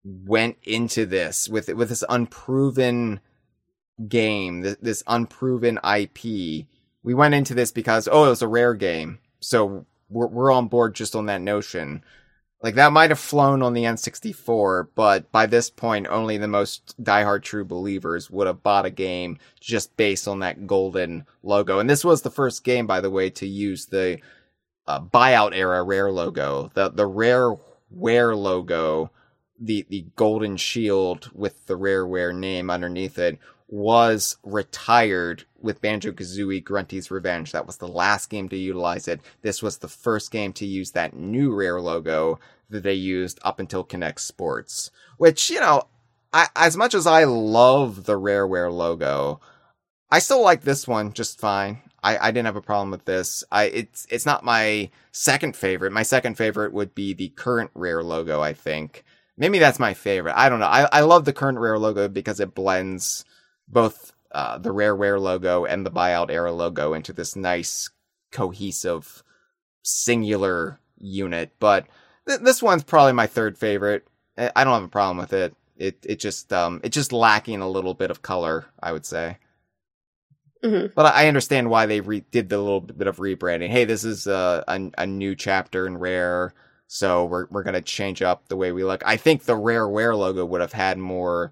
[0.05, 3.21] went into this with with this unproven
[4.09, 6.67] game, this, this unproven IP.
[7.05, 9.19] We went into this because, oh, it was a rare game.
[9.41, 12.05] So we're, we're on board just on that notion.
[12.63, 16.95] Like that might have flown on the N64, but by this point, only the most
[17.03, 21.81] diehard true believers would have bought a game just based on that golden logo.
[21.81, 24.21] And this was the first game, by the way, to use the
[24.87, 29.11] uh, buyout era rare logo, the the rareware logo,
[29.63, 36.63] the the golden shield with the rareware name underneath it was retired with Banjo Kazooie
[36.63, 37.53] Grunty's Revenge.
[37.53, 39.21] That was the last game to utilize it.
[39.41, 43.59] This was the first game to use that new rare logo that they used up
[43.59, 44.91] until Kinect Sports.
[45.17, 45.85] Which, you know,
[46.35, 49.41] I, as much as I love the Rareware logo,
[50.11, 51.81] I still like this one just fine.
[52.03, 53.43] I, I didn't have a problem with this.
[53.51, 55.93] I it's it's not my second favorite.
[55.93, 59.05] My second favorite would be the current Rare logo, I think.
[59.43, 60.37] Maybe that's my favorite.
[60.37, 60.67] I don't know.
[60.67, 63.25] I, I love the current Rare logo because it blends
[63.67, 67.91] both uh, the Rareware logo and the buyout era logo into this nice,
[68.31, 69.25] cohesive,
[69.83, 71.51] singular unit.
[71.59, 71.89] But
[72.29, 74.07] th- this one's probably my third favorite.
[74.39, 75.57] I don't have a problem with it.
[75.77, 79.39] It it just um it's just lacking a little bit of color, I would say.
[80.63, 80.93] Mm-hmm.
[80.95, 83.71] But I understand why they re- did the little bit of rebranding.
[83.71, 86.55] Hey, this is a, a, a new chapter in Rare,
[86.93, 89.03] so we're we're gonna change up the way we look.
[89.07, 91.51] I think the Rareware logo would have had more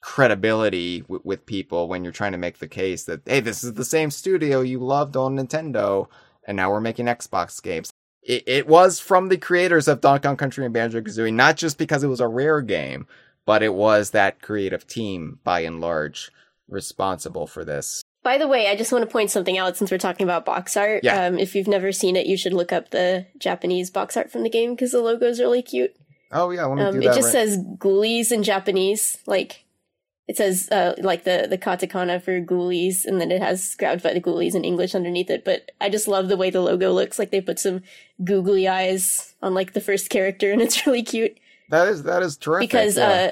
[0.00, 3.74] credibility w- with people when you're trying to make the case that hey, this is
[3.74, 6.08] the same studio you loved on Nintendo,
[6.46, 7.92] and now we're making Xbox games.
[8.22, 11.76] It, it was from the creators of Donkey Kong Country and Banjo Kazooie, not just
[11.76, 13.06] because it was a rare game,
[13.44, 16.30] but it was that creative team by and large
[16.66, 18.02] responsible for this.
[18.28, 20.76] By the way, I just want to point something out since we're talking about box
[20.76, 21.02] art.
[21.02, 21.24] Yeah.
[21.24, 24.42] Um, if you've never seen it, you should look up the Japanese box art from
[24.42, 25.96] the game because the logo is really cute.
[26.30, 27.12] Oh yeah, let me um, do that.
[27.12, 27.48] It just right.
[27.48, 29.64] says Ghoulies in Japanese, like
[30.26, 34.12] it says uh, like the the katakana for ghoulies, and then it has grabbed by
[34.12, 35.42] the ghoulies in English underneath it.
[35.42, 37.18] But I just love the way the logo looks.
[37.18, 37.80] Like they put some
[38.22, 41.38] googly eyes on like the first character, and it's really cute.
[41.70, 42.68] That is that is terrific.
[42.68, 43.08] Because yeah.
[43.08, 43.30] uh,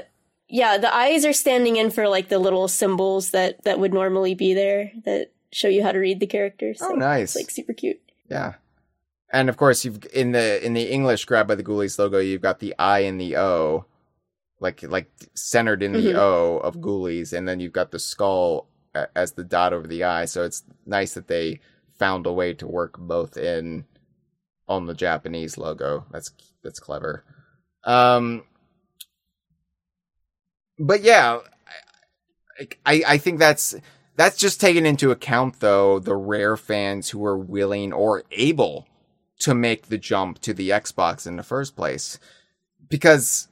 [0.48, 4.35] yeah, the eyes are standing in for like the little symbols that that would normally
[4.35, 6.78] be there that show you how to read the characters.
[6.78, 7.35] So oh, nice!
[7.35, 8.01] like super cute.
[8.28, 8.55] Yeah.
[9.32, 12.43] And of course, you've in the in the English grab by the Ghoulies logo, you've
[12.43, 13.86] got the I and the O,
[14.60, 16.18] like like centered in the mm-hmm.
[16.18, 18.68] O of Ghoulies, and then you've got the skull
[19.14, 20.27] as the dot over the I.
[20.27, 21.60] So it's nice that they
[21.98, 23.85] found a way to work both in
[24.68, 26.06] on the Japanese logo.
[26.12, 26.31] That's
[26.62, 27.24] that's clever.
[27.85, 28.44] Um,
[30.78, 31.40] but yeah,
[32.85, 33.74] I I think that's
[34.16, 38.86] that's just taken into account though the rare fans who are willing or able
[39.40, 42.19] to make the jump to the Xbox in the first place
[42.89, 43.48] because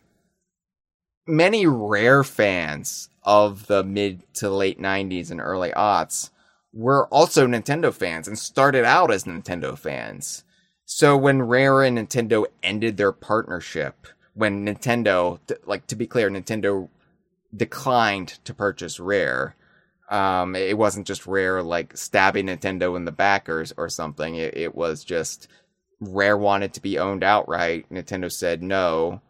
[1.27, 6.31] many rare fans of the mid to late 90s and early aughts
[6.73, 10.45] were also Nintendo fans and started out as Nintendo fans.
[10.85, 16.89] So when Rare and Nintendo ended their partnership, when Nintendo, like to be clear, Nintendo
[17.55, 19.57] declined to purchase Rare.
[20.11, 24.37] Um, it wasn't just Rare like stabbing Nintendo in the back or, or something.
[24.37, 25.49] It, it was just
[26.01, 27.87] Rare wanted to be owned outright.
[27.91, 29.21] Nintendo said no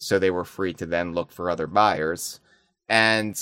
[0.00, 2.40] so they were free to then look for other buyers.
[2.88, 3.36] And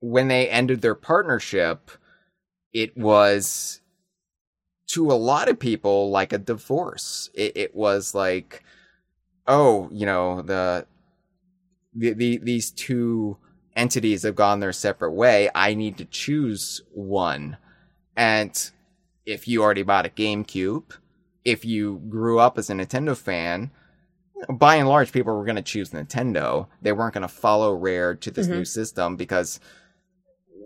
[0.00, 1.90] when they ended their partnership,
[2.72, 3.80] it was
[4.88, 7.30] to a lot of people like a divorce.
[7.32, 8.64] It, it was like,
[9.46, 10.86] oh, you know, the,
[11.98, 13.36] the, the these two
[13.76, 15.50] entities have gone their separate way.
[15.54, 17.56] I need to choose one.
[18.16, 18.70] And
[19.24, 20.96] if you already bought a GameCube,
[21.44, 23.70] if you grew up as a Nintendo fan,
[24.48, 26.66] by and large, people were going to choose Nintendo.
[26.82, 28.58] They weren't going to follow Rare to this mm-hmm.
[28.58, 29.58] new system because,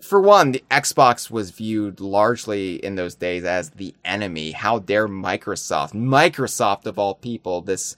[0.02, 4.52] for one, the Xbox was viewed largely in those days as the enemy.
[4.52, 7.96] How dare Microsoft, Microsoft of all people, this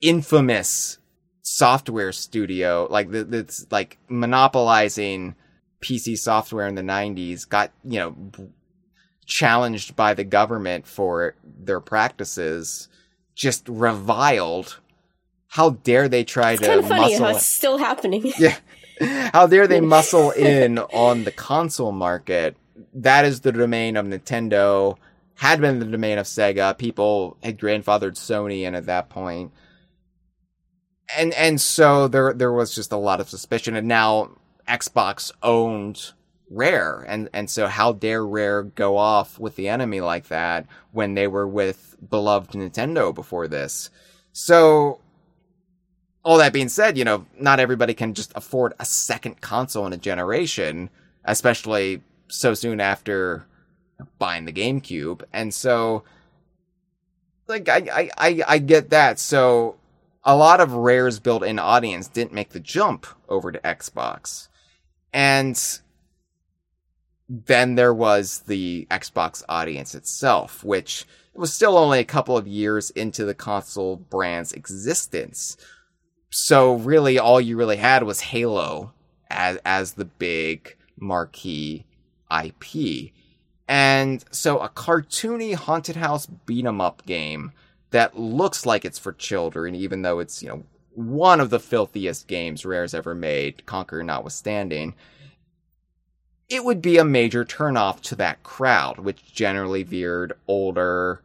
[0.00, 0.98] infamous
[1.44, 5.36] software studio, like that's like monopolizing
[5.80, 8.16] PC software in the 90s, got, you know,
[9.26, 12.88] challenged by the government for their practices
[13.34, 14.80] just reviled.
[15.48, 17.26] How dare they try it's to kind of funny muscle?
[17.26, 18.32] How it's still happening.
[18.38, 18.56] yeah.
[19.32, 22.56] How dare they muscle in on the console market?
[22.94, 24.96] That is the domain of Nintendo.
[25.34, 26.76] Had been the domain of Sega.
[26.78, 29.52] People had grandfathered Sony in at that point.
[31.16, 34.30] And and so there there was just a lot of suspicion and now
[34.68, 36.12] Xbox owned
[36.50, 41.14] Rare and and so how dare Rare go off with the enemy like that when
[41.14, 43.90] they were with beloved Nintendo before this.
[44.32, 45.00] So
[46.24, 49.92] all that being said, you know, not everybody can just afford a second console in
[49.92, 50.88] a generation,
[51.24, 53.44] especially so soon after
[54.18, 55.22] buying the GameCube.
[55.32, 56.02] And so,
[57.46, 59.18] like, I, I, I, I get that.
[59.18, 59.76] So,
[60.24, 64.48] a lot of Rare's built in audience didn't make the jump over to Xbox.
[65.12, 65.60] And
[67.28, 72.90] then there was the Xbox audience itself, which was still only a couple of years
[72.90, 75.56] into the console brand's existence.
[76.30, 78.92] So really all you really had was Halo
[79.30, 81.84] as as the big marquee
[82.30, 83.12] IP.
[83.66, 87.52] And so a cartoony haunted house beat 'em up game
[87.90, 92.28] that looks like it's for children, even though it's, you know, one of the filthiest
[92.28, 94.94] games Rare's ever made, Conker notwithstanding,
[96.48, 101.22] it would be a major turnoff to that crowd, which generally veered older,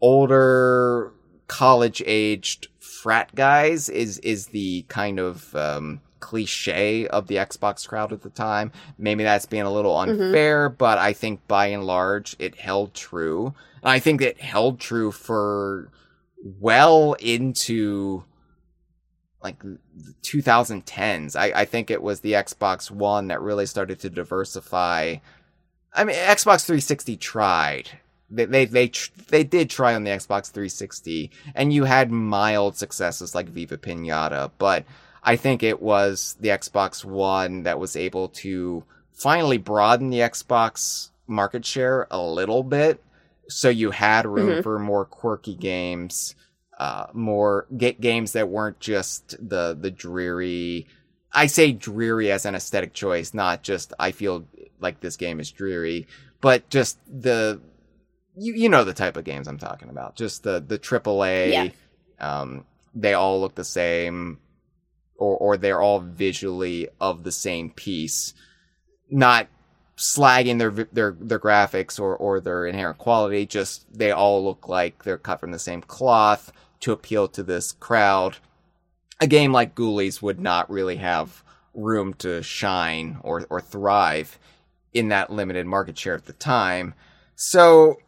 [0.00, 1.12] older
[1.48, 8.12] college aged frat guys is is the kind of um, cliche of the Xbox crowd
[8.12, 8.72] at the time.
[8.96, 10.22] Maybe that's being a little mm-hmm.
[10.22, 10.76] unfair, mm-hmm.
[10.78, 13.54] but I think by and large it held true.
[13.82, 15.90] And I think it held true for
[16.42, 18.24] well into
[19.42, 19.78] like the
[20.22, 21.36] 2010s.
[21.36, 25.16] I, I think it was the Xbox One that really started to diversify.
[25.92, 27.90] I mean, Xbox 360 tried,
[28.30, 32.76] they they they, tr- they did try on the Xbox 360, and you had mild
[32.76, 34.84] successes like Viva Pinata, but
[35.22, 41.10] I think it was the Xbox One that was able to finally broaden the Xbox
[41.26, 43.02] market share a little bit,
[43.48, 44.60] so you had room mm-hmm.
[44.62, 46.34] for more quirky games,
[46.78, 50.86] uh, more ga- games that weren't just the the dreary.
[51.32, 54.44] I say dreary as an aesthetic choice, not just I feel
[54.80, 56.08] like this game is dreary,
[56.40, 57.60] but just the
[58.36, 60.16] you you know the type of games I'm talking about.
[60.16, 61.52] Just the the AAA.
[61.52, 61.68] Yeah.
[62.18, 64.38] Um, they all look the same,
[65.22, 68.34] or or they're all visually of the same piece.
[69.10, 69.48] Not
[69.96, 73.46] slagging their their their graphics or or their inherent quality.
[73.46, 77.72] Just they all look like they're cut from the same cloth to appeal to this
[77.72, 78.38] crowd.
[79.20, 81.44] A game like Ghoulies would not really have
[81.74, 84.38] room to shine or or thrive
[84.92, 86.94] in that limited market share at the time.
[87.36, 87.98] So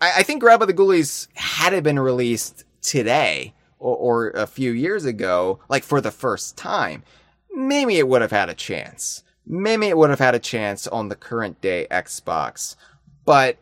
[0.00, 4.72] I, think Grab by the Ghoulies had it been released today or, or a few
[4.72, 7.02] years ago, like for the first time,
[7.50, 9.22] maybe it would have had a chance.
[9.46, 12.76] Maybe it would have had a chance on the current day Xbox.
[13.24, 13.58] But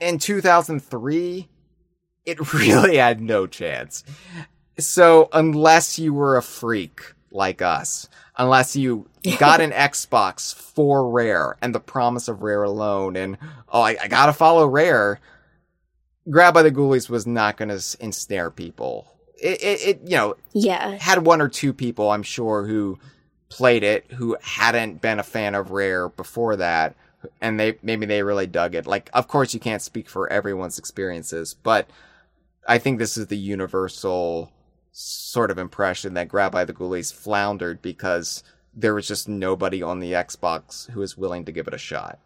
[0.00, 1.48] in 2003,
[2.24, 4.04] it really had no chance.
[4.78, 9.08] So unless you were a freak like us, unless you
[9.38, 14.08] got an Xbox for Rare and the promise of Rare alone, and oh, I, I
[14.08, 15.20] gotta follow Rare,
[16.30, 19.17] Grab by the Ghoulies was not going to ensnare people.
[19.40, 22.98] It, it, it, you know, yeah, had one or two people, I'm sure, who
[23.48, 26.94] played it who hadn't been a fan of Rare before that,
[27.40, 28.86] and they maybe they really dug it.
[28.86, 31.88] Like, of course, you can't speak for everyone's experiences, but
[32.66, 34.52] I think this is the universal
[34.92, 38.42] sort of impression that Grab by the Ghoulies floundered because
[38.74, 42.18] there was just nobody on the Xbox who was willing to give it a shot.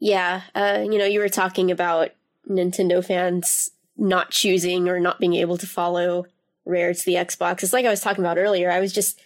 [0.00, 2.10] Yeah, uh, you know, you were talking about
[2.48, 6.26] Nintendo fans not choosing or not being able to follow
[6.64, 7.62] Rare to the Xbox.
[7.62, 8.70] It's like I was talking about earlier.
[8.70, 9.20] I was just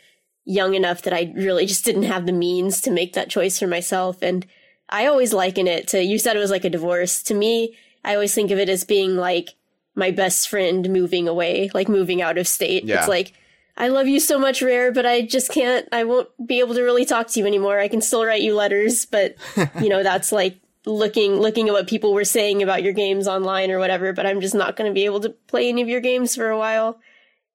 [0.45, 3.67] young enough that I really just didn't have the means to make that choice for
[3.67, 4.23] myself.
[4.23, 4.47] And
[4.89, 7.23] I always liken it to, you said it was like a divorce.
[7.25, 9.51] To me, I always think of it as being like
[9.95, 12.85] my best friend moving away, like moving out of state.
[12.85, 12.99] Yeah.
[12.99, 13.33] It's like,
[13.77, 16.83] I love you so much, Rare, but I just can't, I won't be able to
[16.83, 17.79] really talk to you anymore.
[17.79, 19.37] I can still write you letters, but,
[19.81, 23.71] you know, that's like looking looking at what people were saying about your games online
[23.71, 26.01] or whatever but i'm just not going to be able to play any of your
[26.01, 26.99] games for a while.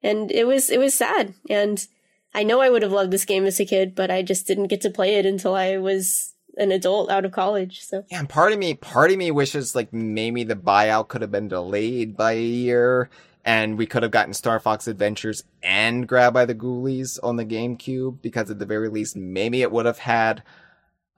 [0.03, 1.33] And it was it was sad.
[1.49, 1.85] And
[2.33, 4.67] i know i would have loved this game as a kid but i just didn't
[4.67, 8.03] get to play it until i was an adult out of college so.
[8.09, 11.31] Yeah and part of me part of me wishes like maybe the buyout could have
[11.31, 13.09] been delayed by a year
[13.45, 17.45] and we could have gotten Star Fox Adventures and Grab by the Ghoulies on the
[17.45, 20.43] GameCube because at the very least maybe it would have had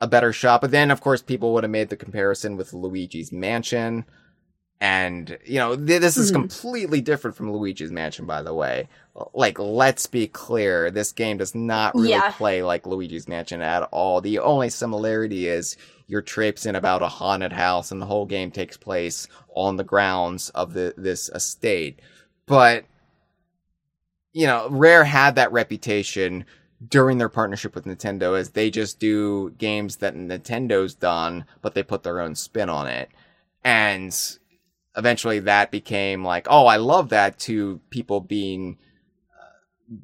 [0.01, 0.61] a better shot.
[0.61, 4.05] But then, of course, people would have made the comparison with Luigi's Mansion.
[4.81, 6.41] And, you know, th- this is mm-hmm.
[6.41, 8.87] completely different from Luigi's Mansion, by the way.
[9.33, 10.89] Like, let's be clear.
[10.89, 12.31] This game does not really yeah.
[12.31, 14.21] play like Luigi's Mansion at all.
[14.21, 15.75] The only similarity is
[16.07, 20.49] you're traipsing about a haunted house and the whole game takes place on the grounds
[20.51, 21.99] of the, this estate.
[22.45, 22.85] But,
[24.31, 26.45] you know, Rare had that reputation
[26.87, 31.83] during their partnership with Nintendo is they just do games that Nintendo's done, but they
[31.83, 33.09] put their own spin on it.
[33.63, 34.15] And
[34.95, 38.77] eventually that became like, oh, I love that to people being
[39.37, 39.95] uh,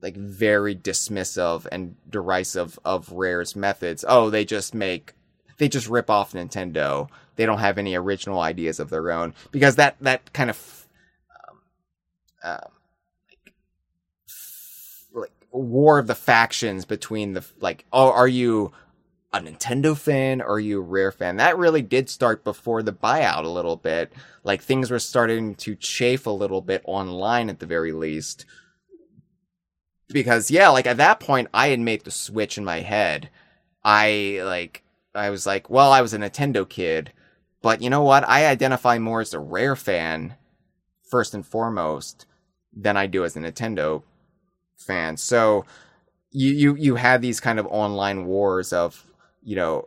[0.00, 4.04] like very dismissive and derisive of Rare's methods.
[4.08, 5.12] Oh, they just make,
[5.58, 7.08] they just rip off Nintendo.
[7.36, 10.88] They don't have any original ideas of their own because that, that kind of,
[11.42, 11.58] um,
[12.42, 12.60] like
[15.58, 18.72] war of the factions between the, like, oh, are you,
[19.34, 21.38] a Nintendo fan or are you a Rare fan?
[21.38, 24.12] That really did start before the buyout a little bit.
[24.44, 28.46] Like things were starting to chafe a little bit online at the very least.
[30.08, 33.28] Because yeah, like at that point I had made the switch in my head.
[33.82, 34.84] I like
[35.16, 37.12] I was like, well, I was a Nintendo kid,
[37.60, 38.28] but you know what?
[38.28, 40.36] I identify more as a Rare fan
[41.02, 42.26] first and foremost
[42.72, 44.04] than I do as a Nintendo
[44.76, 45.16] fan.
[45.16, 45.64] So
[46.30, 49.06] you you you had these kind of online wars of
[49.44, 49.86] you know,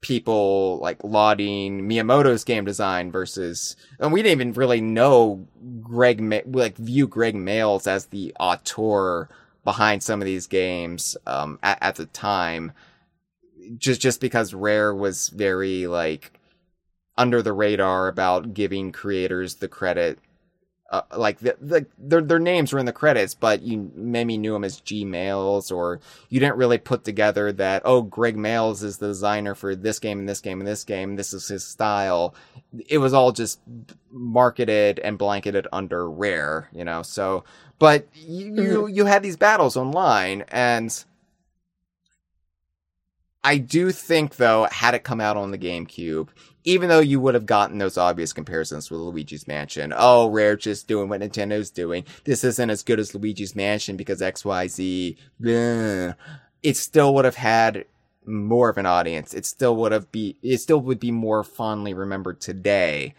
[0.00, 5.46] people like lauding Miyamoto's game design versus, and we didn't even really know
[5.82, 9.28] Greg, like view Greg Mayles as the auteur
[9.64, 12.72] behind some of these games, um, at, at the time.
[13.78, 16.38] Just, just because Rare was very like
[17.18, 20.20] under the radar about giving creators the credit
[20.90, 24.52] uh, like the, the, their their names were in the credits, but you maybe knew
[24.52, 28.98] them as G Mayles, or you didn't really put together that oh Greg Mayles is
[28.98, 31.16] the designer for this game and this game and this game.
[31.16, 32.34] This is his style.
[32.88, 33.60] It was all just
[34.12, 37.02] marketed and blanketed under Rare, you know.
[37.02, 37.44] So,
[37.78, 38.62] but you mm-hmm.
[38.62, 41.04] you, you had these battles online, and
[43.42, 46.28] I do think though, had it come out on the GameCube,
[46.66, 49.94] even though you would have gotten those obvious comparisons with Luigi's Mansion.
[49.96, 52.04] Oh, Rare just doing what Nintendo's doing.
[52.24, 55.16] This isn't as good as Luigi's Mansion because XYZ.
[55.40, 56.16] Bleh.
[56.64, 57.84] It still would have had
[58.26, 59.32] more of an audience.
[59.32, 63.14] It still would have be, it still would be more fondly remembered today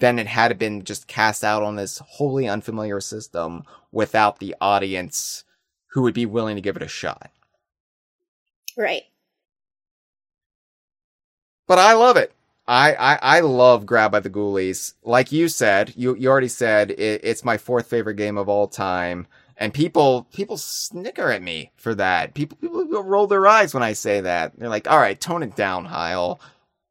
[0.00, 3.62] than it had been just cast out on this wholly unfamiliar system
[3.92, 5.44] without the audience
[5.92, 7.30] who would be willing to give it a shot.
[8.76, 9.02] Right.
[11.68, 12.32] But I love it.
[12.68, 14.92] I, I, I love Grabbed by the Ghoulies.
[15.02, 18.68] Like you said, you, you already said it, it's my fourth favorite game of all
[18.68, 19.26] time.
[19.56, 22.34] And people, people snicker at me for that.
[22.34, 24.52] People, people roll their eyes when I say that.
[24.58, 26.40] They're like, all right, tone it down, Heil.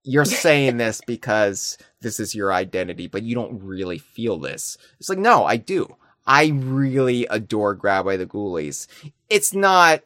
[0.04, 4.80] You're saying this because this is your identity, but you don't really feel this.
[5.00, 5.96] It's like, no, I do.
[6.26, 8.88] I really adore Grabbed by the Ghoulies.
[9.30, 10.02] It's not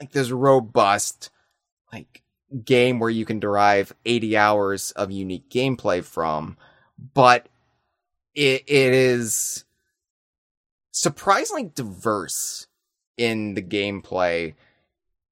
[0.00, 1.30] like this robust,
[1.92, 2.22] like,
[2.64, 6.56] game where you can derive 80 hours of unique gameplay from,
[7.14, 7.48] but
[8.34, 9.64] it, it is
[10.92, 12.66] surprisingly diverse
[13.16, 14.54] in the gameplay.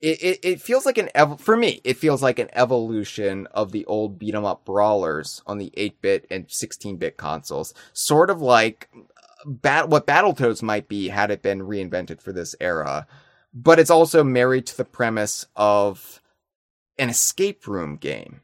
[0.01, 3.73] It, it, it feels like an ev- for me it feels like an evolution of
[3.73, 8.91] the old beat 'em up brawlers on the 8-bit and 16-bit consoles sort of like
[8.95, 9.01] uh,
[9.47, 13.07] bat- what Battletoads might be had it been reinvented for this era
[13.55, 16.21] but it's also married to the premise of
[16.99, 18.41] an escape room game.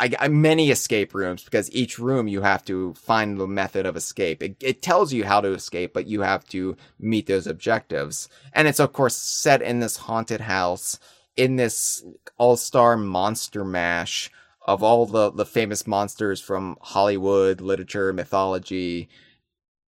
[0.00, 3.96] I, I, many escape rooms because each room you have to find the method of
[3.96, 4.42] escape.
[4.42, 8.28] It, it tells you how to escape, but you have to meet those objectives.
[8.52, 10.98] And it's of course set in this haunted house
[11.36, 12.04] in this
[12.38, 14.30] all-star monster mash
[14.66, 19.08] of all the, the famous monsters from Hollywood, literature, mythology,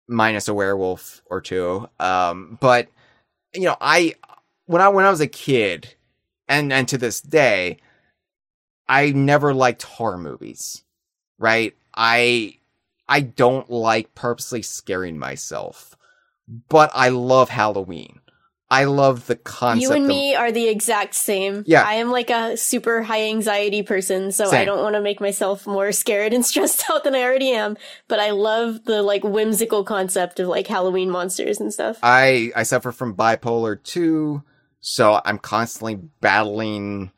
[0.08, 1.88] minus a werewolf or two.
[2.00, 2.88] Um, but
[3.54, 4.14] you know, I
[4.66, 5.94] when I when I was a kid,
[6.48, 7.78] and and to this day,
[8.88, 10.82] I never liked horror movies.
[11.38, 11.74] Right?
[11.94, 12.58] I
[13.08, 15.96] I don't like purposely scaring myself,
[16.68, 18.20] but I love Halloween.
[18.70, 19.82] I love the concept.
[19.82, 21.64] You and of, me are the exact same.
[21.66, 21.84] Yeah.
[21.86, 24.62] I am like a super high anxiety person, so same.
[24.62, 27.76] I don't want to make myself more scared and stressed out than I already am.
[28.08, 31.98] But I love the like whimsical concept of like Halloween monsters and stuff.
[32.02, 34.42] I I suffer from bipolar too.
[34.86, 37.10] So I'm constantly battling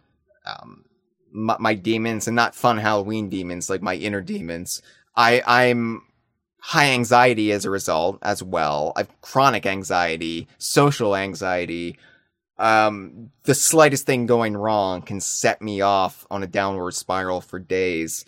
[0.47, 0.84] um,
[1.32, 4.82] my, my, demons and not fun Halloween demons, like my inner demons.
[5.16, 6.02] I, I'm
[6.60, 8.93] high anxiety as a result as well.
[8.94, 11.98] I've chronic anxiety, social anxiety.
[12.56, 17.59] Um, the slightest thing going wrong can set me off on a downward spiral for
[17.59, 18.24] days.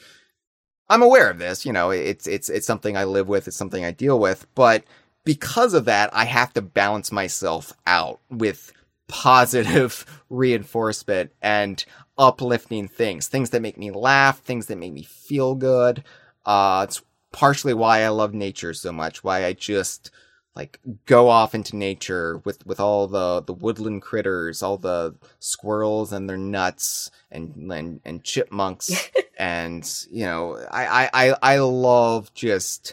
[0.89, 3.47] I'm aware of this, you know, it's, it's, it's something I live with.
[3.47, 4.83] It's something I deal with, but
[5.25, 8.73] because of that, I have to balance myself out with
[9.09, 11.85] positive reinforcement and
[12.17, 16.05] uplifting things, things that make me laugh, things that make me feel good.
[16.45, 17.03] Uh, it's
[17.33, 20.11] partially why I love nature so much, why I just
[20.55, 26.13] like go off into nature with, with all the, the woodland critters, all the squirrels
[26.13, 32.93] and their nuts and, and, and chipmunks and you know, I I I love just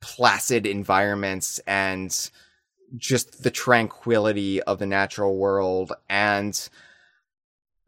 [0.00, 2.30] placid environments and
[2.96, 5.92] just the tranquility of the natural world.
[6.08, 6.68] And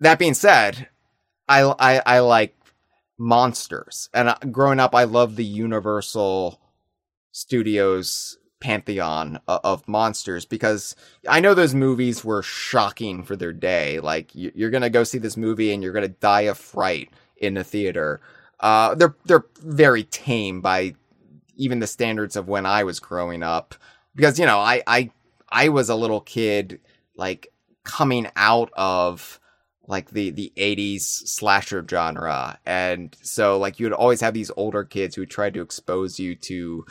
[0.00, 0.88] that being said,
[1.48, 2.56] I I, I like
[3.18, 6.60] monsters, and growing up, I loved the Universal
[7.32, 10.94] Studios pantheon of monsters because
[11.28, 13.98] I know those movies were shocking for their day.
[13.98, 17.64] Like you're gonna go see this movie and you're gonna die of fright in the
[17.64, 18.20] theater.
[18.60, 20.94] Uh, they're they're very tame by
[21.56, 23.74] even the standards of when I was growing up
[24.14, 25.10] because you know I I
[25.48, 26.80] I was a little kid
[27.16, 27.52] like
[27.84, 29.40] coming out of
[29.86, 32.58] like the the 80s slasher genre.
[32.64, 36.34] And so like you would always have these older kids who tried to expose you
[36.36, 36.86] to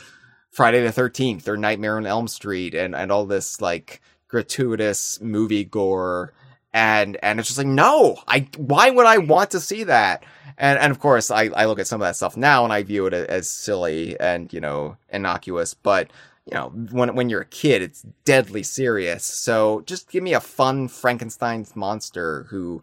[0.50, 5.64] Friday the 13th or Nightmare on Elm Street and and all this like gratuitous movie
[5.64, 6.32] gore.
[6.74, 10.24] And and it's just like no I why would I want to see that?
[10.58, 12.82] And and of course I I look at some of that stuff now and I
[12.82, 16.10] view it as silly and you know innocuous but
[16.46, 19.24] you know, when when you're a kid, it's deadly serious.
[19.24, 22.82] So just give me a fun Frankenstein's monster who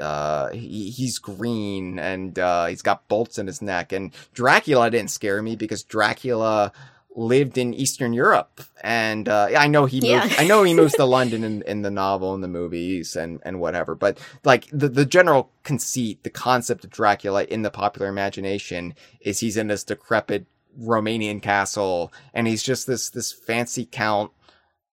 [0.00, 5.10] uh he, he's green and uh he's got bolts in his neck and Dracula didn't
[5.10, 6.70] scare me because Dracula
[7.14, 10.36] lived in Eastern Europe and uh I know he moved yeah.
[10.38, 13.58] I know he moves to London in, in the novel and the movies and and
[13.58, 18.94] whatever but like the the general conceit the concept of Dracula in the popular imagination
[19.20, 20.44] is he's in this decrepit
[20.80, 24.32] Romanian castle, and he's just this this fancy count.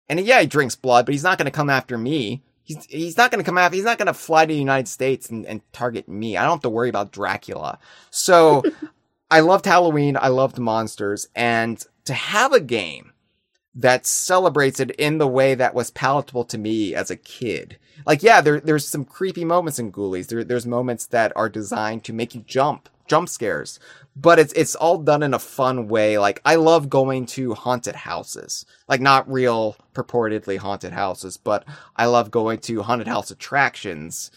[0.09, 2.43] And yeah, he drinks blood, but he's not going to come after me.
[2.63, 3.77] He's he's not going to come after.
[3.77, 6.37] He's not going to fly to the United States and, and target me.
[6.37, 7.79] I don't have to worry about Dracula.
[8.11, 8.63] So
[9.31, 10.17] I loved Halloween.
[10.21, 13.13] I loved monsters, and to have a game
[13.75, 17.79] that celebrates it in the way that was palatable to me as a kid.
[18.07, 20.29] Like, yeah, there, there's some creepy moments in Ghoulies.
[20.29, 23.79] There, there's moments that are designed to make you jump, jump scares
[24.17, 26.19] but it's it's all done in a fun way.
[26.19, 31.65] Like I love going to haunted houses, like not real purportedly haunted houses, but
[31.97, 34.31] I love going to haunted house attractions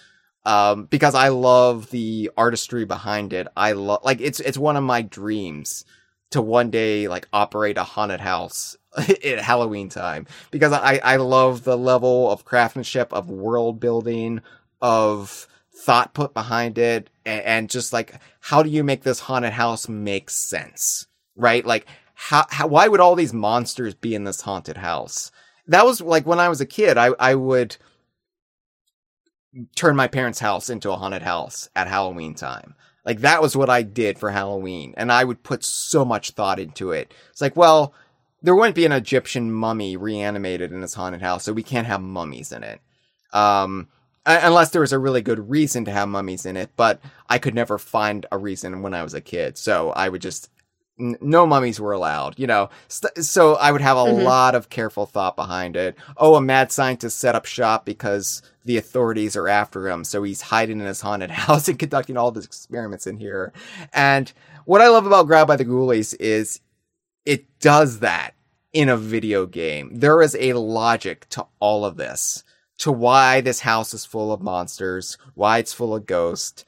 [0.46, 3.48] um, because I love the artistry behind it.
[3.58, 5.86] I love like it's it's one of my dreams
[6.32, 11.64] to one day like operate a haunted house at Halloween time because I I love
[11.64, 14.42] the level of craftsmanship of world building
[14.82, 15.48] of
[15.86, 19.88] thought put behind it and, and just like how do you make this haunted house
[19.90, 21.66] make sense right?
[21.66, 25.32] Like how, how why would all these monsters be in this haunted house?
[25.68, 27.78] That was like when i was a kid i i would
[29.76, 32.76] turn my parents house into a haunted house at halloween time.
[33.06, 36.60] Like that was what i did for halloween and i would put so much thought
[36.60, 37.14] into it.
[37.32, 37.94] It's like well
[38.42, 42.02] there wouldn't be an egyptian mummy reanimated in this haunted house so we can't have
[42.02, 42.82] mummies in it.
[43.32, 43.88] Um
[44.26, 47.56] unless there was a really good reason to have mummies in it, but I could
[47.56, 49.58] never find a reason when I was a kid.
[49.58, 50.50] So I would just
[50.98, 52.70] no mummies were allowed, you know.
[52.88, 54.24] So I would have a mm-hmm.
[54.24, 55.96] lot of careful thought behind it.
[56.18, 60.42] Oh, a mad scientist set up shop because the authorities are after him, so he's
[60.42, 63.54] hiding in his haunted house and conducting all these experiments in here.
[63.92, 64.32] And
[64.66, 66.62] what I love about Grabbed by the Ghoulies is
[67.26, 68.36] it does that
[68.72, 69.90] in a video game.
[69.94, 72.44] There is a logic to all of this
[72.80, 76.66] to why this house is full of monsters, why it's full of ghosts.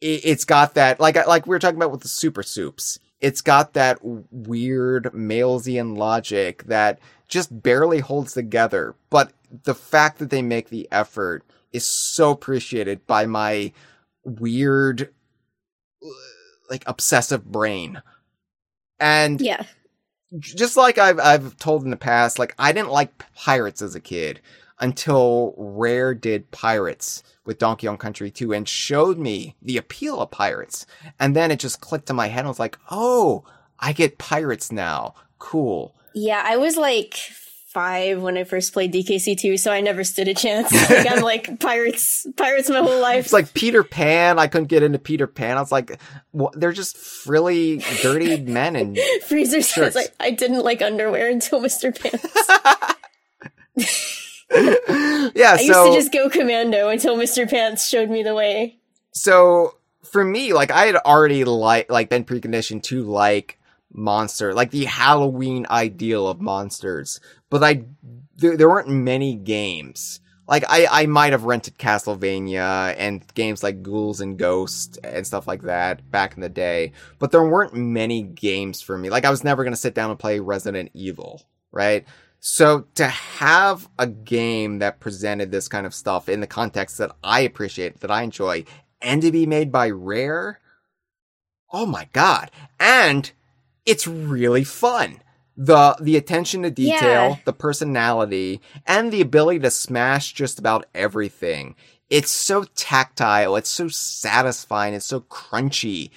[0.00, 2.98] It's got that, like, like we were talking about with the super soups.
[3.20, 6.98] It's got that weird Maylesian logic that
[7.28, 8.94] just barely holds together.
[9.08, 9.32] But
[9.62, 13.72] the fact that they make the effort is so appreciated by my
[14.24, 15.10] weird,
[16.04, 16.08] uh,
[16.68, 18.02] like, obsessive brain.
[19.00, 19.64] And yeah,
[20.38, 24.00] just like I've I've told in the past, like I didn't like pirates as a
[24.00, 24.40] kid
[24.80, 30.30] until Rare did Pirates with Donkey Kong Country 2 and showed me the appeal of
[30.30, 30.86] pirates.
[31.20, 32.44] And then it just clicked in my head.
[32.44, 33.44] I was like, oh,
[33.78, 35.14] I get pirates now.
[35.38, 35.94] Cool.
[36.14, 37.14] Yeah, I was like
[37.74, 40.72] five when I first played DKC2, so I never stood a chance.
[40.90, 43.24] like, I'm like pirates, pirates my whole life.
[43.24, 44.38] It's like Peter Pan.
[44.38, 45.58] I couldn't get into Peter Pan.
[45.58, 45.98] I was like,
[46.32, 48.96] well, they're just frilly, dirty men and
[49.26, 51.92] Freezer says like I didn't like underwear until Mr.
[51.92, 52.24] Pants.
[54.50, 57.48] yeah, I so, used to just go commando until Mr.
[57.48, 58.78] Pants showed me the way.
[59.12, 63.58] So for me, like I had already like like been preconditioned to like
[63.92, 67.84] monster, like the Halloween ideal of monsters, but I
[68.36, 70.20] there, there weren't many games.
[70.46, 75.46] Like I I might have rented Castlevania and games like Ghouls and Ghosts and stuff
[75.46, 79.08] like that back in the day, but there weren't many games for me.
[79.08, 81.42] Like I was never going to sit down and play Resident Evil,
[81.72, 82.06] right?
[82.46, 87.16] So to have a game that presented this kind of stuff in the context that
[87.24, 88.66] I appreciate, that I enjoy,
[89.00, 90.60] and to be made by Rare.
[91.72, 92.50] Oh my god.
[92.78, 93.32] And
[93.86, 95.22] it's really fun.
[95.56, 97.36] The the attention to detail, Yeah.
[97.46, 101.76] the personality, and the ability to smash just about everything.
[102.10, 106.10] It's so tactile, it's so satisfying, it's so crunchy.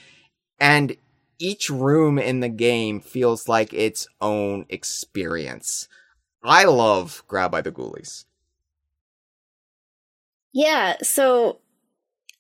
[0.60, 0.98] And
[1.40, 5.88] each room in the game feels like its own experience.
[6.44, 8.26] I love Grabbed by the Ghoulies.
[10.54, 11.60] Yeah, so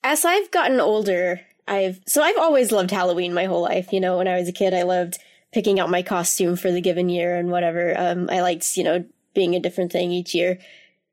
[0.03, 3.91] as I've gotten older, I've so I've always loved Halloween my whole life.
[3.91, 5.19] You know, when I was a kid, I loved
[5.52, 7.94] picking out my costume for the given year and whatever.
[7.98, 10.57] Um, I liked, you know, being a different thing each year.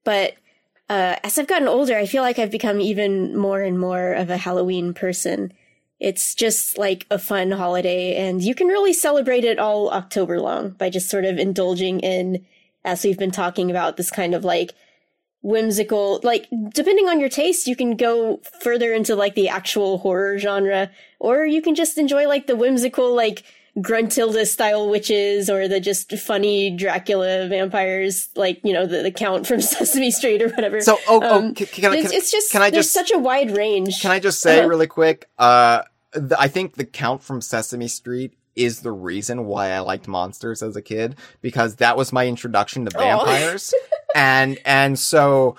[0.05, 0.35] But
[0.89, 4.31] uh, as I've gotten older, I feel like I've become even more and more of
[4.31, 5.52] a Halloween person.
[6.01, 10.70] It's just like a fun holiday, and you can really celebrate it all October long
[10.70, 12.44] by just sort of indulging in,
[12.85, 14.73] as we've been talking about, this kind of like
[15.43, 20.39] whimsical like depending on your taste you can go further into like the actual horror
[20.39, 23.43] genre or you can just enjoy like the whimsical like
[23.77, 29.47] gruntilda style witches or the just funny dracula vampires like you know the, the count
[29.47, 32.31] from sesame street or whatever So, oh, oh, Um, can, can, I- it's, can, it's
[32.31, 34.69] just can I there's just such a wide range Can I just say Uh-huh.
[34.69, 35.28] really quick?
[35.39, 35.82] Uh,
[36.15, 40.62] th- I think the Count from Sesame Street is the reason why I liked monsters
[40.62, 43.72] as a kid because that was my introduction to vampires,
[44.14, 45.56] and and so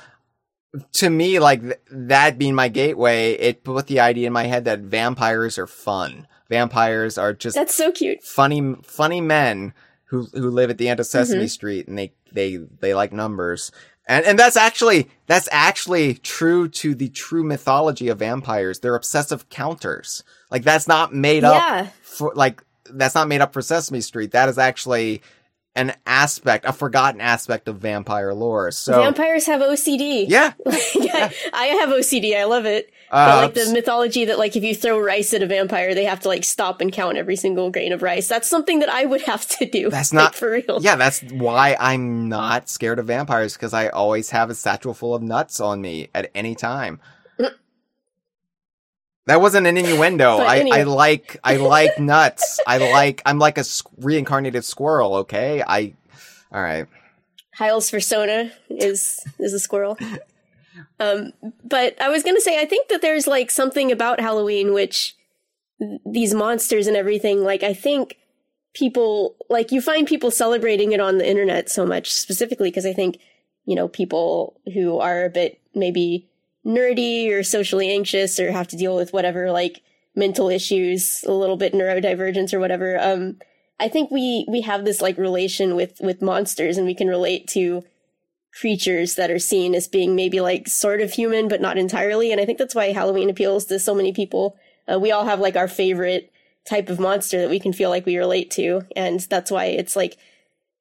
[0.94, 4.66] to me, like th- that being my gateway, it put the idea in my head
[4.66, 6.28] that vampires are fun.
[6.50, 9.74] Vampires are just that's so cute funny funny men
[10.06, 11.48] who who live at the end of Sesame Mm-hmm.
[11.48, 13.72] Street and they they they like numbers.
[14.08, 18.80] And and that's actually that's actually true to the true mythology of vampires.
[18.80, 20.24] They're obsessive counters.
[20.52, 24.32] Like that's not made up for like that's not made up for Sesame Street.
[24.32, 25.22] That is actually
[25.78, 28.72] an aspect, a forgotten aspect of vampire lore.
[28.72, 30.54] So vampires have ocd yeah,
[30.96, 32.36] yeah, I have OCD.
[32.38, 32.90] I love it.
[33.12, 36.06] Uh, But, like the mythology that like if you throw rice at a vampire, they
[36.06, 38.30] have to like stop and count every single grain of rice.
[38.30, 39.90] That's something that I would have to do.
[39.90, 40.80] That's like, not- for real.
[40.82, 45.14] yeah, that's why I'm not scared of vampires because I always have a satchel full
[45.14, 47.02] of nuts on me at any time.
[49.28, 50.38] That wasn't an innuendo.
[50.40, 50.80] I, anyway.
[50.80, 52.60] I like I like nuts.
[52.66, 53.64] I like I'm like a
[53.98, 55.16] reincarnated squirrel.
[55.16, 55.94] Okay, I
[56.52, 56.88] all right.
[57.56, 59.98] Hyles persona is is a squirrel.
[61.00, 61.32] Um,
[61.64, 65.16] but I was gonna say I think that there's like something about Halloween which
[65.80, 67.44] th- these monsters and everything.
[67.44, 68.18] Like I think
[68.74, 72.94] people like you find people celebrating it on the internet so much specifically because I
[72.94, 73.20] think
[73.66, 76.28] you know people who are a bit maybe
[76.66, 79.82] nerdy or socially anxious or have to deal with whatever like
[80.16, 82.98] mental issues, a little bit neurodivergence or whatever.
[83.00, 83.38] Um,
[83.80, 87.48] I think we we have this like relation with with monsters, and we can relate
[87.50, 87.84] to
[88.54, 92.32] creatures that are seen as being maybe like sort of human, but not entirely.
[92.32, 94.56] And I think that's why Halloween appeals to so many people.
[94.92, 96.32] Uh, we all have like our favorite
[96.64, 99.96] type of monster that we can feel like we relate to, and that's why it's
[99.96, 100.18] like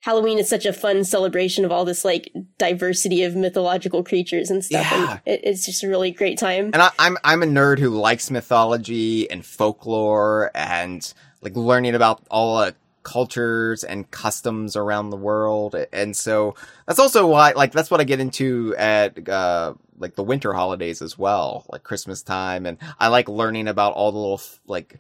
[0.05, 4.63] Halloween is such a fun celebration of all this like diversity of mythological creatures and
[4.63, 4.83] stuff.
[4.83, 5.13] Yeah.
[5.13, 6.67] And it, it's just a really great time.
[6.75, 11.11] And I, I'm I'm a nerd who likes mythology and folklore and
[11.41, 15.75] like learning about all the cultures and customs around the world.
[15.91, 16.55] And so
[16.87, 21.01] that's also why like that's what I get into at uh like the winter holidays
[21.01, 24.99] as well, like Christmas time and I like learning about all the little like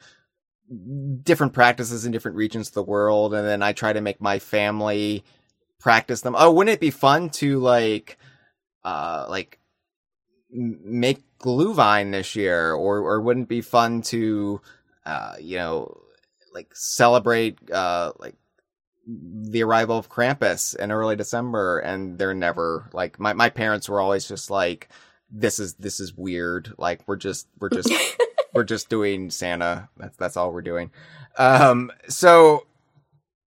[1.22, 4.38] different practices in different regions of the world and then I try to make my
[4.38, 5.24] family
[5.78, 6.34] practice them.
[6.36, 8.16] Oh, wouldn't it be fun to like
[8.84, 9.58] uh like
[10.50, 14.60] make Glühwein this year, or or wouldn't it be fun to,
[15.04, 16.00] uh, you know,
[16.54, 18.34] like celebrate uh like
[19.06, 24.00] the arrival of Krampus in early December, and they're never like my my parents were
[24.00, 24.88] always just like,
[25.30, 26.72] this is this is weird.
[26.78, 27.90] Like we're just we're just
[28.54, 29.88] we're just doing Santa.
[29.96, 30.90] That's that's all we're doing.
[31.36, 32.66] Um, so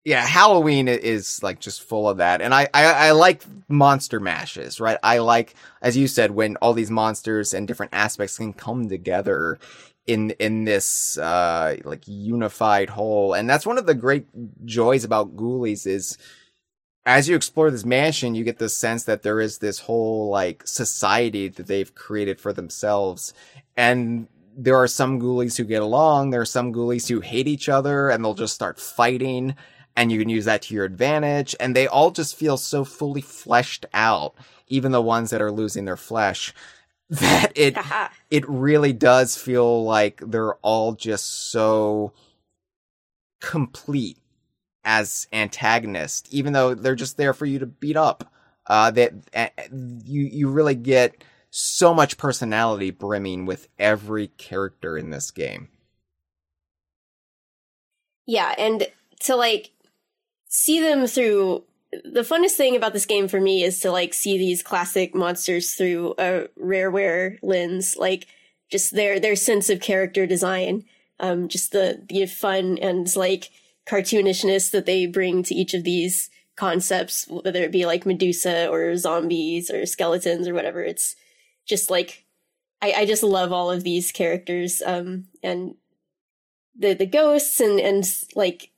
[0.05, 4.79] yeah, Halloween is like just full of that, and I, I I like monster mashes,
[4.79, 4.97] right?
[5.03, 9.59] I like, as you said, when all these monsters and different aspects can come together
[10.07, 14.25] in in this uh like unified whole, and that's one of the great
[14.65, 16.17] joys about Ghoulies is
[17.05, 20.65] as you explore this mansion, you get the sense that there is this whole like
[20.65, 23.33] society that they've created for themselves,
[23.75, 24.27] and
[24.63, 26.29] there are some ghoulies who get along.
[26.29, 29.55] There are some ghoulies who hate each other, and they'll just start fighting
[29.99, 31.55] and you can use that to your advantage.
[31.59, 34.33] And they all just feel so fully fleshed out,
[34.67, 36.53] even the ones that are losing their flesh,
[37.09, 37.77] that it
[38.31, 42.13] it really does feel like they're all just so
[43.41, 44.17] complete
[44.85, 48.31] as antagonists, even though they're just there for you to beat up.
[48.67, 49.47] Uh, that uh,
[50.05, 55.69] you you really get so much personality brimming with every character in this game.
[58.25, 58.87] Yeah, and
[59.21, 59.71] to like
[60.47, 61.63] see them through
[62.03, 65.73] the funnest thing about this game for me is to like see these classic monsters
[65.73, 68.27] through a rareware lens, like
[68.71, 70.85] just their their sense of character design,
[71.19, 73.49] um, just the the fun and like
[73.87, 78.95] cartoonishness that they bring to each of these concepts, whether it be like Medusa or
[78.95, 80.83] zombies or skeletons or whatever.
[80.83, 81.15] It's
[81.69, 82.25] just like
[82.81, 85.75] I, I just love all of these characters, um, and
[86.77, 88.03] the the ghosts and and
[88.35, 88.71] like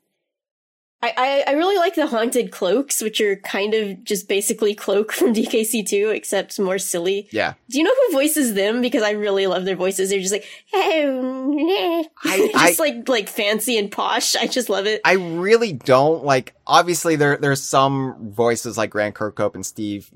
[1.04, 5.34] I, I, really like the haunted cloaks, which are kind of just basically cloak from
[5.34, 7.28] DKC2, except more silly.
[7.32, 7.54] Yeah.
[7.70, 8.82] Do you know who voices them?
[8.82, 10.12] Because I really love their voices.
[10.12, 14.36] They're just like, hey, I, just I, like like fancy and posh.
[14.36, 15.02] I just love it.
[15.04, 16.54] I really don't like.
[16.68, 20.12] Obviously, there there's some voices like Grant Kirkhope and Steve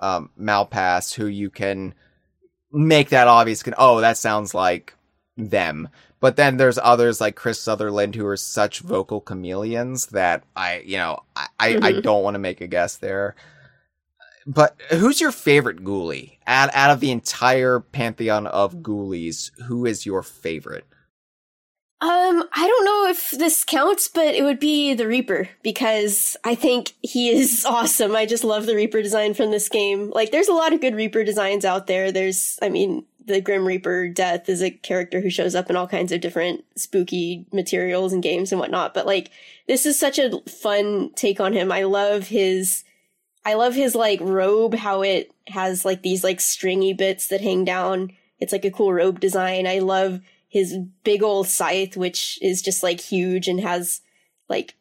[0.00, 1.92] um, Malpass who you can
[2.72, 3.62] make that obvious.
[3.62, 4.94] Can oh, that sounds like
[5.36, 5.88] them.
[6.20, 10.98] But then there's others like Chris Sutherland who are such vocal chameleons that I, you
[10.98, 11.20] know,
[11.58, 11.84] I, mm-hmm.
[11.84, 13.34] I don't want to make a guess there.
[14.46, 16.38] But who's your favorite ghoulie?
[16.46, 20.86] Out, out of the entire pantheon of ghoulies, who is your favorite?
[22.02, 26.54] Um, I don't know if this counts, but it would be the Reaper because I
[26.54, 28.16] think he is awesome.
[28.16, 30.10] I just love the Reaper design from this game.
[30.10, 32.10] Like, there's a lot of good Reaper designs out there.
[32.10, 35.86] There's, I mean, the Grim Reaper Death is a character who shows up in all
[35.86, 38.94] kinds of different spooky materials and games and whatnot.
[38.94, 39.30] But like,
[39.68, 41.70] this is such a fun take on him.
[41.70, 42.82] I love his,
[43.44, 47.64] I love his like robe, how it has like these like stringy bits that hang
[47.64, 48.12] down.
[48.38, 49.66] It's like a cool robe design.
[49.66, 50.20] I love
[50.50, 54.02] his big old scythe, which is just like huge and has
[54.48, 54.74] like,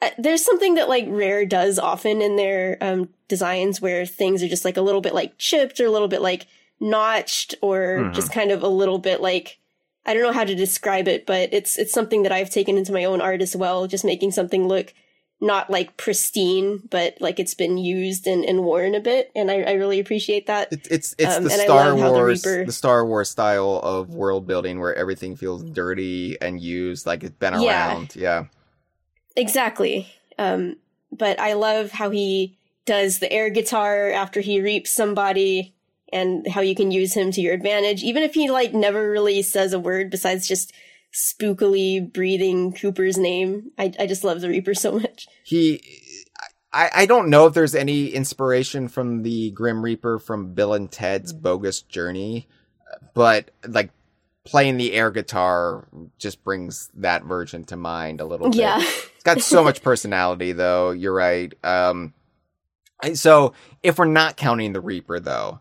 [0.00, 4.48] uh, there's something that like Rare does often in their um, designs where things are
[4.48, 6.46] just like a little bit like chipped or a little bit like
[6.80, 8.12] notched or mm-hmm.
[8.14, 9.58] just kind of a little bit like
[10.06, 12.92] I don't know how to describe it, but it's it's something that I've taken into
[12.92, 14.94] my own art as well, just making something look
[15.40, 19.62] not like pristine, but like it's been used and, and worn a bit, and I,
[19.62, 20.72] I really appreciate that.
[20.72, 24.80] It, it's it's um, the Star Wars the, the, Star Wars style of world building
[24.80, 28.14] where everything feels dirty and used, like it's been around.
[28.14, 28.44] Yeah, yeah.
[29.36, 30.12] exactly.
[30.38, 30.76] Um,
[31.10, 35.74] but I love how he does the air guitar after he reaps somebody
[36.12, 39.42] and how you can use him to your advantage, even if he like never really
[39.42, 40.72] says a word besides just
[41.12, 43.70] spookily breathing Cooper's name.
[43.78, 45.26] I, I just love the Reaper so much.
[45.44, 45.82] He,
[46.72, 50.90] I, I don't know if there's any inspiration from the Grim Reaper from Bill and
[50.90, 52.48] Ted's Bogus Journey,
[53.14, 53.90] but like
[54.44, 55.86] playing the air guitar
[56.18, 58.60] just brings that version to mind a little bit.
[58.60, 58.78] Yeah.
[58.80, 60.90] it's got so much personality though.
[60.90, 61.52] You're right.
[61.64, 62.14] Um,
[63.14, 65.60] so if we're not counting the Reaper though,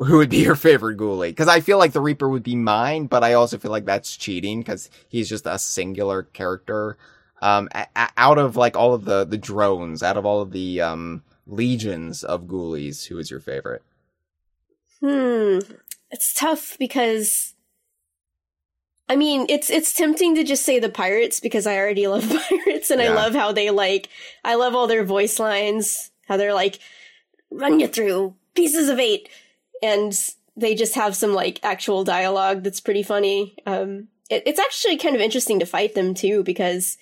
[0.00, 1.30] who would be your favorite ghoulie?
[1.30, 4.16] Because I feel like the Reaper would be mine, but I also feel like that's
[4.16, 6.96] cheating because he's just a singular character.
[7.42, 10.52] Um, a- a- out of like all of the the drones, out of all of
[10.52, 13.82] the um legions of ghoulies, who is your favorite?
[15.00, 15.58] Hmm,
[16.10, 17.54] it's tough because
[19.08, 22.90] I mean, it's it's tempting to just say the pirates because I already love pirates
[22.90, 23.10] and yeah.
[23.10, 24.08] I love how they like
[24.44, 26.78] I love all their voice lines, how they're like
[27.50, 29.28] run you through pieces of eight
[29.82, 30.16] and
[30.56, 33.56] they just have some like actual dialogue that's pretty funny.
[33.66, 36.96] Um, it, it's actually kind of interesting to fight them too because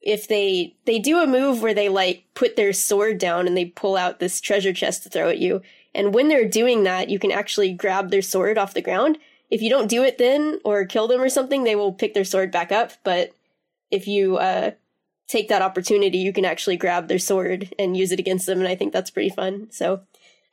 [0.00, 3.64] if they they do a move where they like put their sword down and they
[3.64, 5.62] pull out this treasure chest to throw at you,
[5.94, 9.18] and when they're doing that, you can actually grab their sword off the ground.
[9.50, 12.24] If you don't do it then or kill them or something, they will pick their
[12.24, 12.92] sword back up.
[13.02, 13.32] But
[13.90, 14.72] if you uh,
[15.28, 18.68] take that opportunity, you can actually grab their sword and use it against them, and
[18.68, 19.68] I think that's pretty fun.
[19.70, 20.00] So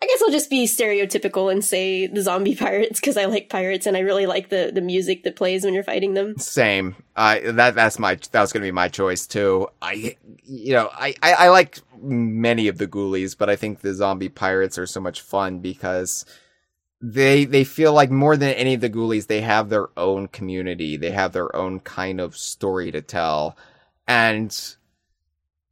[0.02, 3.86] I guess I'll just be stereotypical and say the zombie pirates because I like pirates
[3.86, 6.38] and I really like the the music that plays when you're fighting them.
[6.38, 6.96] Same.
[7.16, 9.68] Uh, that that's my that was gonna be my choice too.
[9.82, 13.94] I you know I, I, I like many of the ghoulies, but I think the
[13.94, 16.26] zombie pirates are so much fun because
[17.00, 20.98] they they feel like more than any of the ghoulies they have their own community.
[20.98, 23.56] They have their own kind of story to tell,
[24.08, 24.76] and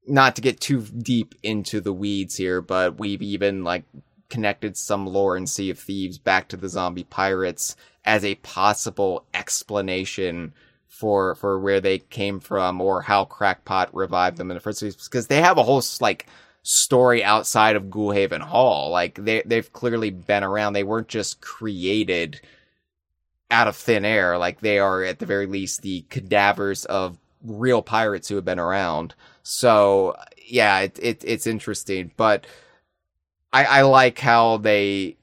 [0.07, 3.83] not to get too deep into the weeds here, but we've even like
[4.29, 7.75] connected some lore in Sea of Thieves back to the zombie pirates
[8.05, 10.53] as a possible explanation
[10.87, 14.95] for for where they came from or how Crackpot revived them in the first place
[14.95, 16.27] because they have a whole like
[16.63, 18.89] story outside of Ghoulhaven Hall.
[18.91, 20.73] Like they they've clearly been around.
[20.73, 22.41] They weren't just created
[23.51, 24.37] out of thin air.
[24.37, 28.59] Like they are at the very least the cadavers of real pirates who have been
[28.59, 29.15] around.
[29.43, 30.15] So
[30.45, 32.45] yeah, it, it it's interesting, but
[33.51, 35.17] I, I like how they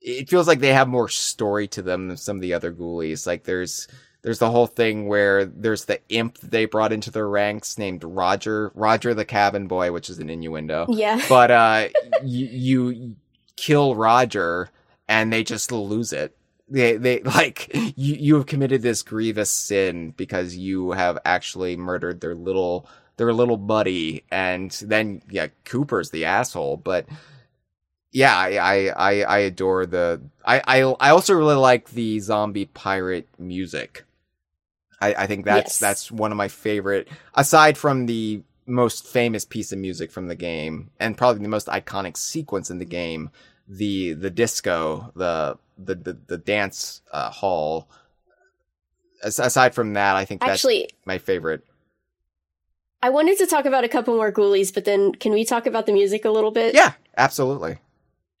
[0.00, 3.26] it feels like they have more story to them than some of the other ghoulies.
[3.26, 3.86] Like there's
[4.22, 8.70] there's the whole thing where there's the imp they brought into their ranks named Roger,
[8.74, 10.86] Roger the cabin boy, which is an innuendo.
[10.88, 11.20] Yeah.
[11.28, 11.88] But uh,
[12.22, 13.16] you, you
[13.56, 14.70] kill Roger
[15.08, 16.36] and they just lose it.
[16.68, 22.20] They they like you you have committed this grievous sin because you have actually murdered
[22.20, 22.86] their little
[23.20, 27.06] their little buddy, and then yeah, Cooper's the asshole, but
[28.12, 33.28] yeah, I I I adore the I I I also really like the zombie pirate
[33.38, 34.04] music.
[35.02, 35.78] I I think that's Yes.
[35.78, 40.34] that's one of my favorite aside from the most famous piece of music from the
[40.34, 43.30] game and probably the most iconic sequence in the game,
[43.68, 47.90] the the disco, the the the, the dance uh, hall.
[49.22, 51.62] As, aside from that, I think that's Actually, my favorite.
[53.02, 55.86] I wanted to talk about a couple more ghoulies, but then can we talk about
[55.86, 56.74] the music a little bit?
[56.74, 57.78] Yeah, absolutely.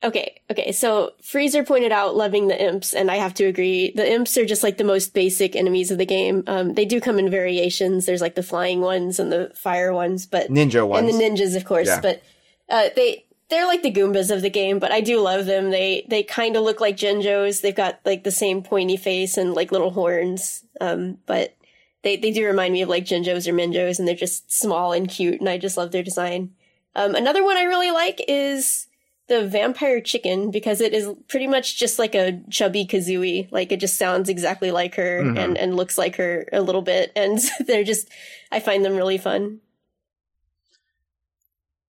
[0.02, 0.72] Okay, okay.
[0.72, 3.92] So Freezer pointed out loving the imps, and I have to agree.
[3.94, 6.42] The imps are just like the most basic enemies of the game.
[6.46, 8.06] Um, they do come in variations.
[8.06, 11.08] There's like the flying ones and the fire ones, but Ninja ones.
[11.08, 11.88] and the ninjas, of course.
[11.88, 12.00] Yeah.
[12.00, 12.22] But
[12.70, 14.78] uh, they they're like the Goombas of the game.
[14.78, 15.70] But I do love them.
[15.70, 17.60] They they kind of look like Jinjos.
[17.60, 20.64] They've got like the same pointy face and like little horns.
[20.80, 21.54] Um, but
[22.02, 25.08] they they do remind me of like Jinjos or Minjos, and they're just small and
[25.08, 26.52] cute, and I just love their design.
[26.94, 28.86] Um, another one I really like is
[29.28, 33.46] the vampire chicken because it is pretty much just like a chubby kazooie.
[33.52, 35.38] Like it just sounds exactly like her Mhm.
[35.38, 37.12] and, and looks like her a little bit.
[37.14, 38.08] And they're just,
[38.50, 39.60] I find them really fun.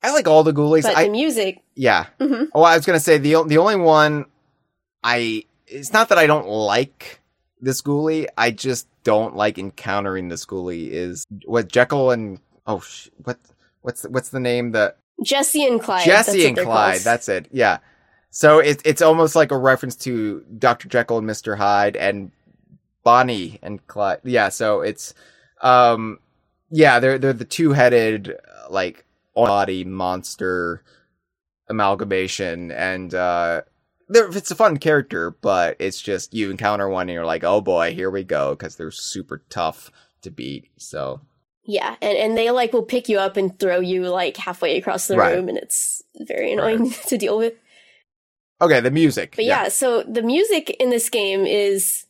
[0.04, 0.84] I like all the ghoulies.
[0.84, 2.08] But I the music, yeah.
[2.20, 2.50] Mhm.
[2.54, 4.26] Oh, I was gonna say the the only one
[5.04, 7.21] I it's not that I don't like
[7.62, 8.28] this ghoulie.
[8.38, 10.90] I just don't like encountering this ghoulie.
[10.90, 13.38] Is what Jekyll and oh sh- what
[13.82, 16.06] what's what's the name that Jesse and Clyde.
[16.06, 16.94] Jesse and Clyde.
[16.94, 17.04] called.
[17.04, 17.48] That's it.
[17.52, 17.80] Yeah.
[18.32, 20.88] So it's it's almost like a reference to Dr.
[20.88, 21.58] Jekyll and Mr.
[21.58, 22.32] Hyde and
[23.04, 24.22] Bonnie and Clyde.
[24.24, 24.50] Yeah.
[24.50, 25.14] So it's
[25.62, 26.20] um
[26.72, 28.36] yeah they're they're the two headed
[28.70, 29.06] like
[29.36, 30.84] body monster
[31.70, 33.62] amalgamation and uh
[34.14, 37.94] it's a fun character but it's just you encounter one and you're like oh boy
[37.94, 41.22] here we go because they're super tough to beat so
[41.64, 45.08] Yeah, and, and they like will pick you up and throw you like halfway across
[45.08, 45.36] the Right.
[45.36, 47.54] room, and it's very annoying to deal with.
[48.62, 49.68] okay the music But yeah.
[49.70, 52.06] so the music in this game is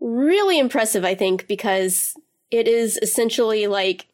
[0.00, 2.14] really impressive, I think, because
[2.50, 4.06] it is essentially like,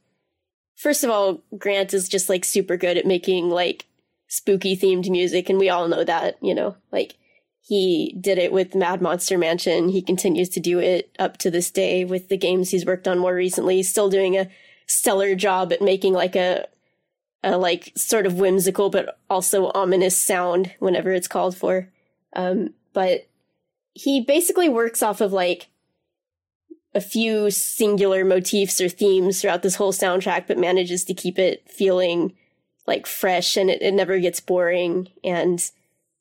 [0.76, 3.86] first of all, Grant is just like super good at making like
[4.32, 7.16] spooky themed music, and we all know that, you know, like
[7.60, 9.90] he did it with Mad Monster Mansion.
[9.90, 13.18] He continues to do it up to this day with the games he's worked on
[13.18, 13.76] more recently.
[13.76, 14.48] He's still doing a
[14.86, 16.66] stellar job at making like a
[17.44, 21.90] a like sort of whimsical but also ominous sound whenever it's called for.
[22.34, 23.28] Um, but
[23.92, 25.68] he basically works off of like
[26.94, 31.68] a few singular motifs or themes throughout this whole soundtrack, but manages to keep it
[31.68, 32.32] feeling
[32.86, 35.09] like fresh and it, it never gets boring.
[35.22, 35.59] And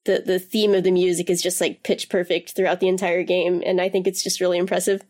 [0.06, 3.62] the, the theme of the music is just like pitch perfect throughout the entire game.
[3.66, 5.04] And I think it's just really impressive.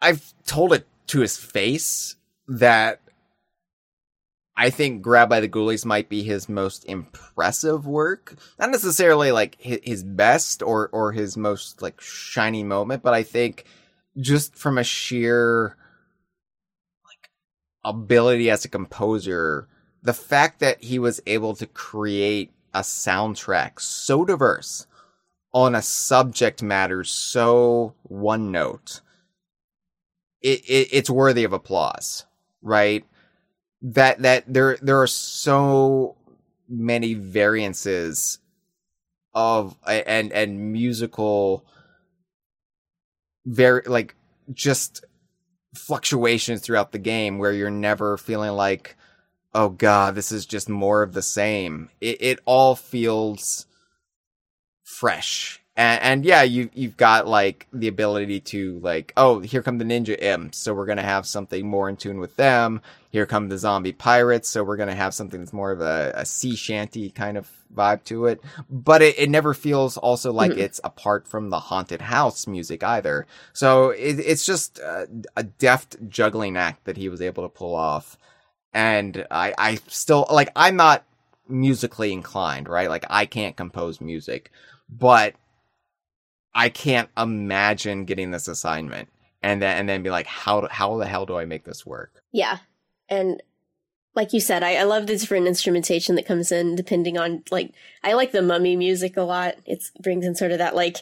[0.00, 2.16] I've told it to his face
[2.48, 3.00] that
[4.56, 8.36] I think Grabbed by the Ghoulies might be his most impressive work.
[8.58, 13.64] Not necessarily like his best or or his most like shiny moment, but I think
[14.18, 15.76] just from a sheer
[17.84, 19.68] ability as a composer,
[20.02, 24.86] the fact that he was able to create a soundtrack so diverse
[25.52, 29.00] on a subject matter so one note
[30.42, 32.26] it, it it's worthy of applause,
[32.60, 33.04] right?
[33.80, 36.16] That that there there are so
[36.68, 38.38] many variances
[39.34, 41.64] of and and musical
[43.46, 44.14] very like
[44.52, 45.04] just
[45.74, 48.96] fluctuations throughout the game where you're never feeling like
[49.54, 51.88] oh god this is just more of the same.
[52.00, 53.66] It, it all feels
[54.82, 55.60] fresh.
[55.74, 59.84] And, and yeah you you've got like the ability to like oh here come the
[59.84, 62.82] ninja imps so we're gonna have something more in tune with them.
[63.10, 66.26] Here come the zombie pirates so we're gonna have something that's more of a, a
[66.26, 70.58] sea shanty kind of vibe to it but it, it never feels also like Mhm.
[70.58, 75.96] it's apart from the haunted house music either so it, it's just a, a deft
[76.08, 78.16] juggling act that he was able to pull off
[78.72, 81.04] and i i still like i'm not
[81.48, 84.50] musically inclined right like i can't compose music
[84.88, 85.34] but
[86.54, 89.08] I can't imagine getting this assignment
[89.42, 92.22] and then and then be like, how how the hell do I make this work?
[92.30, 92.58] Yeah.
[93.08, 93.42] And
[94.14, 97.72] like you said, I, I love the different instrumentation that comes in depending on like
[98.04, 99.56] I like the mummy music a lot.
[99.64, 100.98] It brings in sort of that like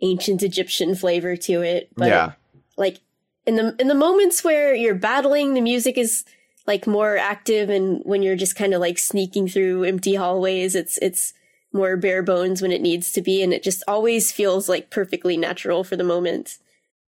[0.00, 1.90] ancient Egyptian flavor to it.
[1.96, 2.32] But yeah.
[2.76, 2.98] like
[3.46, 6.24] in the in the moments where you're battling, the music is
[6.66, 10.98] like more active and when you're just kind of like sneaking through empty hallways, it's
[10.98, 11.34] it's
[11.72, 15.36] more bare bones when it needs to be and it just always feels like perfectly
[15.36, 16.58] natural for the moment.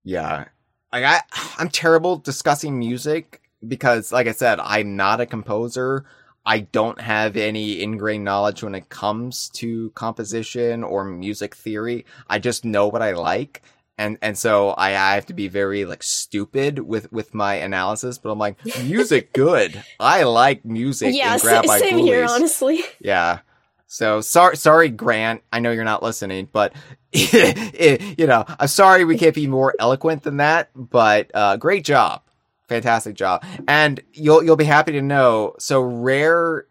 [0.03, 0.47] Yeah.
[0.93, 1.21] Like I
[1.59, 6.05] I'm terrible discussing music because like I said, I'm not a composer.
[6.45, 12.07] I don't have any ingrained knowledge when it comes to composition or music theory.
[12.29, 13.63] I just know what I like.
[13.99, 18.19] And, and so I, I have to be very like stupid with, with my analysis,
[18.19, 19.83] but I'm like, music good.
[19.99, 21.15] I like music.
[21.15, 22.81] Yeah, same, same here, honestly.
[23.01, 23.41] Yeah.
[23.89, 25.43] So sorry, sorry, Grant.
[25.53, 26.75] I know you're not listening, but
[27.13, 30.71] you know, I'm sorry we can't be more eloquent than that.
[30.75, 32.23] But uh, great job,
[32.69, 35.55] fantastic job, and you'll you'll be happy to know.
[35.59, 36.67] So rare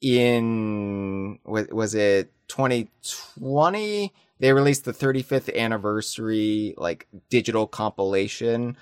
[0.00, 4.12] in was it 2020?
[4.38, 8.76] They released the 35th anniversary like digital compilation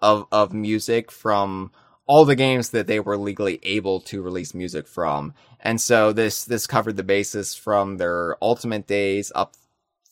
[0.00, 1.70] of of music from
[2.06, 5.34] all the games that they were legally able to release music from.
[5.60, 9.54] And so this this covered the basis from their ultimate days up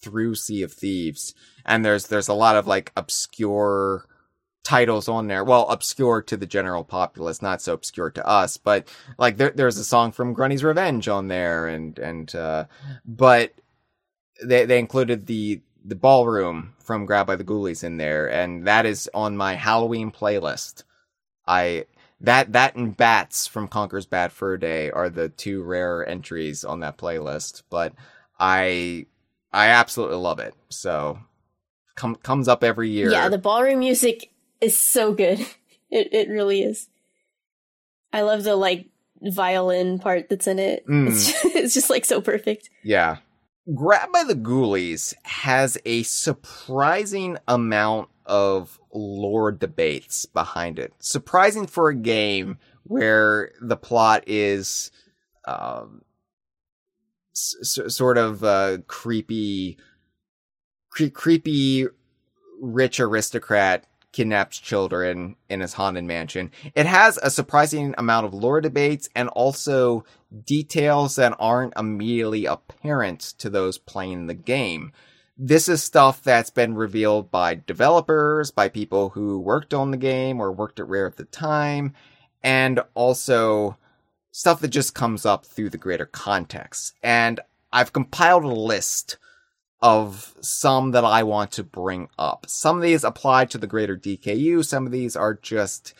[0.01, 1.35] through Sea of Thieves.
[1.67, 4.07] And there's there's a lot of like obscure
[4.63, 5.45] titles on there.
[5.45, 9.79] Well, obscure to the general populace, not so obscure to us, but like there, there's
[9.79, 12.65] a song from Grunty's Revenge on there and and uh
[13.05, 13.53] but
[14.43, 18.87] they they included the the ballroom from Grabbed by the Ghoulies in there and that
[18.87, 20.85] is on my Halloween playlist.
[21.47, 21.87] I
[22.21, 26.81] that that and bats from Conker's Bad Fur Day are the two rare entries on
[26.81, 27.95] that playlist, but
[28.39, 29.07] I
[29.53, 30.55] I absolutely love it.
[30.69, 31.19] So
[31.97, 33.11] com- comes up every year.
[33.11, 34.32] Yeah, the ballroom music
[34.63, 35.45] is so good.
[35.95, 36.89] It it really is.
[38.15, 38.87] I love the like
[39.21, 40.87] violin part that's in it.
[40.87, 41.09] Mm.
[41.11, 42.71] It's, just, it's just like so perfect.
[42.83, 43.19] Yeah.
[43.75, 50.95] Grabbed by the Ghoulies has a surprising amount of lore debates behind it.
[50.99, 54.91] Surprising for a game where the plot is
[55.47, 56.01] um,
[57.35, 59.77] s- sort of uh, creepy,
[60.89, 61.87] cre- creepy
[62.63, 66.51] rich aristocrat kidnaps children in his haunted mansion.
[66.75, 70.05] It has a surprising amount of lore debates and also
[70.45, 74.93] details that aren't immediately apparent to those playing the game.
[75.37, 80.41] This is stuff that's been revealed by developers, by people who worked on the game
[80.41, 81.95] or worked at Rare at the time,
[82.43, 83.77] and also
[84.31, 86.95] stuff that just comes up through the greater context.
[87.03, 87.41] And
[87.73, 89.17] I've compiled a list
[89.83, 92.47] of some that I want to bring up.
[92.49, 95.93] Some of these apply to the greater DKU, some of these are just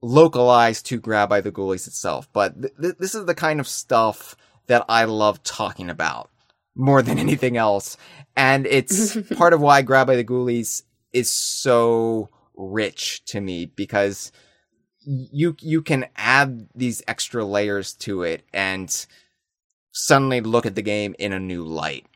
[0.00, 2.28] localized to Grabbed by the Ghoulies itself.
[2.32, 6.30] But th- th- this is the kind of stuff that I love talking about
[6.74, 7.96] more than anything else.
[8.36, 14.30] And it's part of why Grabbed by the Ghoulies is so rich to me because
[15.04, 19.06] you you can add these extra layers to it and
[19.90, 22.06] suddenly look at the game in a new light.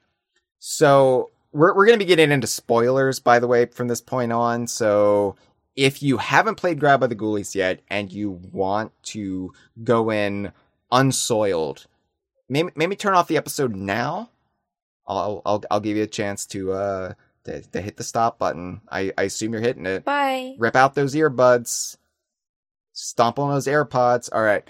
[0.68, 4.32] So we're we're going to be getting into spoilers by the way from this point
[4.32, 4.66] on.
[4.66, 5.36] So
[5.76, 9.52] if you haven't played Grabbed by the Ghoulies yet and you want to
[9.84, 10.50] go in
[10.90, 11.86] unsoiled,
[12.48, 14.30] maybe maybe turn off the episode now.
[15.06, 17.12] I'll I'll I'll give you a chance to uh
[17.44, 18.80] to, to hit the stop button.
[18.90, 20.04] I I assume you're hitting it.
[20.04, 20.56] Bye.
[20.58, 21.96] Rip out those earbuds.
[22.92, 24.30] Stomp on those AirPods.
[24.32, 24.68] All right.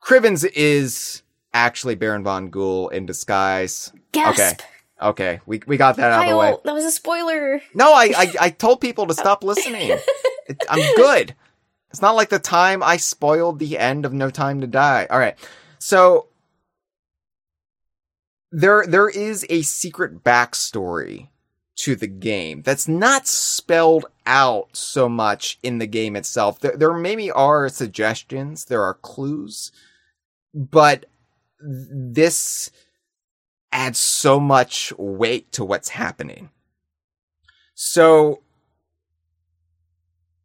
[0.00, 1.24] Crivens is
[1.56, 3.92] actually Baron von Ghoul in disguise.
[4.12, 4.40] Gasp.
[4.40, 4.64] Okay.
[5.00, 6.56] Okay, we we got that out of the way.
[6.64, 7.60] That was a spoiler.
[7.74, 9.98] No, I, I, I told people to stop listening.
[10.48, 11.34] It, I'm good.
[11.90, 15.08] It's not like the time I spoiled the end of No Time to Die.
[15.10, 15.36] All right.
[15.80, 16.28] So
[18.52, 21.30] there there is a secret backstory
[21.78, 26.60] to the game that's not spelled out so much in the game itself.
[26.60, 29.72] There, there maybe are suggestions, there are clues,
[30.54, 31.06] but
[31.60, 32.70] this
[33.72, 36.50] adds so much weight to what's happening.
[37.74, 38.42] So,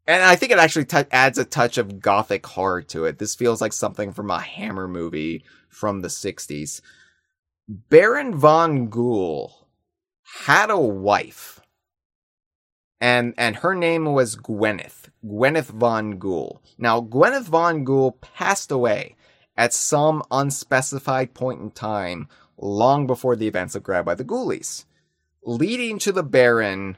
[0.08, 3.20] and I think it actually t- adds a touch of gothic horror to it.
[3.20, 6.82] This feels like something from a Hammer movie from the 60s.
[7.68, 9.68] Baron von Ghoul
[10.44, 11.62] had a wife.
[13.00, 15.10] And and her name was Gwyneth.
[15.26, 16.62] Gwyneth von Ghoul.
[16.78, 19.16] Now Gwyneth von Ghoul passed away
[19.58, 24.86] at some unspecified point in time long before the events of Grabbed by the Ghoulies,
[25.44, 26.98] leading to the Baron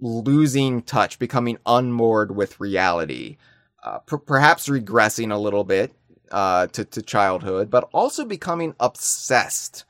[0.00, 3.36] losing touch, becoming unmoored with reality.
[3.84, 5.92] uh, per- perhaps regressing a little bit
[6.32, 9.84] uh, to, to childhood, but also becoming obsessed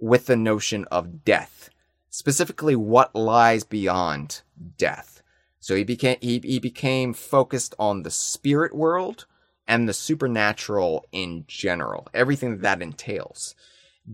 [0.00, 1.70] with the notion of death,
[2.10, 4.42] specifically what lies beyond
[4.76, 5.22] death.
[5.60, 9.26] So he became he, he became focused on the spirit world
[9.68, 13.54] and the supernatural in general, everything that, that entails.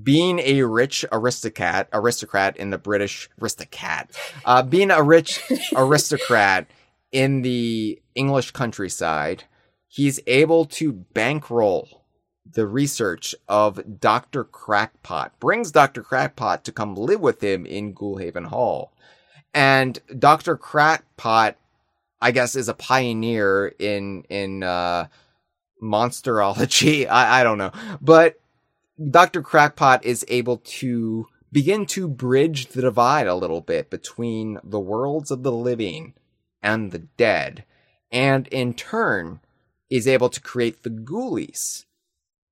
[0.02, 4.10] Being a rich aristocrat, aristocrat in the British aristocrat,
[4.44, 5.40] uh, being a rich
[5.76, 6.66] aristocrat
[7.12, 9.44] in the English countryside,
[9.86, 12.02] he's able to bankroll
[12.44, 14.42] the research of Dr.
[14.42, 16.02] Crackpot, brings Dr.
[16.02, 18.92] Crackpot to come live with him in Ghoulhaven Hall.
[19.54, 20.56] And Dr.
[20.56, 21.56] Crackpot,
[22.20, 25.06] I guess, is a pioneer in, in, uh,
[25.84, 27.06] monsterology.
[27.10, 27.72] I, I don't know.
[28.00, 28.40] But
[29.10, 29.42] Dr.
[29.42, 35.30] Crackpot is able to begin to bridge the divide a little bit between the worlds
[35.30, 36.14] of the living
[36.62, 37.64] and the dead,
[38.10, 39.40] and in turn
[39.90, 41.84] is able to create the ghoulies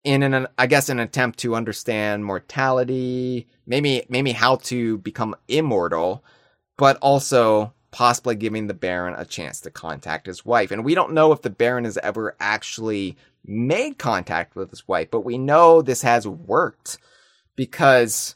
[0.05, 6.25] in an I guess an attempt to understand mortality, maybe maybe how to become immortal,
[6.77, 10.73] but also possibly giving the Baron a chance to contact his wife.
[10.73, 15.11] And we don't know if the Baron has ever actually made contact with his wife,
[15.11, 16.99] but we know this has worked
[17.55, 18.35] because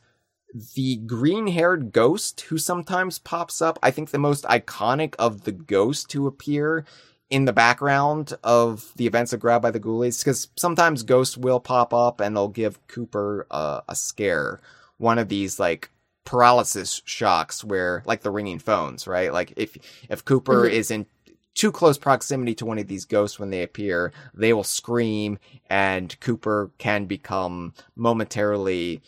[0.74, 5.52] the green haired ghost who sometimes pops up, I think the most iconic of the
[5.52, 6.84] ghosts to appear
[7.28, 11.60] in the background of the events of Grabbed by the Ghoulies, because sometimes ghosts will
[11.60, 14.60] pop up and they'll give Cooper a, a scare.
[14.98, 15.90] One of these like
[16.26, 19.32] paralysis shocks where like the ringing phones, right?
[19.32, 19.78] Like if
[20.10, 20.74] if Cooper mm-hmm.
[20.74, 21.06] is in
[21.54, 25.38] too close proximity to one of these ghosts when they appear, they will scream
[25.70, 29.00] and Cooper can become momentarily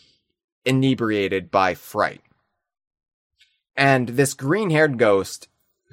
[0.64, 2.22] inebriated by fright.
[3.76, 5.48] And this green haired ghost,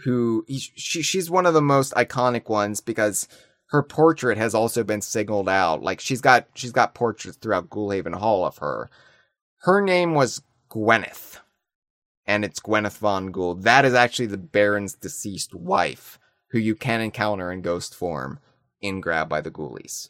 [0.06, 3.28] who she, she's one of the most iconic ones because
[3.68, 5.84] her portrait has also been signaled out.
[5.84, 8.90] Like she's got she's got portraits throughout Ghoulhaven Hall of her.
[9.64, 10.42] Her name was
[10.76, 11.40] Gwyneth,
[12.26, 13.56] and it's Gwyneth von Ghoul.
[13.56, 16.20] That is actually the Baron's deceased wife,
[16.50, 18.40] who you can encounter in ghost form
[18.82, 20.10] in Grabbed by the Ghoulies.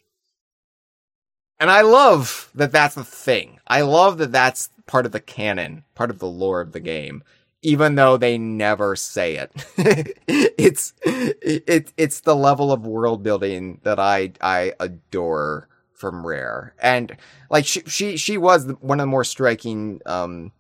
[1.60, 3.60] And I love that that's a thing.
[3.68, 7.24] I love that that's part of the canon, part of the lore of the game,
[7.62, 9.52] even though they never say it.
[10.28, 17.15] it's it, it's the level of world building that I I adore from Rare, and
[17.49, 20.51] like she she she was one of the more striking um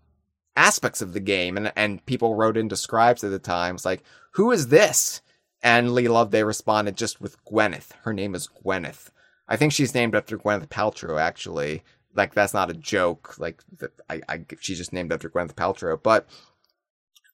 [0.55, 4.51] aspects of the game, and and people wrote into scribes at the time, like, who
[4.51, 5.21] is this?
[5.61, 7.91] And Leigh Loveday responded just with Gwyneth.
[8.03, 9.09] Her name is Gwyneth.
[9.47, 11.83] I think she's named after Gwyneth Paltrow, actually.
[12.13, 13.35] Like that's not a joke.
[13.39, 13.61] Like
[14.09, 16.01] I, I, she's just named after Gwyneth Paltrow.
[16.01, 16.27] But,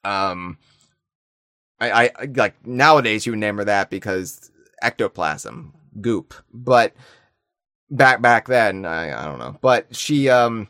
[0.03, 0.57] um,
[1.79, 4.49] I, I like nowadays you would name her that because
[4.81, 6.33] ectoplasm, goop.
[6.53, 6.93] But
[7.91, 9.57] back back then, I, I don't know.
[9.61, 10.69] But she, um,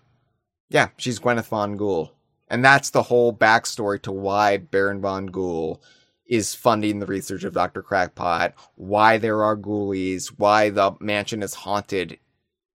[0.70, 2.12] yeah, she's Gwyneth von Ghoul,
[2.50, 5.82] and that's the whole backstory to why Baron von Ghoul
[6.26, 7.82] is funding the research of Dr.
[7.82, 12.18] Crackpot, why there are ghoulies, why the mansion is haunted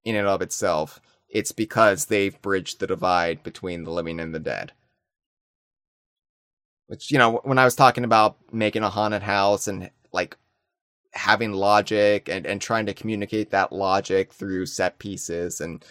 [0.05, 1.01] in and of itself.
[1.28, 4.73] It's because they've bridged the divide between the living and the dead.
[6.86, 10.36] Which, you know, when I was talking about making a haunted house and like
[11.16, 15.84] having logic and, and trying to communicate that logic through set pieces, and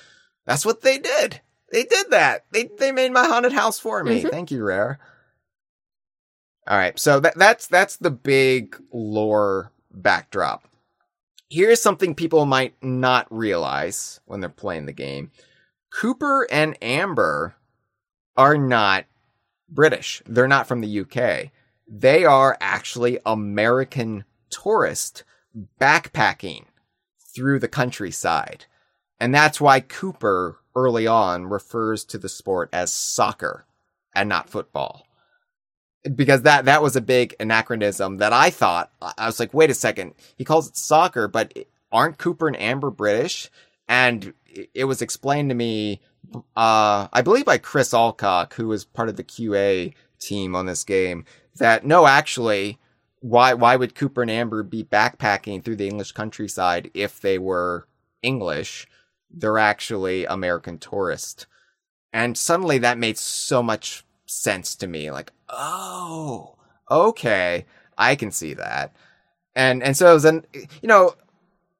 [0.45, 1.41] that's what they did.
[1.71, 2.45] They did that.
[2.51, 4.19] They they made my haunted house for me.
[4.19, 4.29] Mm-hmm.
[4.29, 4.99] Thank you, Rare.
[6.67, 10.67] All right, so that, that's that's the big lore backdrop.
[11.49, 15.31] Here's something people might not realize when they're playing the game.
[15.93, 17.55] Cooper and Amber
[18.35, 19.05] are not
[19.69, 20.21] British.
[20.25, 21.51] They're not from the UK.
[21.87, 25.23] They are actually American tourists
[25.79, 26.65] backpacking
[27.33, 28.65] through the countryside.
[29.19, 33.65] And that's why Cooper early on refers to the sport as soccer
[34.13, 35.05] and not football
[36.13, 39.73] because that that was a big anachronism that I thought I was like, wait a
[39.73, 41.53] second, he calls it soccer, but
[41.91, 43.49] aren't Cooper and Amber British?
[43.87, 44.33] And
[44.73, 46.01] it was explained to me,
[46.55, 50.83] uh, I believe by Chris Alcock, who was part of the QA team on this
[50.83, 51.25] game,
[51.57, 52.79] that no, actually,
[53.25, 57.87] why why would Cooper and Amber be backpacking through the English countryside if they were
[58.21, 58.87] English?
[59.31, 61.47] They're actually American tourists.
[62.13, 65.09] And suddenly that made so much sense to me.
[65.09, 66.55] Like, oh,
[66.91, 67.65] okay,
[67.97, 68.95] I can see that.
[69.55, 70.45] And and so then
[70.83, 71.15] you know,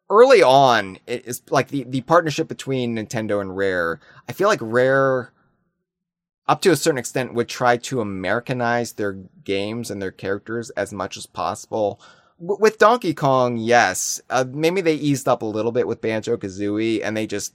[0.10, 4.00] early on, it is like the the partnership between Nintendo and Rare.
[4.28, 5.32] I feel like Rare,
[6.48, 9.14] up to a certain extent, would try to Americanize their
[9.44, 12.00] games and their characters as much as possible.
[12.40, 14.22] w- with Donkey Kong, yes.
[14.30, 17.54] Uh, maybe they eased up a little bit with Banjo Kazooie, and they just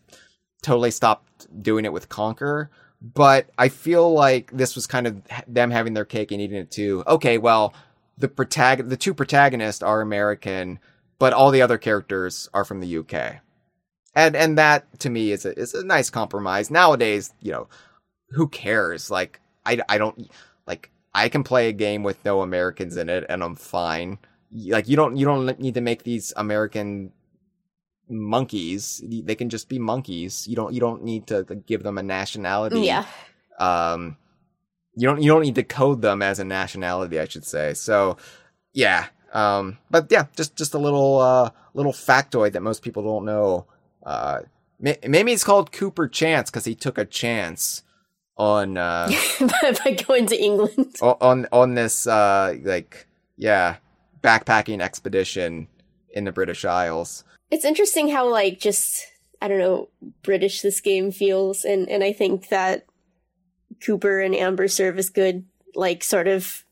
[0.63, 2.69] totally stopped doing it with Conker.
[3.03, 6.71] But I feel like this was kind of them having their cake and eating it
[6.71, 7.03] too.
[7.07, 7.73] Okay, well,
[8.19, 10.79] the protag- the two protagonists are American,
[11.19, 13.41] but all the other characters are from the UK.
[14.15, 16.71] And and that to me is a is a nice compromise.
[16.71, 17.69] Nowadays, you know,
[18.31, 19.11] who cares?
[19.11, 20.31] Like I I don't
[20.67, 24.19] like I can play a game with no Americans in it and I'm fine.
[24.53, 27.13] Like you don't you don't need to make these American
[28.09, 29.03] monkeys.
[29.07, 30.47] They can just be monkeys.
[30.49, 32.81] You don't you don't need to give them a nationality.
[32.81, 33.07] Yeah.
[33.59, 34.17] Um
[34.97, 37.75] you don't you don't need to code them as a nationality, I should say.
[37.75, 38.17] So
[38.73, 39.07] yeah.
[39.33, 43.67] Um but yeah, just just a little uh little factoid that most people don't know.
[44.05, 44.41] Uh
[44.81, 47.83] maybe it's called Cooper Chance cuz he took a chance
[48.41, 49.07] on uh
[49.85, 50.97] by going to England.
[51.03, 53.07] on on this uh like
[53.37, 53.77] yeah,
[54.23, 55.69] backpacking expedition
[56.13, 57.23] in the British Isles.
[57.51, 59.07] It's interesting how like just
[59.43, 59.89] I don't know
[60.23, 62.87] British this game feels, and and I think that
[63.85, 65.45] Cooper and Amber serve as good
[65.75, 66.65] like sort of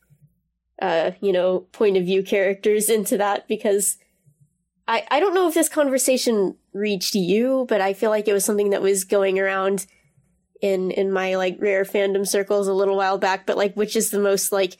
[0.80, 3.98] uh you know point of view characters into that because
[4.86, 8.46] I I don't know if this conversation reached you, but I feel like it was
[8.46, 9.86] something that was going around
[10.60, 13.46] in in my like rare fandom circles a little while back.
[13.46, 14.76] But like, which is the most like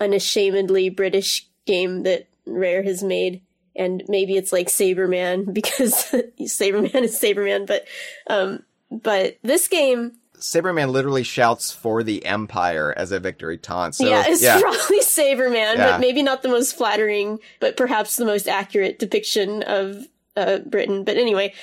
[0.00, 3.42] unashamedly British game that Rare has made?
[3.76, 5.94] and maybe it's like Sabreman because
[6.40, 7.86] Sabreman is Sabreman, but
[8.28, 13.96] um but this game Sabreman literally shouts for the Empire as a victory taunt.
[13.96, 14.60] So, yeah, it's yeah.
[14.60, 15.90] probably Sabreman, Yeah.
[15.90, 21.02] but maybe not the most flattering, but perhaps the most accurate depiction of uh, Britain.
[21.02, 21.54] But anyway,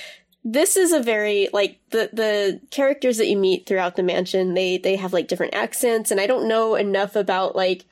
[0.48, 4.54] this is a very like the the characters that you meet throughout the mansion.
[4.54, 7.86] They they have like different accents, and I don't know enough about like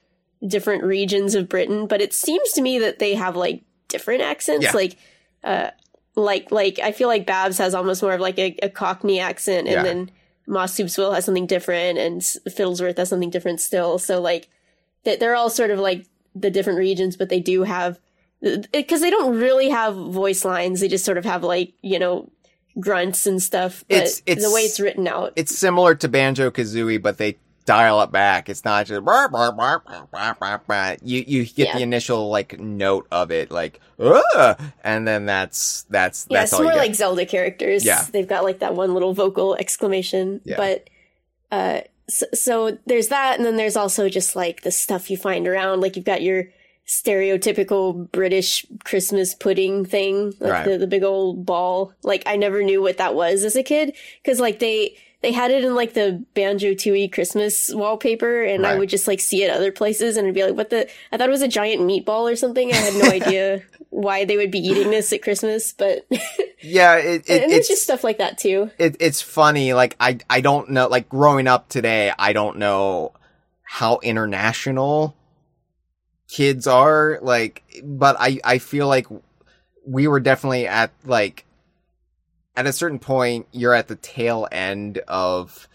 [0.47, 4.65] different regions of Britain, but it seems to me that they have like different accents.
[4.65, 4.71] Yeah.
[4.73, 4.97] Like,
[5.43, 5.71] uh,
[6.15, 9.67] like like I feel like Babs has almost more of like a, a Cockney accent,
[9.67, 9.83] and Yeah.
[9.83, 10.11] then
[10.45, 13.97] Moss Soupsville has something different, and Fiddlesworth has something different still.
[13.97, 14.47] So like,
[15.05, 16.05] that they're all sort of like
[16.35, 17.99] the different regions, but they do have
[18.71, 20.81] because they don't really have voice lines.
[20.81, 22.29] They just sort of have like you know
[22.79, 23.83] grunts and stuff.
[23.89, 25.33] But It's- it's- the way it's written out.
[25.35, 28.49] It's similar to Banjo Kazooie, but they dial it back.
[28.49, 31.77] It's not just "Brr, brr, brr, brr, brr, brr, brr." you you get Yeah.
[31.77, 34.59] the initial like note of it, like Ugh!
[34.83, 37.85] and then that's that's Yeah, that's it's all you more like Zelda characters.
[37.85, 38.05] Yeah.
[38.11, 40.41] They've got like that one little vocal exclamation.
[40.43, 40.57] Yeah.
[40.57, 40.89] But
[41.51, 45.47] uh so, so there's that and then there's also just like the stuff you find
[45.47, 45.79] around.
[45.79, 46.47] Like you've got your
[46.87, 50.65] stereotypical British Christmas pudding thing, like Right.
[50.67, 51.93] the, the big old ball.
[52.03, 55.51] Like I never knew what that was as a kid because like they they had
[55.51, 59.49] it in like the Banjo Tooie Christmas wallpaper, and I would just like see it
[59.49, 62.29] other places, and I'd be like, "What the?" I thought it was a giant meatball
[62.29, 62.69] or something.
[62.73, 66.05] I had no idea why they would be eating this at Christmas, but
[66.61, 68.69] yeah, it, it and there's it's just stuff like that too.
[68.77, 69.73] it, it's funny.
[69.73, 70.89] Like I I don't know.
[70.89, 73.13] Like growing up today, I don't know
[73.61, 75.15] how international
[76.27, 77.19] kids are.
[77.21, 79.07] Like, but I I feel like
[79.85, 81.45] we were definitely at like
[82.55, 85.67] at a certain point you're at the tail end of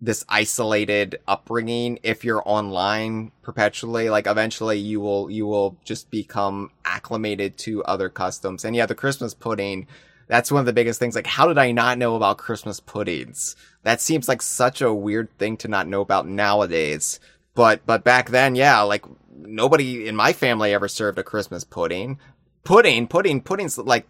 [0.00, 1.98] this isolated upbringing.
[2.02, 8.08] If you're online perpetually like eventually you will you will just become acclimated to other
[8.08, 8.64] customs.
[8.64, 9.86] And yeah the christmas pudding
[10.26, 11.16] that's one of the biggest things.
[11.16, 13.56] Like how did i not know about christmas puddings?
[13.82, 17.20] That seems like such a weird thing to not know about nowadays.
[17.54, 19.04] But but back then yeah like
[19.46, 22.18] nobody in my family ever served a christmas pudding
[22.64, 24.06] pudding pudding pudding's like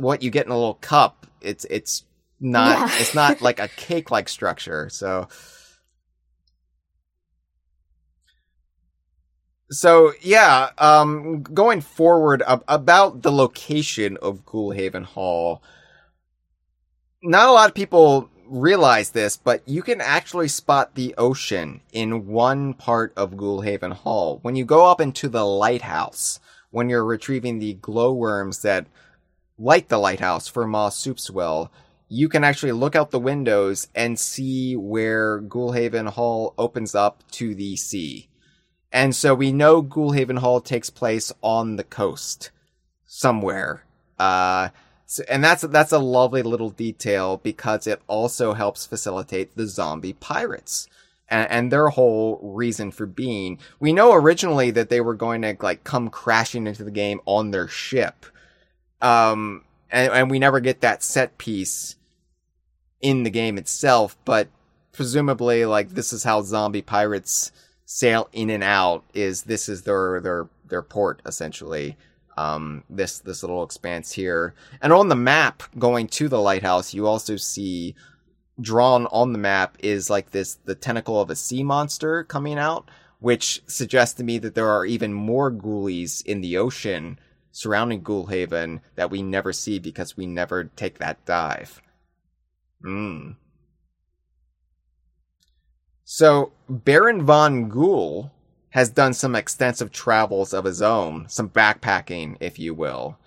[0.00, 1.26] what you get in a little cup.
[1.40, 2.04] It's it's
[2.40, 3.00] not Yeah.
[3.00, 4.88] it's not like a cake like structure.
[4.88, 5.28] So
[9.70, 15.62] So yeah, um going forward ab- about the location of Ghoulhaven Hall.
[17.22, 22.26] Not a lot of people realize this, but you can actually spot the ocean in
[22.26, 24.38] one part of Ghoulhaven Hall.
[24.42, 26.40] When you go up into the lighthouse,
[26.70, 28.86] when you're retrieving the glowworms that
[29.58, 31.70] light the lighthouse for Moss Soupswell,
[32.08, 37.54] you can actually look out the windows and see where Ghoulhaven Hall opens up to
[37.54, 38.28] the sea.
[38.92, 42.50] And so we know Ghoulhaven Hall takes place on the coast
[43.04, 43.84] somewhere.
[44.18, 44.68] Uh,
[45.06, 50.12] so, and that's that's a lovely little detail because it also helps facilitate the zombie
[50.12, 50.88] pirates
[51.28, 53.58] and, and their whole reason for being.
[53.78, 57.52] We know originally that they were going to like come crashing into the game on
[57.52, 58.26] their ship,
[59.00, 61.94] um, and, and we never get that set piece
[63.00, 64.16] in the game itself.
[64.24, 64.48] But
[64.92, 67.52] presumably, like this is how zombie pirates
[67.84, 69.04] sail in and out.
[69.14, 71.96] Is this is their their their port essentially.
[72.36, 77.06] Um, this this little expanse here, and on the map going to the lighthouse, you
[77.06, 77.94] also see
[78.60, 82.90] drawn on the map is like this the tentacle of a sea monster coming out,
[83.20, 87.18] which suggests to me that there are even more ghoulies in the ocean
[87.52, 91.80] surrounding Ghoulhaven that we never see because we never take that dive.
[92.82, 93.32] Hmm.
[96.04, 98.30] So Baron von Ghoul
[98.76, 103.18] has done some extensive travels of his own, some backpacking, if you will.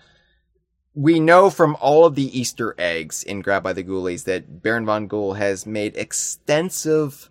[0.93, 4.85] We know from all of the Easter eggs in Grab by the Ghoulies that Baron
[4.85, 7.29] von Ghoul has made extensive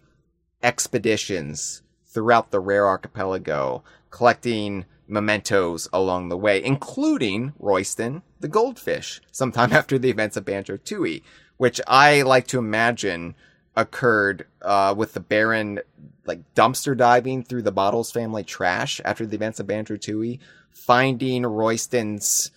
[0.65, 9.73] expeditions throughout the Rare Archipelago, collecting mementos along the way, including Royston the goldfish, sometime
[9.81, 11.23] after the events of Banjo Tooie,
[11.57, 13.37] which I like to imagine
[13.79, 15.79] occurred uh, with the Baron
[16.27, 20.41] like dumpster diving through the Bottles family trash after the events of Banjo Tooie,
[20.71, 22.51] finding Royston's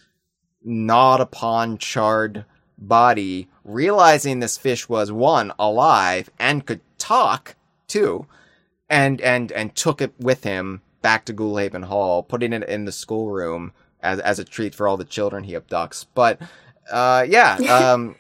[0.64, 2.44] gnawed upon charred
[2.78, 7.56] body, realizing this fish was one alive and could talk
[7.88, 8.26] too,
[8.90, 12.92] and and and took it with him back to Ghoulhaven Hall, putting it in the
[12.92, 16.06] schoolroom as as a treat for all the children he abducts.
[16.16, 16.42] But
[16.92, 17.56] uh, yeah,
[17.94, 18.16] um,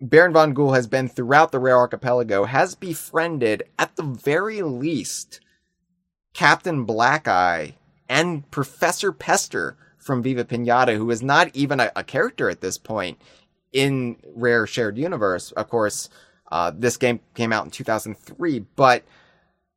[0.00, 5.40] Baron von Ghoul has been throughout the Rare Archipelago, has befriended at the very least
[6.32, 7.72] Captain Blackeye
[8.08, 12.78] and Professor Pester from Viva Pinata, who is not even a, a character at this
[12.78, 13.20] point
[13.72, 15.52] in Rare Shared Universe.
[15.52, 16.08] Of course,
[16.50, 19.04] uh, this game came out in 2003, but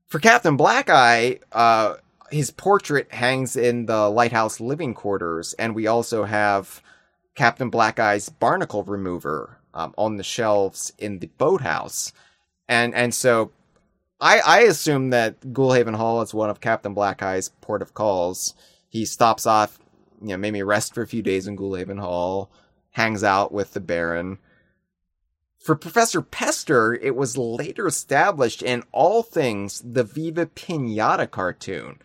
[0.08, 1.96] for Captain Blackeye, uh,
[2.32, 6.82] his portrait hangs in the lighthouse living quarters, and we also have
[7.36, 12.14] Captain Blackeye's barnacle remover um, on the shelves in the boathouse,
[12.68, 13.52] and and so
[14.20, 18.54] I I assume that Ghoulhaven Hall is one of Captain Blackeye's port of calls.
[18.90, 19.80] He stops off,
[20.22, 22.50] you know, maybe rest for a few days in Ghoulhaven Hall,
[22.92, 24.38] hangs out with the Baron.
[25.64, 32.00] For Professor Pester, it was later established in all things the Viva Pinata cartoon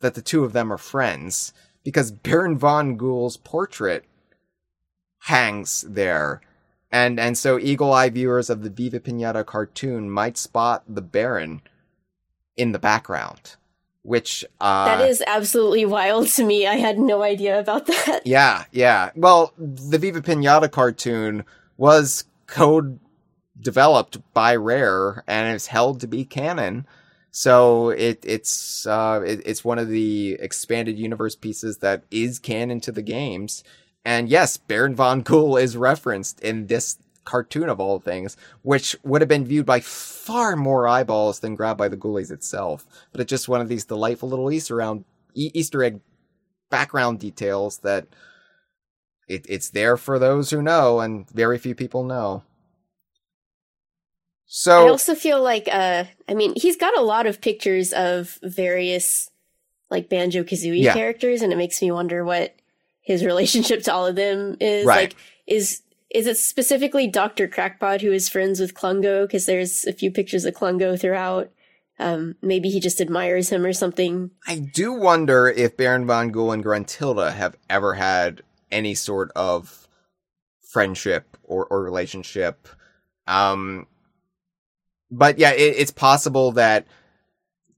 [0.00, 1.52] that the two of them are friends
[1.84, 4.04] because Baron von Ghoul's portrait
[5.20, 6.40] hangs there.
[6.94, 11.60] And and so eagle eye viewers of the Viva Pinata cartoon might spot the Baron
[12.56, 13.56] in the background.
[14.02, 16.68] Which uh That is absolutely wild to me.
[16.68, 18.20] I had no idea about that.
[18.24, 19.10] Yeah, yeah.
[19.16, 21.44] Well, the Viva Pinata cartoon
[21.76, 23.00] was code
[23.60, 26.86] developed by Rare and is held to be canon.
[27.32, 32.78] So it it's uh it, it's one of the expanded universe pieces that is canon
[32.82, 33.64] to the games.
[34.04, 39.22] And yes, Baron von Ghoul is referenced in this cartoon of all things, which would
[39.22, 42.86] have been viewed by far more eyeballs than Grab by the Ghoulies itself.
[43.12, 45.04] But it's just one of these delightful little Easter round
[45.34, 46.00] e- Easter egg
[46.70, 48.06] background details that
[49.26, 52.42] it, it's there for those who know, and very few people know.
[54.46, 58.38] So I also feel like uh I mean he's got a lot of pictures of
[58.42, 59.30] various
[59.90, 60.92] like Banjo Kazooie Yeah.
[60.92, 62.54] characters and it makes me wonder what
[63.04, 65.12] his relationship to all of them is Right.
[65.12, 65.16] like
[65.46, 67.46] is is it specifically Dr.
[67.48, 71.50] Crackpot who is friends with Klungo because there's a few pictures of Klungo throughout
[72.00, 76.52] um maybe he just admires him or something I do wonder if Baron von Ghoul
[76.52, 79.86] and Gruntilda have ever had any sort of
[80.74, 82.68] friendship or, or relationship.
[83.28, 83.86] Um,
[85.08, 86.86] but yeah, it, it's possible that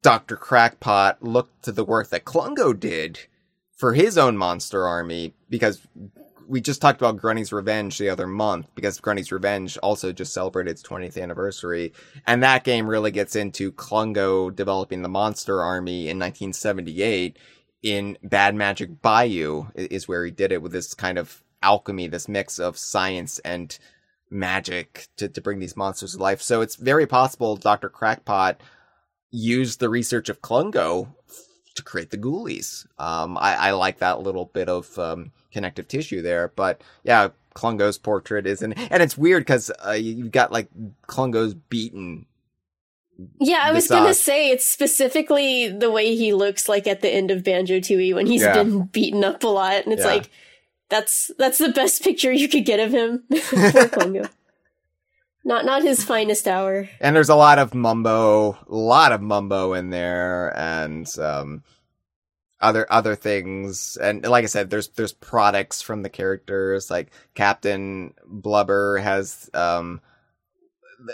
[0.01, 0.37] Dr.
[0.37, 3.21] Crackpot looked to the work that Klungo did
[3.77, 5.87] for his own monster army because
[6.49, 10.71] we just talked about Grunty's Revenge the other month because Grunty's Revenge also just celebrated
[10.71, 11.93] its 20th anniversary.
[12.27, 17.39] And that game really gets into Klungo developing the monster army in 1978
[17.83, 22.29] in Bad Magic Bayou is where he did it with this kind of alchemy, this
[22.29, 23.79] mix of science and
[24.31, 26.43] magic to, to bring these monsters to life.
[26.43, 27.89] So it's very possible Dr.
[27.89, 28.61] Crackpot
[29.31, 31.09] used the research of Klungo
[31.77, 32.87] to create the ghoulies.
[32.99, 36.53] Um, I, I like that little bit of um, connective tissue there.
[36.57, 40.69] But yeah, Klungo's portrait is in, and it's weird because uh, you- you've got like
[41.07, 42.27] Klungo's beaten.
[43.41, 47.31] Yeah, I was gonna say it's specifically the way he looks like at the end
[47.31, 48.53] of Banjo Tooie when he's Yeah.
[48.63, 50.09] been beaten up a lot, and it's Yeah.
[50.09, 50.31] like
[50.91, 53.25] that's that's the best picture you could get of him.
[53.31, 53.39] Poor
[53.89, 54.29] Klungo.
[55.47, 56.89] Not not his finest hour.
[57.01, 61.63] And there's a lot of mumbo, a lot of mumbo in there, and um,
[62.61, 63.97] other other things.
[63.97, 66.91] And like I said, there's there's products from the characters.
[66.91, 70.01] Like Captain Blubber has um,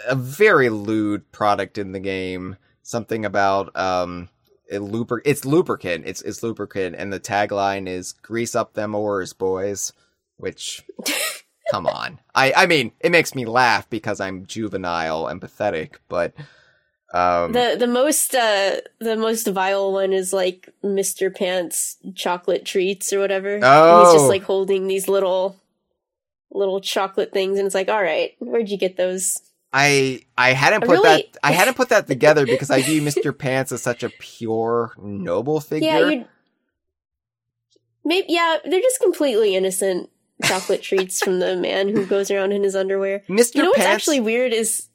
[0.09, 2.57] a very lewd product in the game.
[2.83, 4.31] Something about um,
[4.67, 6.05] it lubric it's lubricant.
[6.07, 9.93] It's it's lubricant, and the tagline is "Grease up them oars, boys."
[10.39, 10.83] Which,
[11.73, 16.35] come on, I I mean, it makes me laugh because I'm juvenile and pathetic, but
[17.15, 21.35] um, the the most uh the most vile one is like Mr.
[21.35, 23.61] Pants chocolate treats or whatever.
[23.63, 24.05] Oh.
[24.05, 25.57] He's just like holding these little
[26.51, 29.41] little chocolate things and it's like, all right, where'd you get those?
[29.75, 33.37] I I hadn't put really- that I hadn't put that together because I view Mr.
[33.39, 35.89] Pants as such a pure, noble figure.
[35.89, 36.25] Yeah, you
[38.05, 40.09] maybe yeah, they're just completely innocent
[40.43, 43.23] chocolate treats from the man who goes around in his underwear.
[43.29, 43.57] Mr.
[43.57, 44.89] You know what's Pants actually weird is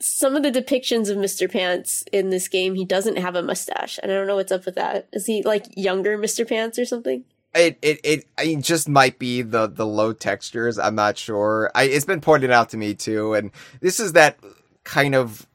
[0.00, 1.50] some of the depictions of Mr.
[1.50, 4.66] Pants in this game, he doesn't have a mustache, and I don't know what's up
[4.66, 5.08] with that.
[5.12, 6.46] Is he like younger Mr.
[6.46, 7.24] Pants or something?
[7.54, 10.78] It it it I just might be the the low textures.
[10.78, 11.70] I'm not sure.
[11.74, 14.38] I it's been pointed out to me too, and this is that
[14.82, 15.46] kind of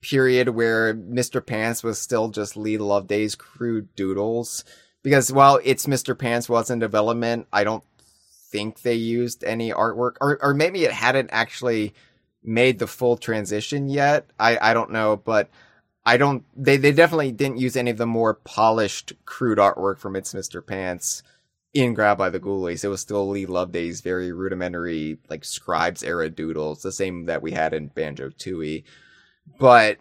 [0.00, 1.44] period where Mr.
[1.44, 4.64] Pants was still just Leigh Loveday's crude doodles.
[5.02, 6.18] Because while it's Mr.
[6.18, 7.84] Pants was in development, I don't
[8.56, 11.94] think they used any artwork, or or maybe it hadn't actually
[12.42, 14.26] made the full transition yet.
[14.40, 15.50] I I don't know, but.
[16.08, 16.44] I don't.
[16.56, 20.64] They they definitely didn't use any of the more polished, crude artwork from It's Mr.
[20.64, 21.24] Pants
[21.74, 22.84] in Grab by the Ghoulies.
[22.84, 27.52] It was still Leigh Loveday's very rudimentary, like scribes era doodles, the same that we
[27.52, 28.84] had in Banjo Tooie.
[29.58, 29.98] But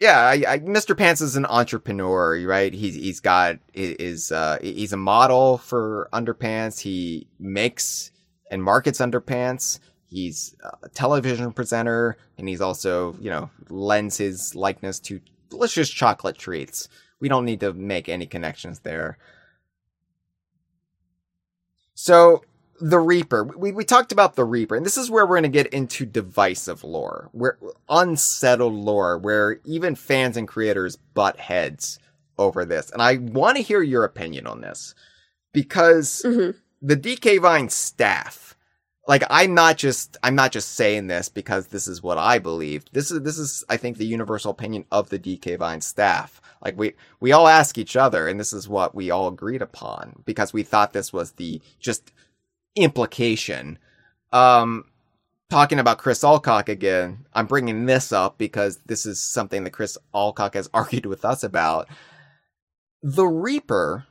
[0.00, 0.96] yeah, I, I, Mr.
[0.96, 2.72] Pants is an entrepreneur, right?
[2.72, 6.80] He's he's got is uh he's a model for underpants.
[6.80, 8.10] He makes
[8.50, 9.78] and markets underpants.
[10.06, 16.38] He's a television presenter, and he's also, you know, lends his likeness to delicious chocolate
[16.38, 16.88] treats.
[17.20, 19.18] We don't need to make any connections there.
[21.94, 22.44] So,
[22.80, 23.44] the Reaper.
[23.44, 26.06] We, we talked about the Reaper, and this is where we're going to get into
[26.06, 31.98] divisive lore, where unsettled lore, where even fans and creators butt heads
[32.38, 32.90] over this.
[32.90, 34.94] And I want to hear your opinion on this
[35.52, 36.50] because hmm
[36.82, 38.54] the DK Vine staff,
[39.08, 42.84] like I'm not just I'm not just saying this because this is what I believe.
[42.92, 46.42] This is this is I think the universal opinion of the DK Vine staff.
[46.62, 50.22] Like we we all ask each other, and this is what we all agreed upon
[50.26, 52.12] because we thought this was the just
[52.76, 53.78] implication.
[54.32, 54.84] Um,
[55.50, 59.98] talking about Chris Alcock again, I'm bringing this up because this is something that Chris
[60.14, 61.88] Alcock has argued with us about.
[63.02, 64.06] The Reaper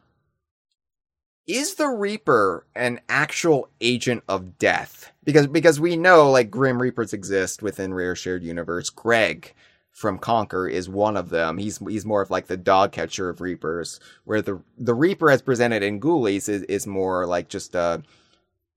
[1.47, 5.11] is the Reaper an actual agent of death?
[5.23, 8.89] Because because we know like Grim Reapers exist within Rare Shared Universe.
[8.89, 9.53] Greg
[9.91, 11.57] from Conker is one of them.
[11.57, 15.41] He's he's more of like the dog catcher of Reapers, where the the Reaper as
[15.41, 18.03] presented in Ghoulies is, is more like just a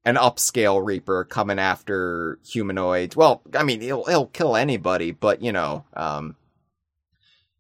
[0.07, 3.17] an upscale Reaper coming after humanoids.
[3.17, 6.37] Well, I mean he'll he'll kill anybody, but you know, um,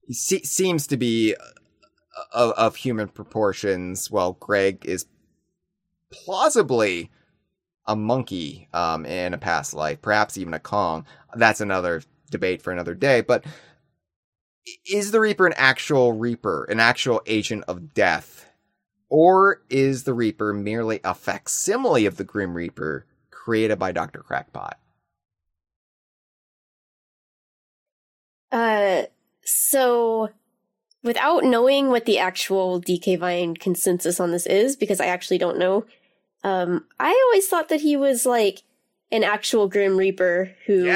[0.06, 1.34] he se- seems to be
[2.32, 5.06] of, of human proportions, while Greg is
[6.12, 7.10] plausibly
[7.84, 11.04] a monkey um, in a past life, perhaps even a Kong.
[11.34, 13.22] That's another debate for another day.
[13.22, 13.44] But
[14.88, 18.45] is the Reaper an actual Reaper, an actual agent of death?
[19.08, 24.20] Or is the Reaper merely a facsimile of the Grim Reaper created by Dr.
[24.20, 24.78] Crackpot?
[28.50, 29.02] Uh,
[29.44, 30.30] so
[31.02, 35.58] without knowing what the actual DK Vine consensus on this is, because I actually don't
[35.58, 35.84] know,
[36.42, 38.62] um, I always thought that he was like
[39.12, 40.86] an actual Grim Reaper who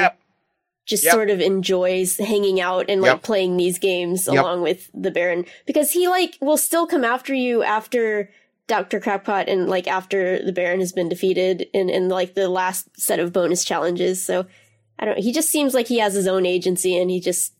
[0.91, 1.11] just Yep.
[1.13, 3.23] sort of enjoys hanging out and like Yep.
[3.23, 4.37] playing these games Yep.
[4.43, 8.29] along with the Baron because he like will still come after you after
[8.67, 8.99] Dr.
[8.99, 13.19] Crackpot and like after the Baron has been defeated in in like the last set
[13.19, 14.23] of bonus challenges.
[14.23, 14.45] So
[14.99, 17.53] I don't he just seems like he has his own agency and he just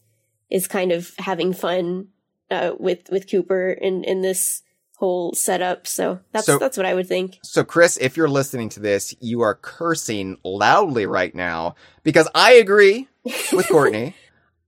[0.50, 2.08] is kind of having fun
[2.52, 4.62] uh, with with Cooper in in this
[5.02, 5.88] whole setup.
[5.88, 7.40] So that's So- that's what I would think.
[7.44, 11.74] So, Chris, if you're listening to this, you are cursing loudly right now
[12.04, 13.08] because I agree
[13.52, 14.16] with Courtney.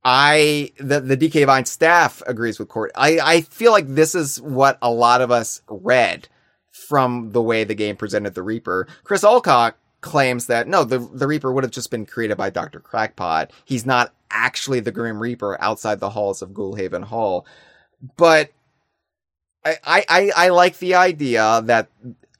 [0.03, 2.93] I the the DK Vine staff agrees with Courtney.
[2.95, 6.27] I I feel like this is what a lot of us read
[6.71, 8.87] from the way the game presented the Reaper.
[9.03, 12.79] Chris Alcock claims that no, the the Reaper would have just been created by Doctor
[12.79, 13.51] Crackpot.
[13.65, 17.45] He's not actually the Grim Reaper outside the halls of Ghoulhaven Hall,
[18.17, 18.49] but.
[19.65, 21.89] I, I, I like the idea that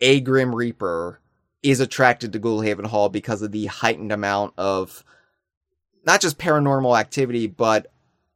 [0.02, 1.20] a Grim Reaper
[1.62, 5.04] is attracted to Ghoulhaven Hall because of the heightened amount of
[6.06, 7.88] not just paranormal activity, but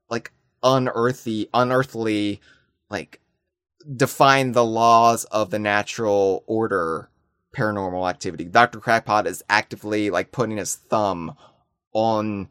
[0.09, 0.31] like
[0.63, 2.39] unearthly, unearthly,
[2.89, 3.19] like
[3.95, 7.09] define the laws of the natural order
[7.55, 8.45] paranormal activity.
[8.45, 8.79] Dr.
[8.79, 11.35] Crackpot is actively like putting his thumb
[11.93, 12.49] on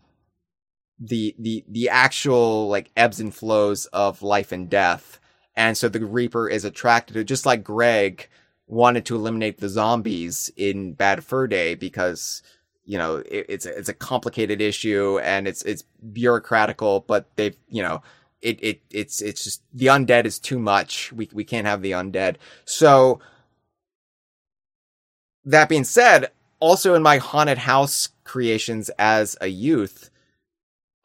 [0.99, 5.21] the the the actual like ebbs and flows of life and death.
[5.57, 8.29] And so the Reaper is attracted to just like Greg
[8.67, 12.43] wanted to eliminate the zombies in Bad Fur Day because
[12.85, 17.57] you know it, it's a, it's a complicated issue and it's it's bureaucratical, but they've
[17.69, 18.03] you know
[18.43, 21.13] it it it's it's just the undead is too much.
[21.13, 22.37] We we can't have the undead.
[22.65, 23.21] So
[25.45, 30.11] that being said, also in my haunted house creations as a youth,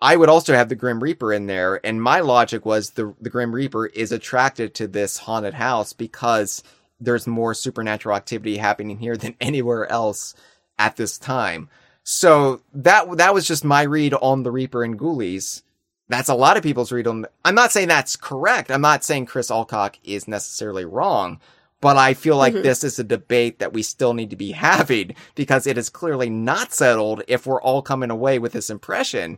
[0.02, 1.80] I would also have the Grim Reaper in there.
[1.86, 6.64] And my logic was the the Grim Reaper is attracted to this haunted house because
[7.00, 10.34] there's more supernatural activity happening here than anywhere else
[10.80, 11.70] at this time.
[12.04, 15.62] So that that was just my read on the Reaper and Ghoulies.
[16.10, 17.26] That's a lot of people's read on.
[17.46, 18.70] I'm not saying that's correct.
[18.72, 21.40] I'm not saying Chris Alcock is necessarily wrong,
[21.80, 22.64] but I feel like mm-hmm.
[22.64, 26.30] this is a debate that we still need to be having because it is clearly
[26.30, 29.38] not settled if we're all coming away with this impression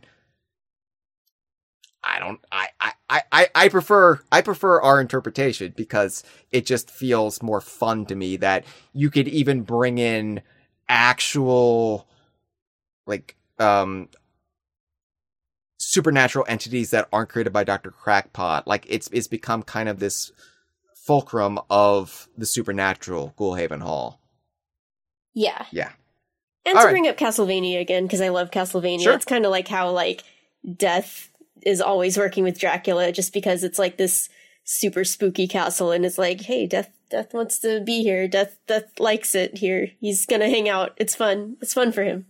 [2.04, 7.42] I don't I, I, I, I prefer I prefer our interpretation because it just feels
[7.42, 10.42] more fun to me that you could even bring in
[10.88, 12.06] actual
[13.06, 14.08] like um
[15.78, 17.90] supernatural entities that aren't created by Dr.
[17.90, 18.66] Crackpot.
[18.66, 20.32] Like it's it's become kind of this
[20.94, 24.20] fulcrum of the supernatural Ghoulhaven Hall.
[25.34, 25.66] Yeah.
[25.70, 25.92] Yeah.
[26.66, 26.92] And All to right.
[26.92, 29.12] bring up Castlevania again, because I love Castlevania, sure.
[29.12, 30.24] it's kind of like how like
[30.76, 31.30] death
[31.62, 34.28] is always working with Dracula just because it's like this
[34.64, 38.26] super spooky castle and it's like, hey, Death Death wants to be here.
[38.26, 39.90] Death Death likes it here.
[40.00, 40.94] He's gonna hang out.
[40.96, 41.56] It's fun.
[41.60, 42.26] It's fun for him.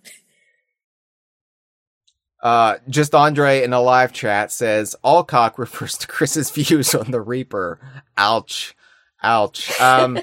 [2.43, 7.23] Uh, just Andre in a live chat says Alcock refers to Chris's views on the
[7.23, 7.81] Reaper.
[8.19, 8.77] Ouch,
[9.23, 9.81] ouch.
[9.81, 10.19] Um,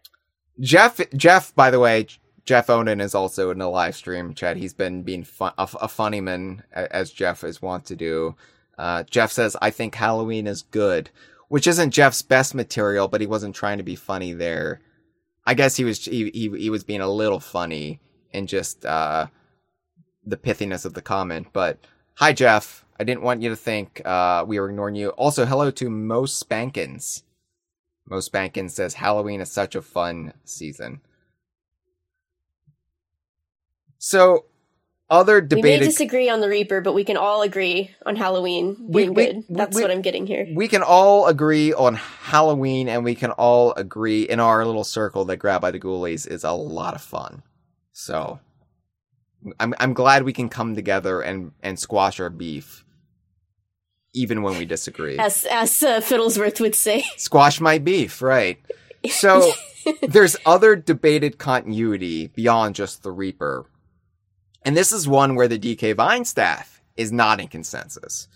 [0.60, 2.06] Jeff, Jeff, by the way,
[2.48, 4.56] Jeff Onan is also in the live stream chat.
[4.56, 5.26] He's been being
[5.58, 8.36] a, funny man as Jeff is wont to do.
[8.78, 11.10] Uh, Jeff says, I think Halloween is good,
[11.48, 14.80] which isn't Jeff's best material, but he wasn't trying to be funny there.
[15.46, 18.00] I guess he was, he, he, he was being a little funny
[18.32, 19.26] in just, uh,
[20.24, 21.48] the pithiness of the comment.
[21.52, 21.76] But
[22.14, 22.82] hi, Jeff.
[22.98, 25.10] I didn't want you to think, uh, we were ignoring you.
[25.10, 27.24] Also, hello to Mo Spankins.
[28.08, 31.02] Mo Spankins says, Halloween is such a fun season.
[33.98, 34.44] So,
[35.10, 35.64] other debated.
[35.64, 39.08] We may disagree on the Reaper, but we can all agree on Halloween being we,
[39.08, 39.44] we, good.
[39.48, 40.46] That's we, what I'm getting here.
[40.54, 45.24] We can all agree on Halloween, and we can all agree in our little circle
[45.26, 47.42] that Grab by the Ghoulies is a lot of fun.
[47.92, 48.38] So,
[49.58, 52.84] I'm I'm glad we can come together and and squash our beef,
[54.14, 55.18] even when we disagree.
[55.18, 58.58] As as uh, Fiddlesworth would say, squash my beef, right?
[59.10, 59.52] So.
[60.02, 63.64] there's other debated continuity beyond just the Reaper
[64.68, 68.28] and this is one where the DK Vine staff is not in consensus.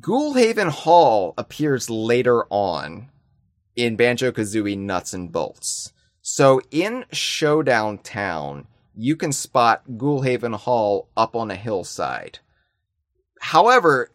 [0.00, 3.10] Ghoulhaven Hall appears later on
[3.76, 5.92] in Banjo Kazooie Nuts and Bolts.
[6.22, 12.38] So in Showdown Town, you can spot Ghoulhaven Hall up on a hillside.
[13.38, 14.10] However,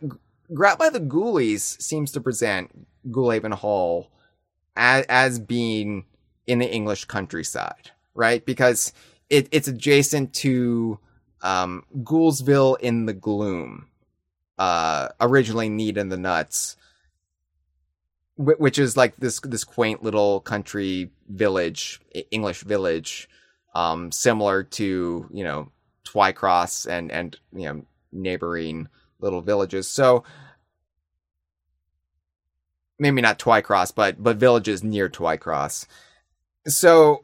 [0.51, 4.09] Grab by the Ghoulies seems to present Ghoulhaven Hall
[4.75, 6.05] as, as being
[6.47, 8.43] in the English countryside, right?
[8.43, 8.93] Because
[9.33, 10.99] it, it's adjacent to
[11.41, 13.87] um, Ghoulsville in the Gloom,
[14.59, 16.77] uh, originally Need in the Nuts,
[18.37, 23.27] which is like this this quaint little country village, English village,
[23.73, 25.71] um, similar to you know
[26.05, 28.87] Twycross and and you know neighboring
[29.19, 29.87] little villages.
[29.87, 30.23] So
[32.99, 35.87] maybe not Twycross, but but villages near Twycross.
[36.67, 37.23] So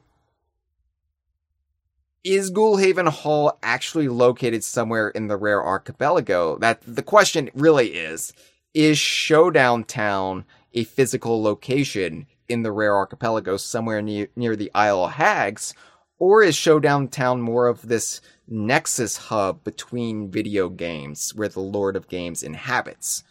[2.23, 6.57] is Ghoulhaven Hall actually located somewhere in the rare archipelago?
[6.57, 8.33] That the question really is,
[8.73, 15.05] is Showdown Town a physical location in the rare archipelago somewhere near, near the Isle
[15.05, 15.73] of Hags?
[16.17, 21.95] Or is Showdown Town more of this nexus hub between video games where the Lord
[21.95, 23.23] of Games inhabits?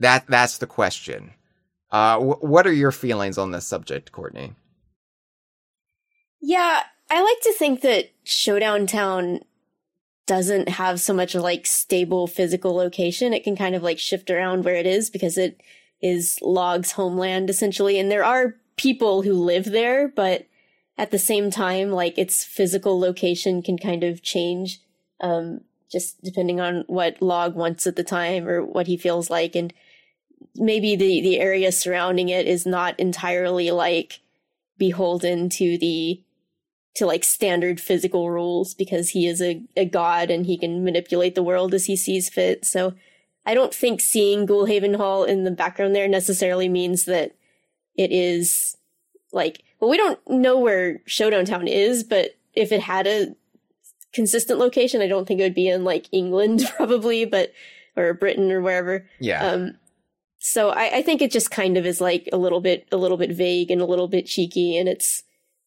[0.00, 1.34] That, that's the question.
[1.90, 4.54] Uh, w- what are your feelings on this subject, Courtney?
[6.40, 9.40] Yeah, I like to think that Showdown Town
[10.26, 13.32] doesn't have so much like stable physical location.
[13.32, 15.60] It can kind of like shift around where it is because it
[16.02, 17.98] is Log's homeland essentially.
[17.98, 20.46] And there are people who live there, but
[20.98, 24.80] at the same time, like its physical location can kind of change,
[25.20, 29.56] um, just depending on what Log wants at the time or what he feels like.
[29.56, 29.72] And
[30.54, 34.20] maybe the, the area surrounding it is not entirely like
[34.76, 36.22] beholden to the
[36.98, 41.36] to like standard physical rules because he is a, a god and he can manipulate
[41.36, 42.64] the world as he sees fit.
[42.64, 42.92] So
[43.46, 47.36] I don't think seeing Ghoulhaven Hall in the background there necessarily means that
[47.96, 48.76] it is
[49.32, 53.36] like, well, we don't know where Showdown Town is, but if it had a
[54.12, 57.52] consistent location, I don't think it would be in like England probably, but,
[57.96, 59.06] or Britain or wherever.
[59.20, 59.46] Yeah.
[59.46, 59.76] Um,
[60.40, 63.16] so I, I think it just kind of is like a little bit, a little
[63.16, 65.22] bit vague and a little bit cheeky and it's,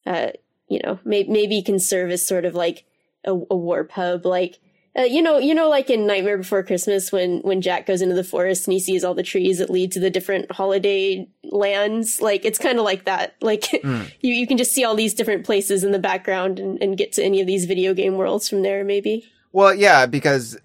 [0.06, 0.32] uh,
[0.72, 2.85] you know, may, maybe can serve as sort of like
[3.25, 4.59] a, a warp hub, like,
[4.98, 8.16] uh, you know, you know, like in Nightmare Before Christmas, when when Jack goes into
[8.16, 12.22] the forest and he sees all the trees that lead to the different holiday lands,
[12.22, 13.35] like it's kind of like that.
[13.41, 14.11] Like Mm.
[14.22, 17.14] you you can just see all these different places in the background and, and get
[17.14, 19.25] to any of these video game worlds from there, maybe.
[19.53, 20.58] Well, yeah, because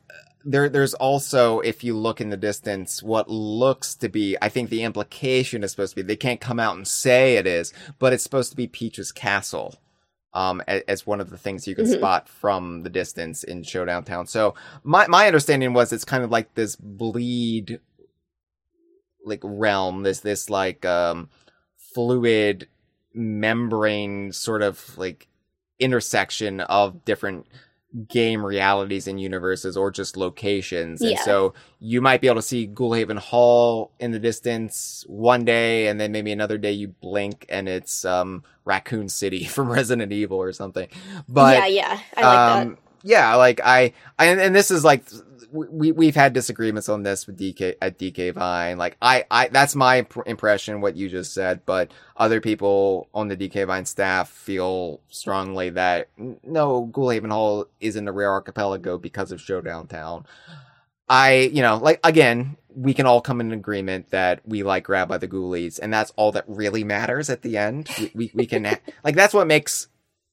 [0.45, 4.71] there there's also if you look in the distance what looks to be I think
[4.71, 8.13] the implication is supposed to be they can't come out and say it is, but
[8.13, 9.75] it's supposed to be Peach's castle.
[10.37, 11.97] Um, as one of the things you can Mhm.
[11.97, 14.27] spot from the distance in Showdown Town.
[14.27, 17.81] So my my understanding was it's kind of like this bleed
[19.25, 21.31] like realm, this this like um
[21.95, 22.69] fluid
[23.15, 25.27] membrane sort of like
[25.79, 27.47] intersection of different
[28.09, 31.01] game realities and universes or just locations.
[31.01, 35.87] And so you might be able to see Ghoulhaven Hall in the distance one day
[35.89, 40.39] and then maybe another day you blink and it's um Raccoon City from Resident Evil
[40.39, 40.89] or something.
[41.29, 45.05] But yeah, yeah, I like um, yeah, like I, I, and this is like
[45.57, 48.79] we we've had disagreements on this with DK at DK Vine.
[48.79, 53.29] Like I, I that's my imp- impression what you just said, but other people on
[53.29, 59.33] the DK Vine staff feel strongly that no, Ghoulhaven Hall isn't a rare archipelago because
[59.33, 60.27] of Showdown Town.
[61.09, 65.09] I, you know, like again, we can all come in agreement that we like Grab
[65.09, 67.89] by the Ghoulies, and that's all that really matters at the end.
[67.99, 69.89] We we, we can like that's what makes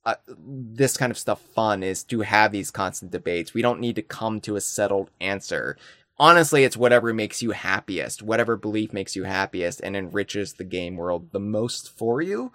[0.05, 3.53] uh, this kind of stuff fun is to have these constant debates.
[3.53, 5.77] We don't need to come to a settled answer.
[6.17, 10.97] Honestly, it's whatever makes you happiest, whatever belief makes you happiest and enriches the game
[10.97, 12.51] world the most for you.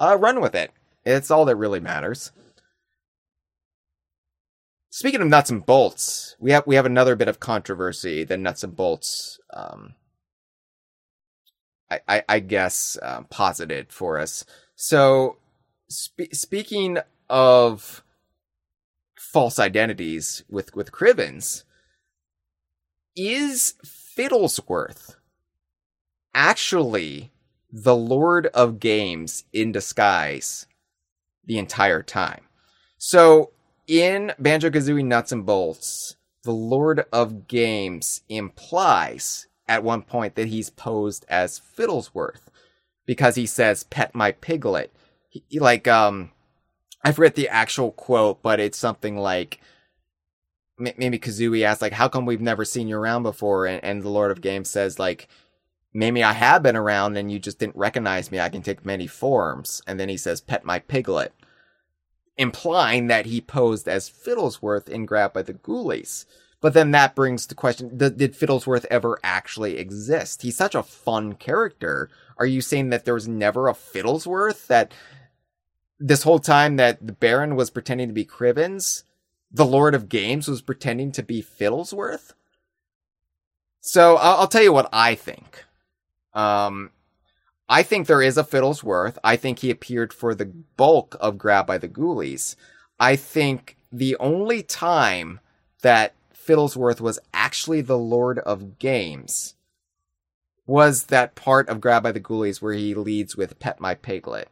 [0.00, 0.70] Uh, run with it.
[1.04, 2.32] It's all that really matters.
[4.90, 8.62] Speaking of nuts and bolts, we have we have another bit of controversy that nuts
[8.62, 9.40] and bolts.
[9.52, 9.94] Um,
[11.90, 14.44] I, I, I guess uh, posited for us.
[14.76, 15.38] So
[15.92, 16.98] spe- speaking
[17.28, 18.02] of
[19.18, 21.64] false identities with with Crivens,
[23.16, 25.16] is Fiddlesworth
[26.34, 27.30] actually
[27.70, 30.66] the Lord of Games in disguise
[31.44, 32.42] the entire time?
[32.98, 33.50] So
[33.86, 40.48] in Banjo Kazooie Nuts and Bolts, the Lord of Games implies at one point that
[40.48, 42.48] he's posed as Fiddlesworth
[43.06, 44.92] because he says, Pet my piglet
[45.32, 46.30] he, like um
[47.04, 49.60] I forget the actual quote, but it's something like
[50.78, 54.08] maybe Kazooie asks like, "How come we've never seen you around before?" And, and the
[54.08, 55.28] Lord of Games says like,
[55.92, 58.38] "Maybe I have been around and you just didn't recognize me.
[58.40, 61.32] I can take many forms." And then he says, "Pet my piglet,"
[62.36, 66.24] implying that he posed as Fiddlesworth in Grab by the Ghoulies.
[66.60, 70.42] But then that brings the question: th- Did Fiddlesworth ever actually exist?
[70.42, 72.08] He's such a fun character.
[72.38, 74.68] Are you saying that there was never a Fiddlesworth?
[74.68, 74.92] That
[76.02, 79.04] this whole time that the Baron was pretending to be Crivens,
[79.50, 82.32] the Lord of Games was pretending to be Fiddlesworth?
[83.80, 85.64] So I'll, I'll tell you what I think.
[86.34, 86.90] Um,
[87.68, 89.18] I think there is a Fiddlesworth.
[89.22, 92.56] I think he appeared for the bulk of Grab by the Ghoulies.
[92.98, 95.40] I think the only time
[95.82, 99.54] that Fiddlesworth was actually the Lord of Games
[100.66, 104.48] was that part of Grab by the Ghoulies where he leads with Pet My Piglet.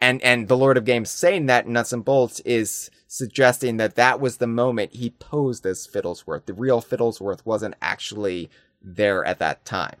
[0.00, 4.20] And and the Lord of Games saying that Nuts and Bolts is suggesting that that
[4.20, 6.46] was the moment he posed as Fiddlesworth.
[6.46, 8.50] The real Fiddlesworth wasn't actually
[8.82, 9.96] there at that time.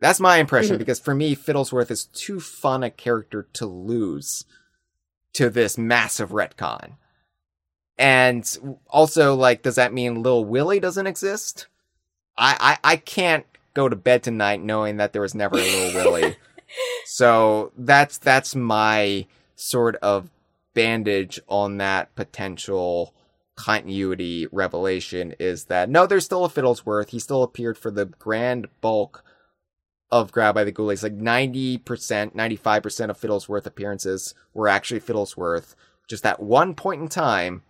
[0.00, 0.78] That's my impression Mhm.
[0.80, 4.44] because for me, Fiddlesworth is too fun a character to lose
[5.34, 6.96] to this massive retcon.
[7.96, 11.68] And also, like, does that mean Lil Willie doesn't exist?
[12.36, 15.94] I, I, I can't go to bed tonight knowing that there was never a Lil
[15.94, 16.36] Willie.
[17.06, 20.30] So that's that's my sort of
[20.74, 23.14] bandage on that potential
[23.56, 27.10] continuity revelation is that no, there's still a Fiddlesworth.
[27.10, 29.24] He still appeared for the grand bulk
[30.10, 31.02] of Grab by the Ghoulies.
[31.02, 35.74] Like 90%, 95% of Fiddlesworth appearances were actually Fiddlesworth.
[36.08, 37.62] Just at one point in time,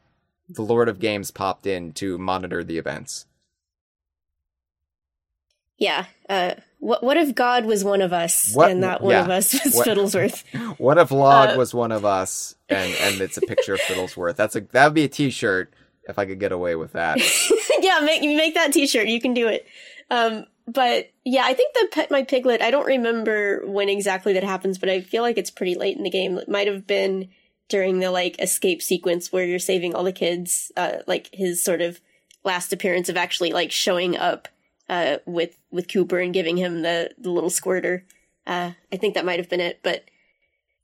[0.48, 3.26] the Lord of Games popped in to monitor the events.
[5.78, 6.06] Yeah.
[6.28, 9.22] Uh, what what if God was one of us What- and that one yeah.
[9.24, 10.42] of us was What- Fiddlesworth?
[10.78, 14.36] What if Log Uh, was one of us and and it's a picture of Fiddlesworth?
[14.36, 15.72] That's a that would be a T-shirt
[16.08, 17.18] if I could get away with that.
[17.80, 19.08] yeah, make make that T-shirt.
[19.08, 19.66] You can do it.
[20.10, 22.60] Um, but yeah, I think the pet my piglet.
[22.62, 26.02] I don't remember when exactly that happens, but I feel like it's pretty late in
[26.02, 26.36] the game.
[26.38, 27.28] It might have been
[27.68, 30.70] during the like escape sequence where you're saving all the kids.
[30.76, 32.00] Uh, like his sort of
[32.44, 34.48] last appearance of actually like showing up
[34.88, 38.04] uh with with Cooper and giving him the the little squirter.
[38.46, 40.04] Uh, I think that might have been it, but.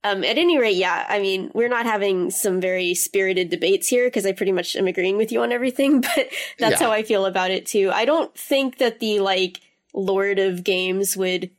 [0.03, 4.07] Um, at any rate, yeah, I mean, we're not having some very spirited debates here
[4.07, 6.87] because I pretty much am agreeing with you on everything, but that's Yeah.
[6.87, 7.91] how I feel about it too.
[7.93, 9.61] I don't think that the like
[9.93, 11.51] Lord of Games would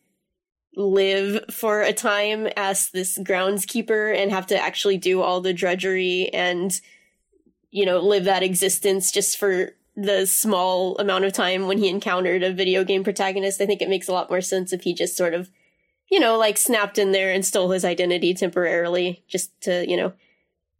[0.76, 6.30] live for a time as this groundskeeper and have to actually do all the drudgery
[6.34, 6.82] and
[7.70, 12.44] you know live that existence just for the small amount of time when he encountered
[12.44, 13.62] a video game protagonist.
[13.62, 15.50] I think it makes a lot more sense if he just sort of
[16.10, 20.14] you know like snapped in there and stole his identity temporarily just to you know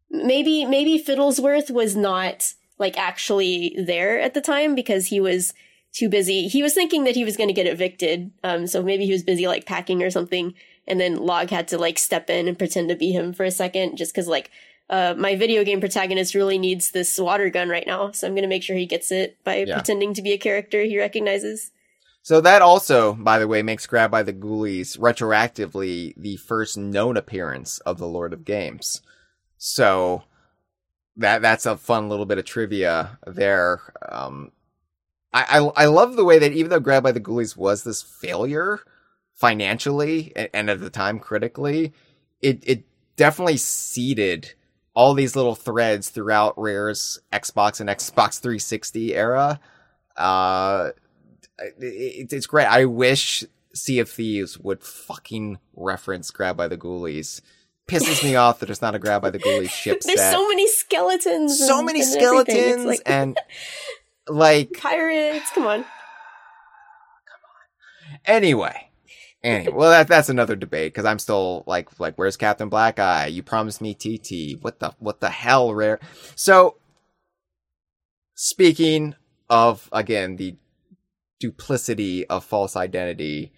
[0.10, 5.54] maybe maybe Fiddlesworth was not like actually there at the time because he was
[5.94, 6.48] too busy.
[6.48, 8.32] He was thinking that he was going to get evicted.
[8.44, 10.54] Um, so maybe he was busy like packing or something.
[10.88, 13.52] And then Log had to like step in and pretend to be him for a
[13.52, 14.50] second just cause like,
[14.92, 18.12] uh, my video game protagonist really needs this water gun right now.
[18.12, 19.76] So I'm going to make sure he gets it by Yeah.
[19.76, 21.72] pretending to be a character he recognizes.
[22.24, 27.18] So that also, by the way, makes Grabbed by the Ghoulies retroactively the first known
[27.18, 29.02] appearance of the Lord of Games.
[29.58, 30.24] So
[31.18, 33.82] that that's a fun little bit of trivia there.
[34.08, 34.52] Um,
[35.34, 38.02] I, I I love the way that even though Grabbed by the Ghoulies was this
[38.04, 38.82] failure
[39.34, 41.94] financially and, and at the time critically,
[42.42, 42.84] it it
[43.16, 44.54] definitely seeded
[44.94, 49.60] all these little threads throughout Rare's Xbox and Xbox 360 era.
[50.18, 50.90] Uh,
[51.80, 52.66] it, it's great.
[52.68, 57.42] I wish Sea of Thieves would fucking reference Grabbed by the Ghoulies.
[57.88, 60.34] Pisses me off that it's not a Grabbed by the Ghoulies ship There's set.
[60.34, 61.58] so many skeletons.
[61.60, 63.38] So and- many and skeletons like and
[64.28, 65.50] like pirates.
[65.54, 65.80] Come on.
[65.84, 65.86] Come
[68.12, 68.20] on.
[68.26, 68.91] anyway.
[69.44, 73.26] Anyway, well that that's another debate because I'm still like like where's Captain Black Eye?
[73.26, 74.62] You promised me TT.
[74.62, 76.00] What the what the hell, rare?
[76.36, 76.78] So
[78.36, 79.16] speaking
[79.50, 80.58] of again the
[81.40, 83.52] duplicity of false identity,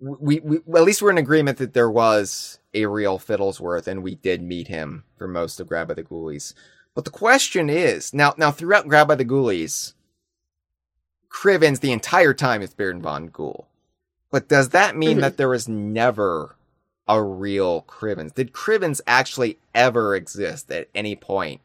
[0.00, 4.14] we, we at least we're in agreement that there was a real Fiddlesworth and we
[4.14, 6.54] did meet him for most of Grabbed by the Ghoulies.
[6.94, 9.92] But the question is now now throughout Grabbed by the Ghoulies,
[11.30, 13.68] Crivens the entire time is Baron von Ghoul.
[14.30, 15.20] But does that mean Mhm.
[15.22, 16.56] that there was never
[17.08, 18.34] a real Crivens?
[18.34, 21.60] Did Crivens actually ever exist at any point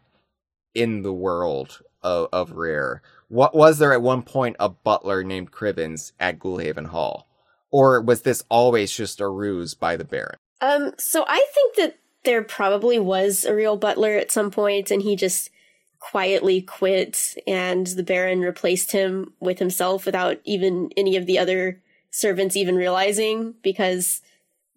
[0.74, 3.02] in the world of, of Rare?
[3.28, 7.28] What was there at one point a butler named Crivens at Ghoulhaven Hall?
[7.72, 10.38] Or was this always just a ruse by the Baron?
[10.60, 15.02] Um, so I think that there probably was a real butler at some point, and
[15.02, 15.50] he just
[16.00, 21.82] quietly quit, and the Baron replaced him with himself without even any of the other
[22.12, 24.22] servants even realizing, because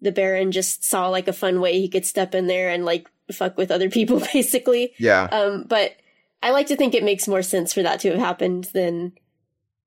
[0.01, 3.09] the Baron just saw like a fun way he could step in there and like
[3.31, 4.93] fuck with other people, basically.
[4.97, 5.23] Yeah.
[5.25, 5.95] Um, but
[6.41, 9.13] I like to think it makes more sense for that to have happened than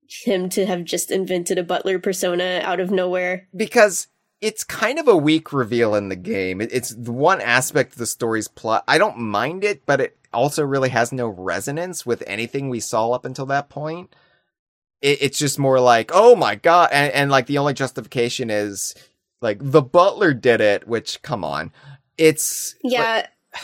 [0.07, 3.47] him to have just invented a butler persona out of nowhere.
[3.55, 4.07] because
[4.41, 6.61] it's kind of a weak reveal in the game.
[6.61, 8.83] It's the one aspect of the story's plot.
[8.87, 13.11] I don't mind it, but it also really has no resonance with anything we saw
[13.11, 14.15] up until that point.
[15.01, 18.93] It, it's just more like, oh my god, and, and like the only justification is
[19.41, 20.87] like the butler did it.
[20.87, 21.71] Which, come on,
[22.17, 23.27] it's Yeah.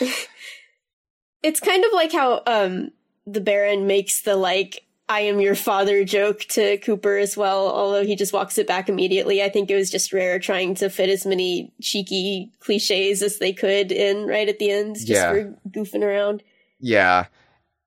[1.42, 2.90] it's kind of like how um
[3.26, 8.04] the Baron makes the like I am your father joke to Cooper as well, although
[8.04, 9.40] he just walks it back immediately.
[9.40, 13.52] I think it was just Rare trying to fit as many cheeky cliches as they
[13.52, 15.30] could in right at the end, just Yeah.
[15.30, 16.42] for goofing around.
[16.80, 17.26] Yeah.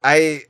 [0.02, 0.44] I,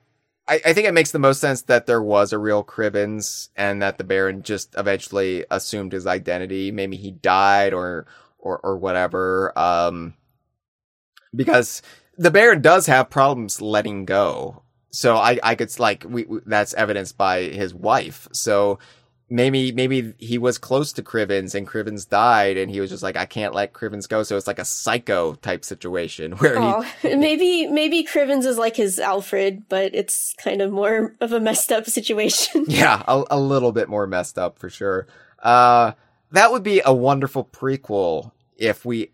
[0.50, 3.82] I I think it makes the most sense that there was a real Crivens and
[3.82, 6.72] that the Baron just eventually assumed his identity.
[6.72, 9.58] Maybe he died or or or whatever.
[9.58, 10.16] Um
[11.36, 11.82] because
[12.18, 14.64] the Baron does have problems letting go.
[14.92, 18.28] So I I could like we, we that's evidenced by his wife.
[18.34, 18.80] So
[19.30, 23.16] maybe maybe he was close to Crivens and Crivens died and he was just like
[23.16, 24.24] I can't let Crivens go.
[24.24, 28.76] So it's like a psycho type situation where he Oh, maybe maybe Crivens is like
[28.76, 32.66] his Alfred, but it's kind of more of a messed up situation.
[32.80, 35.08] Yeah, a, a little bit more messed up for sure.
[35.42, 35.94] Uh,
[36.32, 39.12] that would be a wonderful prequel if we,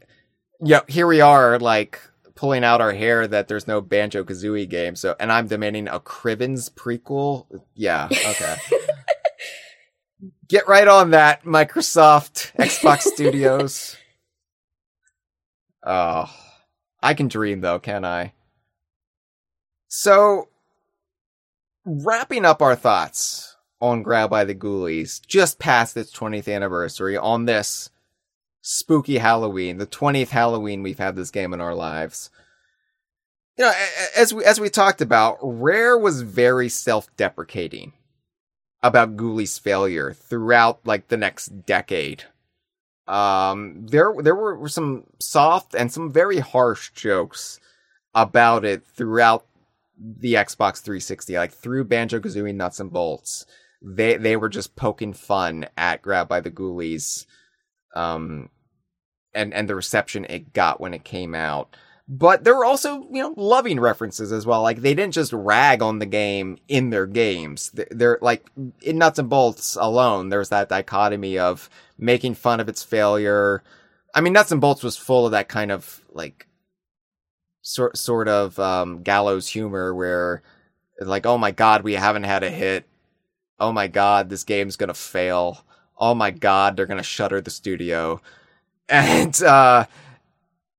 [0.62, 2.00] yeah, here we are, like
[2.36, 4.96] pulling out our hair that there's no Banjo Kazooie game.
[4.96, 7.46] So, and I'm demanding a Crivens prequel.
[7.76, 8.56] Yeah, okay.
[10.48, 13.96] Get right on that, Microsoft, Xbox Studios.
[15.84, 16.32] Oh,
[17.02, 18.34] I can dream though, can I?
[19.88, 20.50] So,
[21.86, 27.46] wrapping up our thoughts on Grabbed by the Ghoulies, just past its 20th anniversary on
[27.46, 27.90] this
[28.62, 32.30] spooky Halloween, the 20th Halloween we've had this game in our lives.
[33.58, 33.74] You know,
[34.18, 37.94] as we as we talked about, Rare was very self-deprecating
[38.86, 42.26] about Ghoulies' failure throughout like the next decade.
[43.08, 47.60] Um, there there were some soft and some very harsh jokes
[48.14, 49.46] about it throughout
[49.98, 53.48] the Xbox 360, like through Banjo Kazooie Nuts and Bolts.
[53.82, 57.26] They they were just poking fun at Grabbed by the Ghoulies,
[57.96, 58.50] um,
[59.34, 61.76] and and the reception it got when it came out
[62.08, 64.62] but there were also, you know, loving references as well.
[64.62, 67.72] Like they didn't just rag on the game in their games.
[67.74, 68.46] They're like
[68.82, 73.64] in Nuts and Bolts alone, there's that dichotomy of making fun of its failure.
[74.14, 76.48] I mean, Nuts and Bolts was full of that kind of like
[77.62, 80.44] sort sort of um, gallows humor where
[81.00, 82.86] like, oh my god, we haven't had a hit.
[83.60, 85.66] Oh my god, this game's gonna fail.
[85.98, 88.22] Oh my god, they're gonna shutter the studio.
[88.88, 89.88] And uh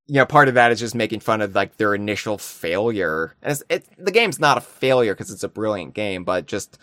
[0.06, 3.34] you know, part of that is just making fun of like their initial failure.
[3.42, 6.78] And it's, it, the game's not a failure because it's a brilliant game, but just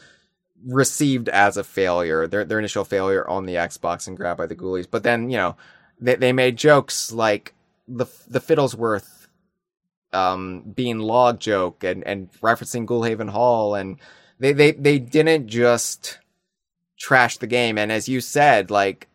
[0.66, 2.28] received as a failure.
[2.28, 4.88] Their their initial failure on the Xbox and grabbed by the Ghoulies.
[4.90, 5.56] But then you know,
[6.00, 7.54] they they made jokes like
[7.88, 9.28] the the Fiddlesworth
[10.12, 13.98] um being log joke and and referencing Ghoulhaven Hall, and
[14.40, 16.20] they they they didn't just
[17.00, 17.78] trash the game.
[17.78, 19.08] And as you said, like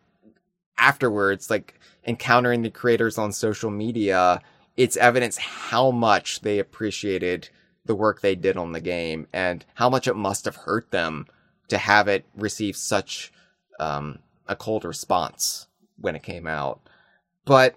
[0.79, 4.41] afterwards, like encountering the creators on social media,
[4.77, 7.49] it's evidence how much they appreciated
[7.85, 11.25] the work they did on the game and how much it must have hurt them
[11.67, 13.31] to have it receive such
[13.79, 16.81] um, a cold response when it came out.
[17.45, 17.75] But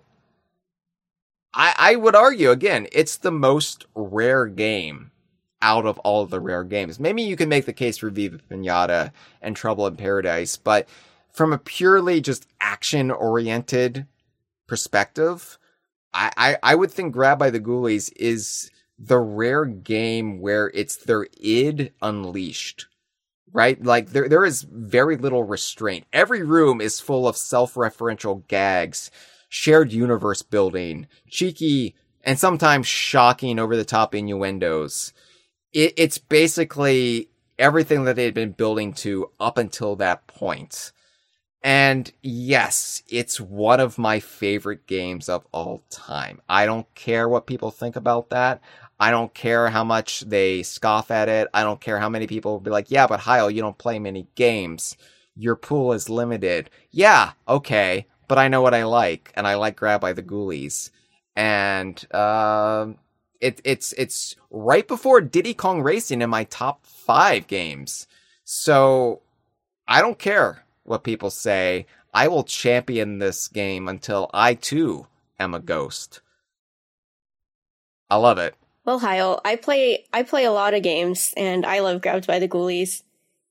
[1.55, 5.11] I, I would argue again, it's the most rare game
[5.61, 6.99] out of all of the rare games.
[6.99, 10.89] Maybe you can make the case for Viva Pinata and Trouble in Paradise, but
[11.33, 14.07] from a purely just action oriented
[14.67, 15.59] perspective,
[16.13, 20.97] I, I, I would think Grabbed by the Ghoulies is the rare game where it's
[20.97, 22.87] their id unleashed.
[23.55, 23.83] Right?
[23.83, 26.07] Like there there is very little restraint.
[26.11, 29.11] Every room is full of self-referential gags,
[29.51, 31.95] shared universe building, cheeky
[32.25, 35.13] and sometimes shocking over the top innuendos.
[35.73, 37.29] It, it's basically
[37.59, 40.93] everything that they'd been building to up until that point.
[41.65, 46.41] And yes, it's one of my favorite games of all time.
[46.49, 48.61] I don't care what people think about that.
[48.99, 51.49] I don't care how much they scoff at it.
[51.55, 53.99] I don't care how many people will be like, yeah, but Kyle, you don't play
[53.99, 54.97] many games.
[55.37, 56.69] Your pool is limited.
[56.91, 60.91] Yeah, okay, but I know what I like, and I like Grabbed by the Ghoulies.
[61.35, 62.89] And uh,
[63.41, 68.07] it, it's it's right before Diddy Kong Racing in my top five games.
[68.45, 69.23] So
[69.89, 71.87] I don't care what people say.
[72.15, 75.07] I will champion this game until I too
[75.39, 76.21] am a ghost.
[78.11, 78.55] I love it.
[78.85, 82.39] Well, Kyle, I play I play a lot of games, and I love Grabbed by
[82.39, 83.03] the Ghoulies.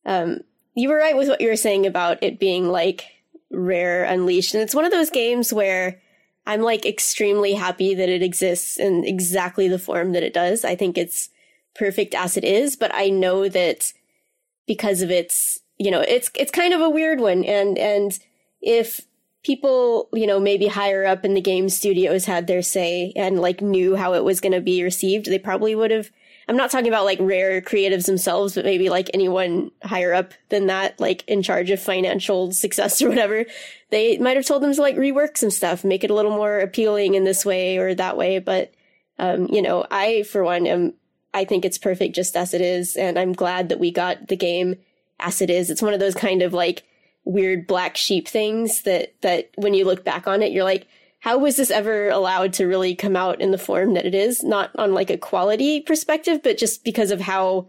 [0.06, 0.42] Um,
[0.76, 3.06] you were right with what you were saying about it being like
[3.50, 6.02] Rare Unleashed, and it's one of those games where
[6.46, 10.66] I'm like extremely happy that it exists in exactly the form that it does.
[10.66, 11.30] I think it's
[11.76, 13.94] perfect as it is, but I know that
[14.68, 18.18] because of its you know, it's it's kind of a weird one, and and
[18.62, 19.02] if
[19.44, 23.62] people, you know, maybe higher up in the game studios had their say and like
[23.62, 26.12] knew how it was going to be received, they probably would have.
[26.48, 30.68] I'm not talking about like rare creatives themselves, but maybe like anyone higher up than
[30.68, 33.46] that, like in charge of financial success or whatever.
[33.90, 36.60] They might have told them to like rework some stuff, make it a little more
[36.60, 38.40] appealing in this way or that way.
[38.40, 38.74] But,
[39.18, 40.94] um, you know, I, for one, am,
[41.34, 42.96] I think it's perfect just as it is.
[42.96, 44.76] And I'm glad that we got the game
[45.22, 45.70] as it is.
[45.70, 46.84] It's one of those kind of like
[47.24, 50.88] weird black sheep things that, that when you look back on it, you're like,
[51.20, 54.44] how was this ever allowed to really come out in the form that it is?
[54.44, 57.68] Not on like a quality perspective, but just because of how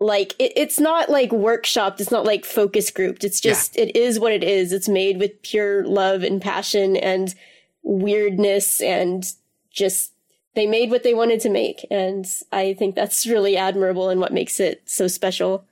[0.00, 3.84] like it, it's not like workshopped it's not like focus grouped it's just yeah.
[3.84, 7.34] it is what it is it's made with pure love and passion and
[7.82, 9.34] weirdness and
[9.70, 10.12] just
[10.54, 14.32] they made what they wanted to make and i think that's really admirable and what
[14.32, 15.64] makes it so special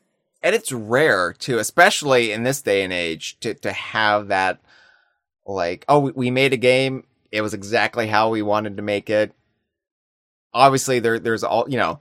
[0.42, 4.60] and it's rare too, especially in this day and age, to to have that
[5.47, 7.05] like, oh, we made a game.
[7.33, 9.33] It was exactly how we wanted to make it.
[10.55, 12.00] Obviously, there there's all you know.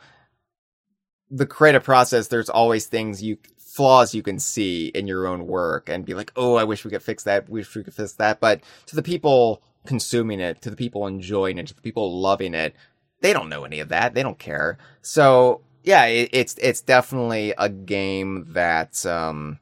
[1.29, 5.89] the creative process, there's always things you flaws you can see in your own work
[5.89, 7.49] and be like, oh, I wish we could fix that.
[7.49, 8.39] Wish we could fix that.
[8.39, 12.53] But to the people consuming it, to the people enjoying it, to the people loving
[12.53, 12.75] it,
[13.21, 14.13] they don't know any of that.
[14.13, 14.77] They don't care.
[15.01, 19.57] So yeah, it, it's it's definitely a game that um,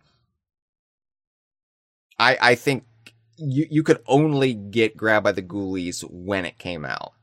[2.17, 2.85] I I think
[3.37, 7.13] you you could only get grabbed by the ghoulies when it came out.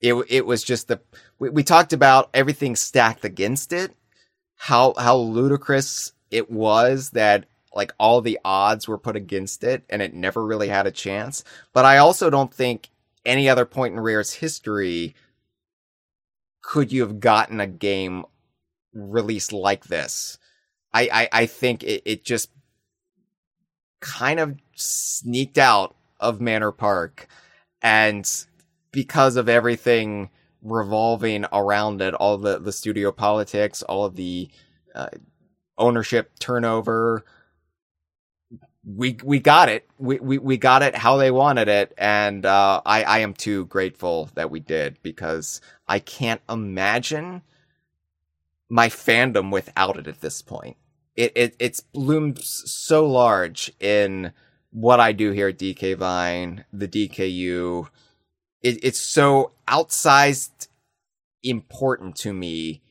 [0.00, 1.00] It it was just the
[1.38, 3.94] we, we talked about everything stacked against it,
[4.56, 10.02] how how ludicrous it was that like all the odds were put against it and
[10.02, 11.44] it never really had a chance.
[11.72, 12.88] But I also don't think
[13.24, 15.14] any other point in Rare's history
[16.66, 18.24] could you have gotten a game
[18.92, 20.36] released like this.
[20.92, 22.50] I I, I think it, it just
[24.00, 27.28] kind of sneaked out of Manor Park
[27.82, 28.28] and
[28.90, 30.30] because of everything
[30.60, 34.48] revolving around it, all the, the studio politics, all of the
[34.94, 35.08] uh,
[35.78, 37.24] ownership turnover,
[38.86, 39.88] we we got it.
[39.98, 43.66] We, we we got it how they wanted it, and uh, I I am too
[43.66, 47.42] grateful that we did because I can't imagine
[48.68, 50.76] my fandom without it at this point.
[51.16, 54.32] It it it's bloomed so large in
[54.70, 57.88] what I do here at DK Vine, the DKU.
[58.62, 60.68] It, it's so outsized
[61.42, 62.82] important to me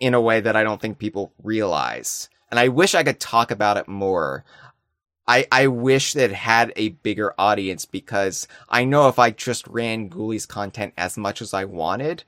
[0.00, 2.28] in a way that I don't think people realize.
[2.50, 4.44] And I wish I could talk about it more.
[5.28, 9.66] I, I wish that it had a bigger audience because I know if I just
[9.66, 12.22] ran Ghoulies content as much as I wanted,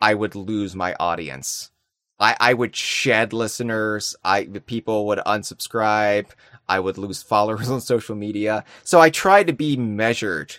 [0.00, 1.70] I would lose my audience.
[2.18, 4.16] I, I would shed listeners.
[4.24, 6.28] I people would unsubscribe.
[6.68, 8.64] I would lose followers on social media.
[8.82, 10.56] So I try to be measured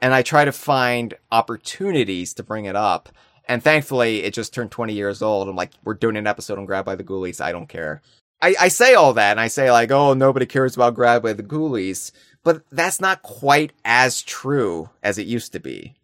[0.00, 3.10] and I try to find opportunities to bring it up.
[3.46, 5.48] And thankfully, it just turned 20 years old.
[5.48, 7.40] I'm like, we're doing an episode on Grabbed by the Ghoulies.
[7.40, 8.00] I don't care.
[8.42, 12.12] I, I say all that and I say like, oh, nobody cares about the Ghoulies.
[12.42, 15.94] But that's not quite as true as it used to be.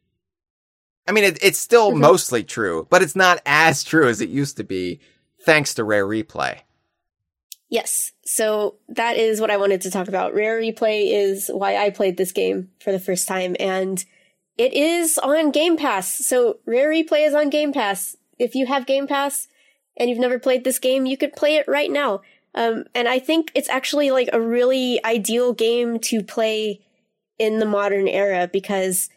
[1.08, 2.00] I mean, it, it's still mm-hmm.
[2.00, 5.00] mostly true, but it's not as true as it used to be,
[5.42, 6.60] thanks to Rare Replay.
[7.68, 8.12] Yes.
[8.24, 10.34] So that is what I wanted to talk about.
[10.34, 14.04] Rare Replay is why I played this game for the first time, and
[14.58, 16.26] it is on Game Pass.
[16.26, 18.16] So Rare Replay is on Game Pass.
[18.38, 19.48] If you have Game Pass
[19.96, 22.22] and you've never played this game, you could play it right now.
[22.54, 26.80] Um, and I think it's actually like a really ideal game to play
[27.38, 29.10] in the modern era because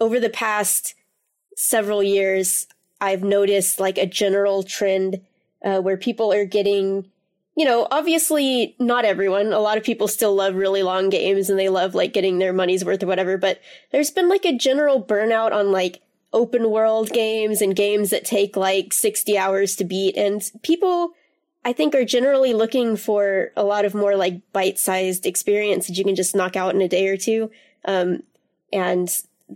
[0.00, 0.94] over the past
[1.56, 2.66] several years,
[3.00, 5.20] I've noticed like a general trend
[5.62, 7.10] uh, where people are getting,
[7.54, 9.52] you know, obviously not everyone.
[9.52, 12.54] A lot of people still love really long games and they love like getting their
[12.54, 13.36] money's worth or whatever.
[13.36, 13.60] But
[13.92, 16.00] there's been like a general burnout on like
[16.36, 20.16] open world games and games that take like 60 hours to beat.
[20.16, 21.12] And people,
[21.64, 25.96] I think, are generally looking for a lot of more like bite sized experience that
[25.96, 27.50] you can just knock out in a day or two.
[27.86, 28.22] Um,
[28.70, 29.08] and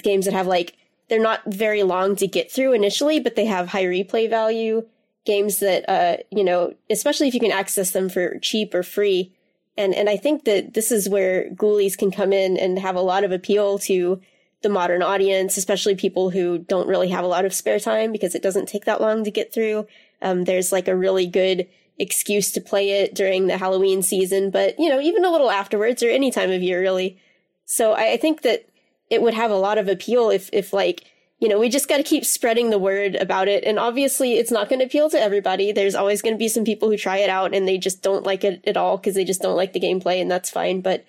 [0.02, 0.76] games that have like
[1.09, 4.86] they're not very long to get through initially, but they have high replay value.
[5.26, 9.34] Games that, uh, you know, especially if you can access them for cheap or free.
[9.76, 13.02] And, and I think that this is where Ghoulies can come in and have a
[13.02, 14.20] lot of appeal to
[14.62, 18.34] the modern audience, especially people who don't really have a lot of spare time because
[18.34, 19.86] it doesn't take that long to get through.
[20.22, 21.66] Um, there's like a really good
[21.98, 26.02] excuse to play it during the Halloween season, but you know, even a little afterwards
[26.02, 27.18] or any time of year really.
[27.64, 28.66] So I, I think that
[29.10, 31.05] it would have a lot of appeal if, if like,
[31.40, 33.64] you know, we just got to keep spreading the word about it.
[33.64, 35.72] And obviously, it's not going to appeal to everybody.
[35.72, 38.26] There's always going to be some people who try it out and they just don't
[38.26, 40.82] like it at all because they just don't like the gameplay, and that's fine.
[40.82, 41.05] But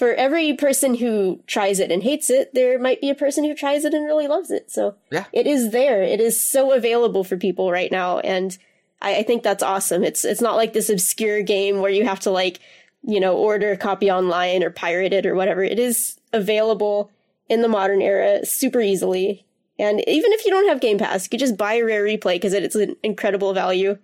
[0.00, 3.54] for every person who tries it and hates it, there might be a person who
[3.54, 4.70] tries it and really loves it.
[4.70, 5.26] So yeah.
[5.30, 6.02] it is there.
[6.02, 8.56] It is so available for people right now, and
[9.02, 10.02] I, I think that's awesome.
[10.02, 12.60] It's it's not like this obscure game where you have to like
[13.02, 15.62] you know order a copy online or pirate it or whatever.
[15.62, 17.10] It is available
[17.50, 19.44] in the modern era super easily.
[19.78, 22.36] And even if you don't have Game Pass, you could just buy a Rare Replay
[22.36, 23.98] because it's an incredible value.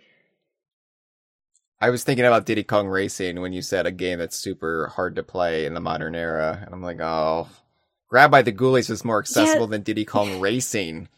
[1.81, 5.17] I was thinking about Diddy Kong Racing when you said a game that's super hard
[5.17, 7.49] to play in the modern era, and I'm like, oh,
[8.09, 9.71] Grabbed by the Ghoulies is more accessible yeah.
[9.71, 11.09] than Diddy Kong Racing.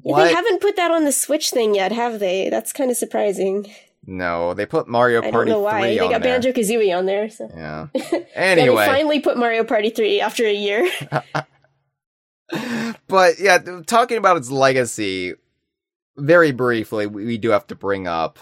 [0.00, 0.24] What?
[0.24, 2.48] They haven't put that on the Switch thing yet, have they?
[2.48, 3.70] That's kind of surprising.
[4.06, 5.82] No, they put Mario Party I don't know why.
[5.82, 7.28] They got Banjo Kazooie on there.
[7.28, 7.50] So.
[7.54, 7.88] Yeah.
[8.34, 10.88] Anyway, yeah, they finally put Mario Party three after a year.
[13.08, 15.34] but yeah, talking about its legacy,
[16.16, 18.38] very briefly, we do have to bring up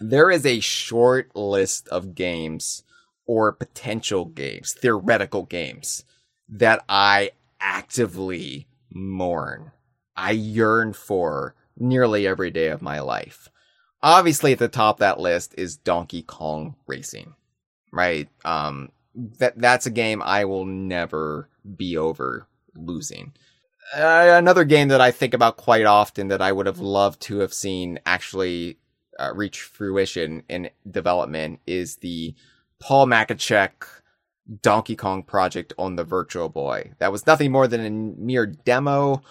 [0.00, 2.82] there is a short list of games
[3.26, 6.04] or potential games, theoretical games
[6.48, 7.30] that I
[7.60, 9.72] actively mourn.
[10.16, 13.48] I yearn for nearly every day of my life.
[14.02, 17.34] obviously at the top of that list is Donkey Kong Racing,
[17.92, 18.28] right?
[18.44, 23.32] Um, that that's a game I will never be over losing.
[23.94, 27.38] Uh, another game that I think about quite often that I would have loved to
[27.40, 28.78] have seen actually
[29.20, 32.34] uh, reach fruition in development is the
[32.80, 33.72] Paul Machacek
[34.62, 36.92] Donkey Kong project on the Virtual Boy.
[36.98, 39.22] That was nothing more than a mere demo,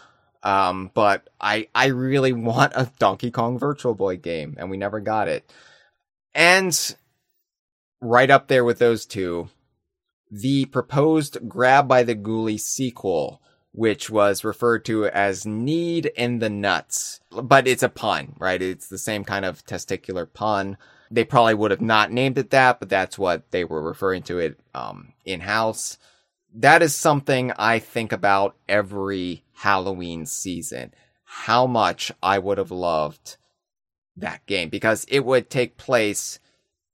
[0.43, 4.99] um, but I I really want a Donkey Kong Virtual Boy game, and we never
[4.99, 5.51] got it.
[6.33, 6.95] And
[8.01, 9.49] right up there with those two,
[10.31, 13.41] the proposed Grabbed by the Ghoulies sequel
[13.71, 17.19] which was referred to as need in the nuts.
[17.31, 18.61] But it's a pun, right?
[18.61, 20.77] It's the same kind of testicular pun.
[21.11, 24.39] They probably would have not named it that, but that's what they were referring to
[24.39, 25.97] it um, in house.
[26.53, 30.93] That is something I think about every Halloween season.
[31.23, 33.37] How much I would have loved
[34.17, 36.39] that game because it would take place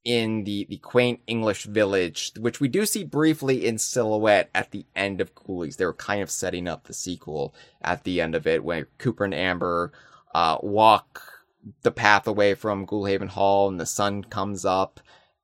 [0.06, 4.86] in the, the quaint English village, which we do see briefly in silhouette at the
[4.96, 5.78] end of Ghoulies.
[5.78, 9.26] They were kind of setting up the sequel at the end of it, where Cooper
[9.26, 9.92] and Amber
[10.34, 11.44] uh, walk
[11.82, 15.00] the path away from Ghoulhaven Hall, and the sun comes up,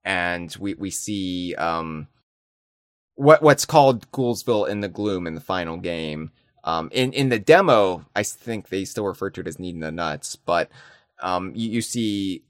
[0.05, 2.07] and we we see um,
[3.15, 6.31] what what's called Ghoulsville in the Gloom in the final game.
[6.63, 9.91] Um, in in the demo, I think they still refer to it as needing the
[9.91, 10.69] nuts, but
[11.23, 12.43] um, you, you see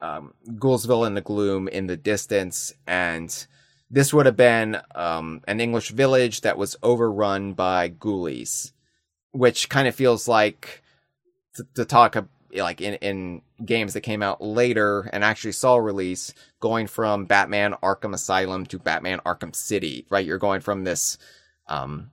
[0.00, 3.46] um, Ghoulsville in the gloom in the distance, and
[3.90, 8.72] this would have been um, an English village that was overrun by ghoulies,
[9.32, 10.82] which kind of feels like
[11.54, 12.16] to, to talk
[12.54, 17.74] like in in games that came out later and actually saw release, going from Batman
[17.82, 20.24] Arkham Asylum to Batman Arkham City, right?
[20.24, 21.18] You're going from this
[21.66, 22.10] um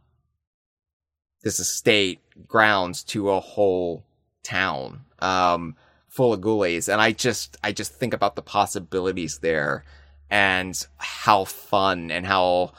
[1.44, 4.04] this estate grounds to a whole
[4.44, 5.02] town.
[5.20, 5.76] Um
[6.18, 9.86] full of ghoulies, and I just I just think about the possibilities there
[10.32, 12.72] and how fun and how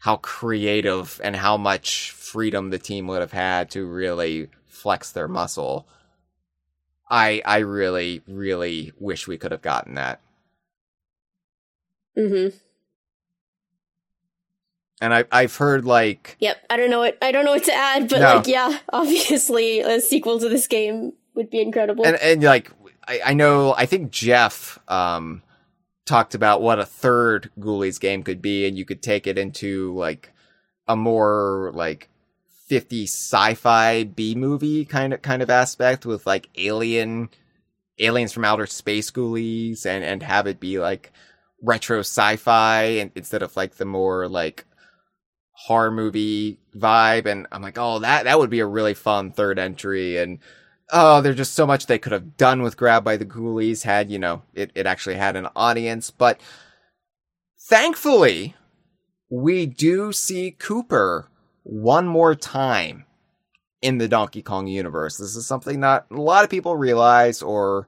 [0.00, 5.28] how creative and how much freedom the team would have had to really flex their
[5.28, 5.86] muscle.
[7.08, 10.20] I I really really wish we could have gotten that.
[12.18, 12.52] Mhm.
[15.00, 17.74] And I I've heard like Yep, I don't know what I don't know what to
[17.74, 18.36] add, but No.
[18.36, 22.06] like yeah, obviously a sequel to this game would be incredible.
[22.06, 22.70] and and like
[23.06, 25.42] I, I know I think Jeff um
[26.06, 29.94] talked about what a third Ghoulies game could be, and you could take it into
[29.94, 30.32] like
[30.86, 32.08] a more like
[32.66, 37.28] 50 sci-fi B movie kind of kind of aspect with like alien
[37.98, 41.12] aliens from outer space ghoulies and and have it be like
[41.62, 44.64] retro sci-fi and instead of like the more like
[45.52, 49.58] horror movie vibe and I'm like oh that that would be a really fun third
[49.58, 50.40] entry and
[50.92, 54.10] oh, there's just so much they could have done with Grabbed by the Ghoulies had,
[54.10, 56.10] you know, it, it actually had an audience.
[56.10, 56.40] But
[57.58, 58.54] thankfully,
[59.30, 61.28] we do see Cooper
[61.62, 63.06] one more time
[63.82, 65.16] in the Donkey Kong universe.
[65.18, 67.86] This is something not a lot of people realize or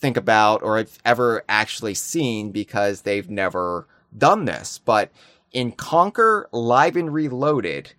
[0.00, 3.86] think about or have ever actually seen because they've never
[4.16, 4.78] done this.
[4.78, 5.10] But
[5.52, 7.92] in Conker Live and Reloaded,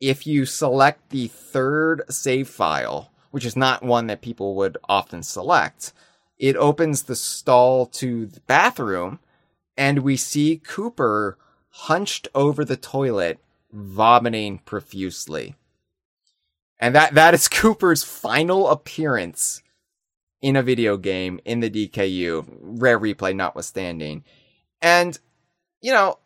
[0.00, 5.22] if you select the third save file, which is not one that people would often
[5.22, 5.92] select,
[6.38, 9.20] it opens the stall to the bathroom
[9.76, 11.38] and we see Cooper
[11.70, 13.38] hunched over the toilet,
[13.72, 15.54] vomiting profusely.
[16.78, 19.62] And that, that is Cooper's final appearance
[20.42, 24.24] in a video game in the DKU, rare replay notwithstanding.
[24.80, 25.18] And,
[25.80, 26.18] you know,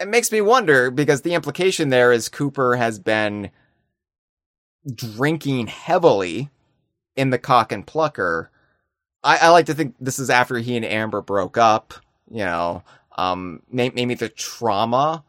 [0.00, 3.50] it makes me wonder because the implication there is Cooper has been
[4.94, 6.50] drinking heavily
[7.16, 8.50] in the cock and plucker.
[9.24, 11.94] I, I like to think this is after he and Amber broke up,
[12.30, 12.82] you know,
[13.16, 15.24] um, may- maybe the trauma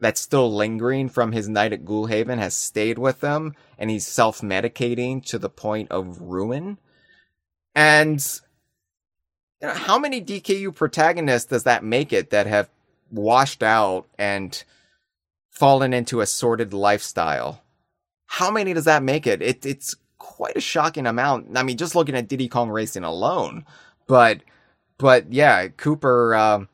[0.00, 5.24] that's still lingering from his night at Ghoulhaven has stayed with him and he's self-medicating
[5.26, 6.78] to the point of ruin.
[7.74, 8.20] And
[9.60, 12.68] you know, how many DKU protagonists does that make it that have
[13.12, 14.62] washed out and
[15.50, 17.61] fallen into a sordid lifestyle?
[18.32, 19.42] How many does that make it?
[19.42, 21.54] it it's quite a shocking amount.
[21.54, 23.66] I mean, just looking at Diddy Kong Racing alone,
[24.06, 24.40] but
[24.96, 26.68] but yeah, Cooper um,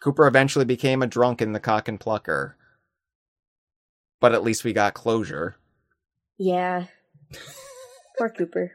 [0.00, 2.56] Cooper eventually became a drunk in the cock and plucker.
[4.18, 5.56] But at least we got closure.
[6.38, 6.86] yeah.
[8.16, 8.72] Poor Cooper.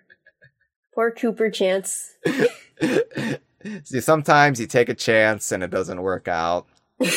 [0.93, 2.13] Poor Cooper Chance.
[3.85, 6.67] See, sometimes you take a chance and it doesn't work out.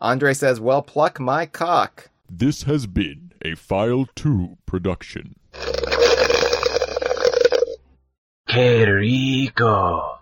[0.00, 5.36] Andre says, "Well, pluck my cock." This has been a File 2 production.
[8.48, 10.18] Que rico!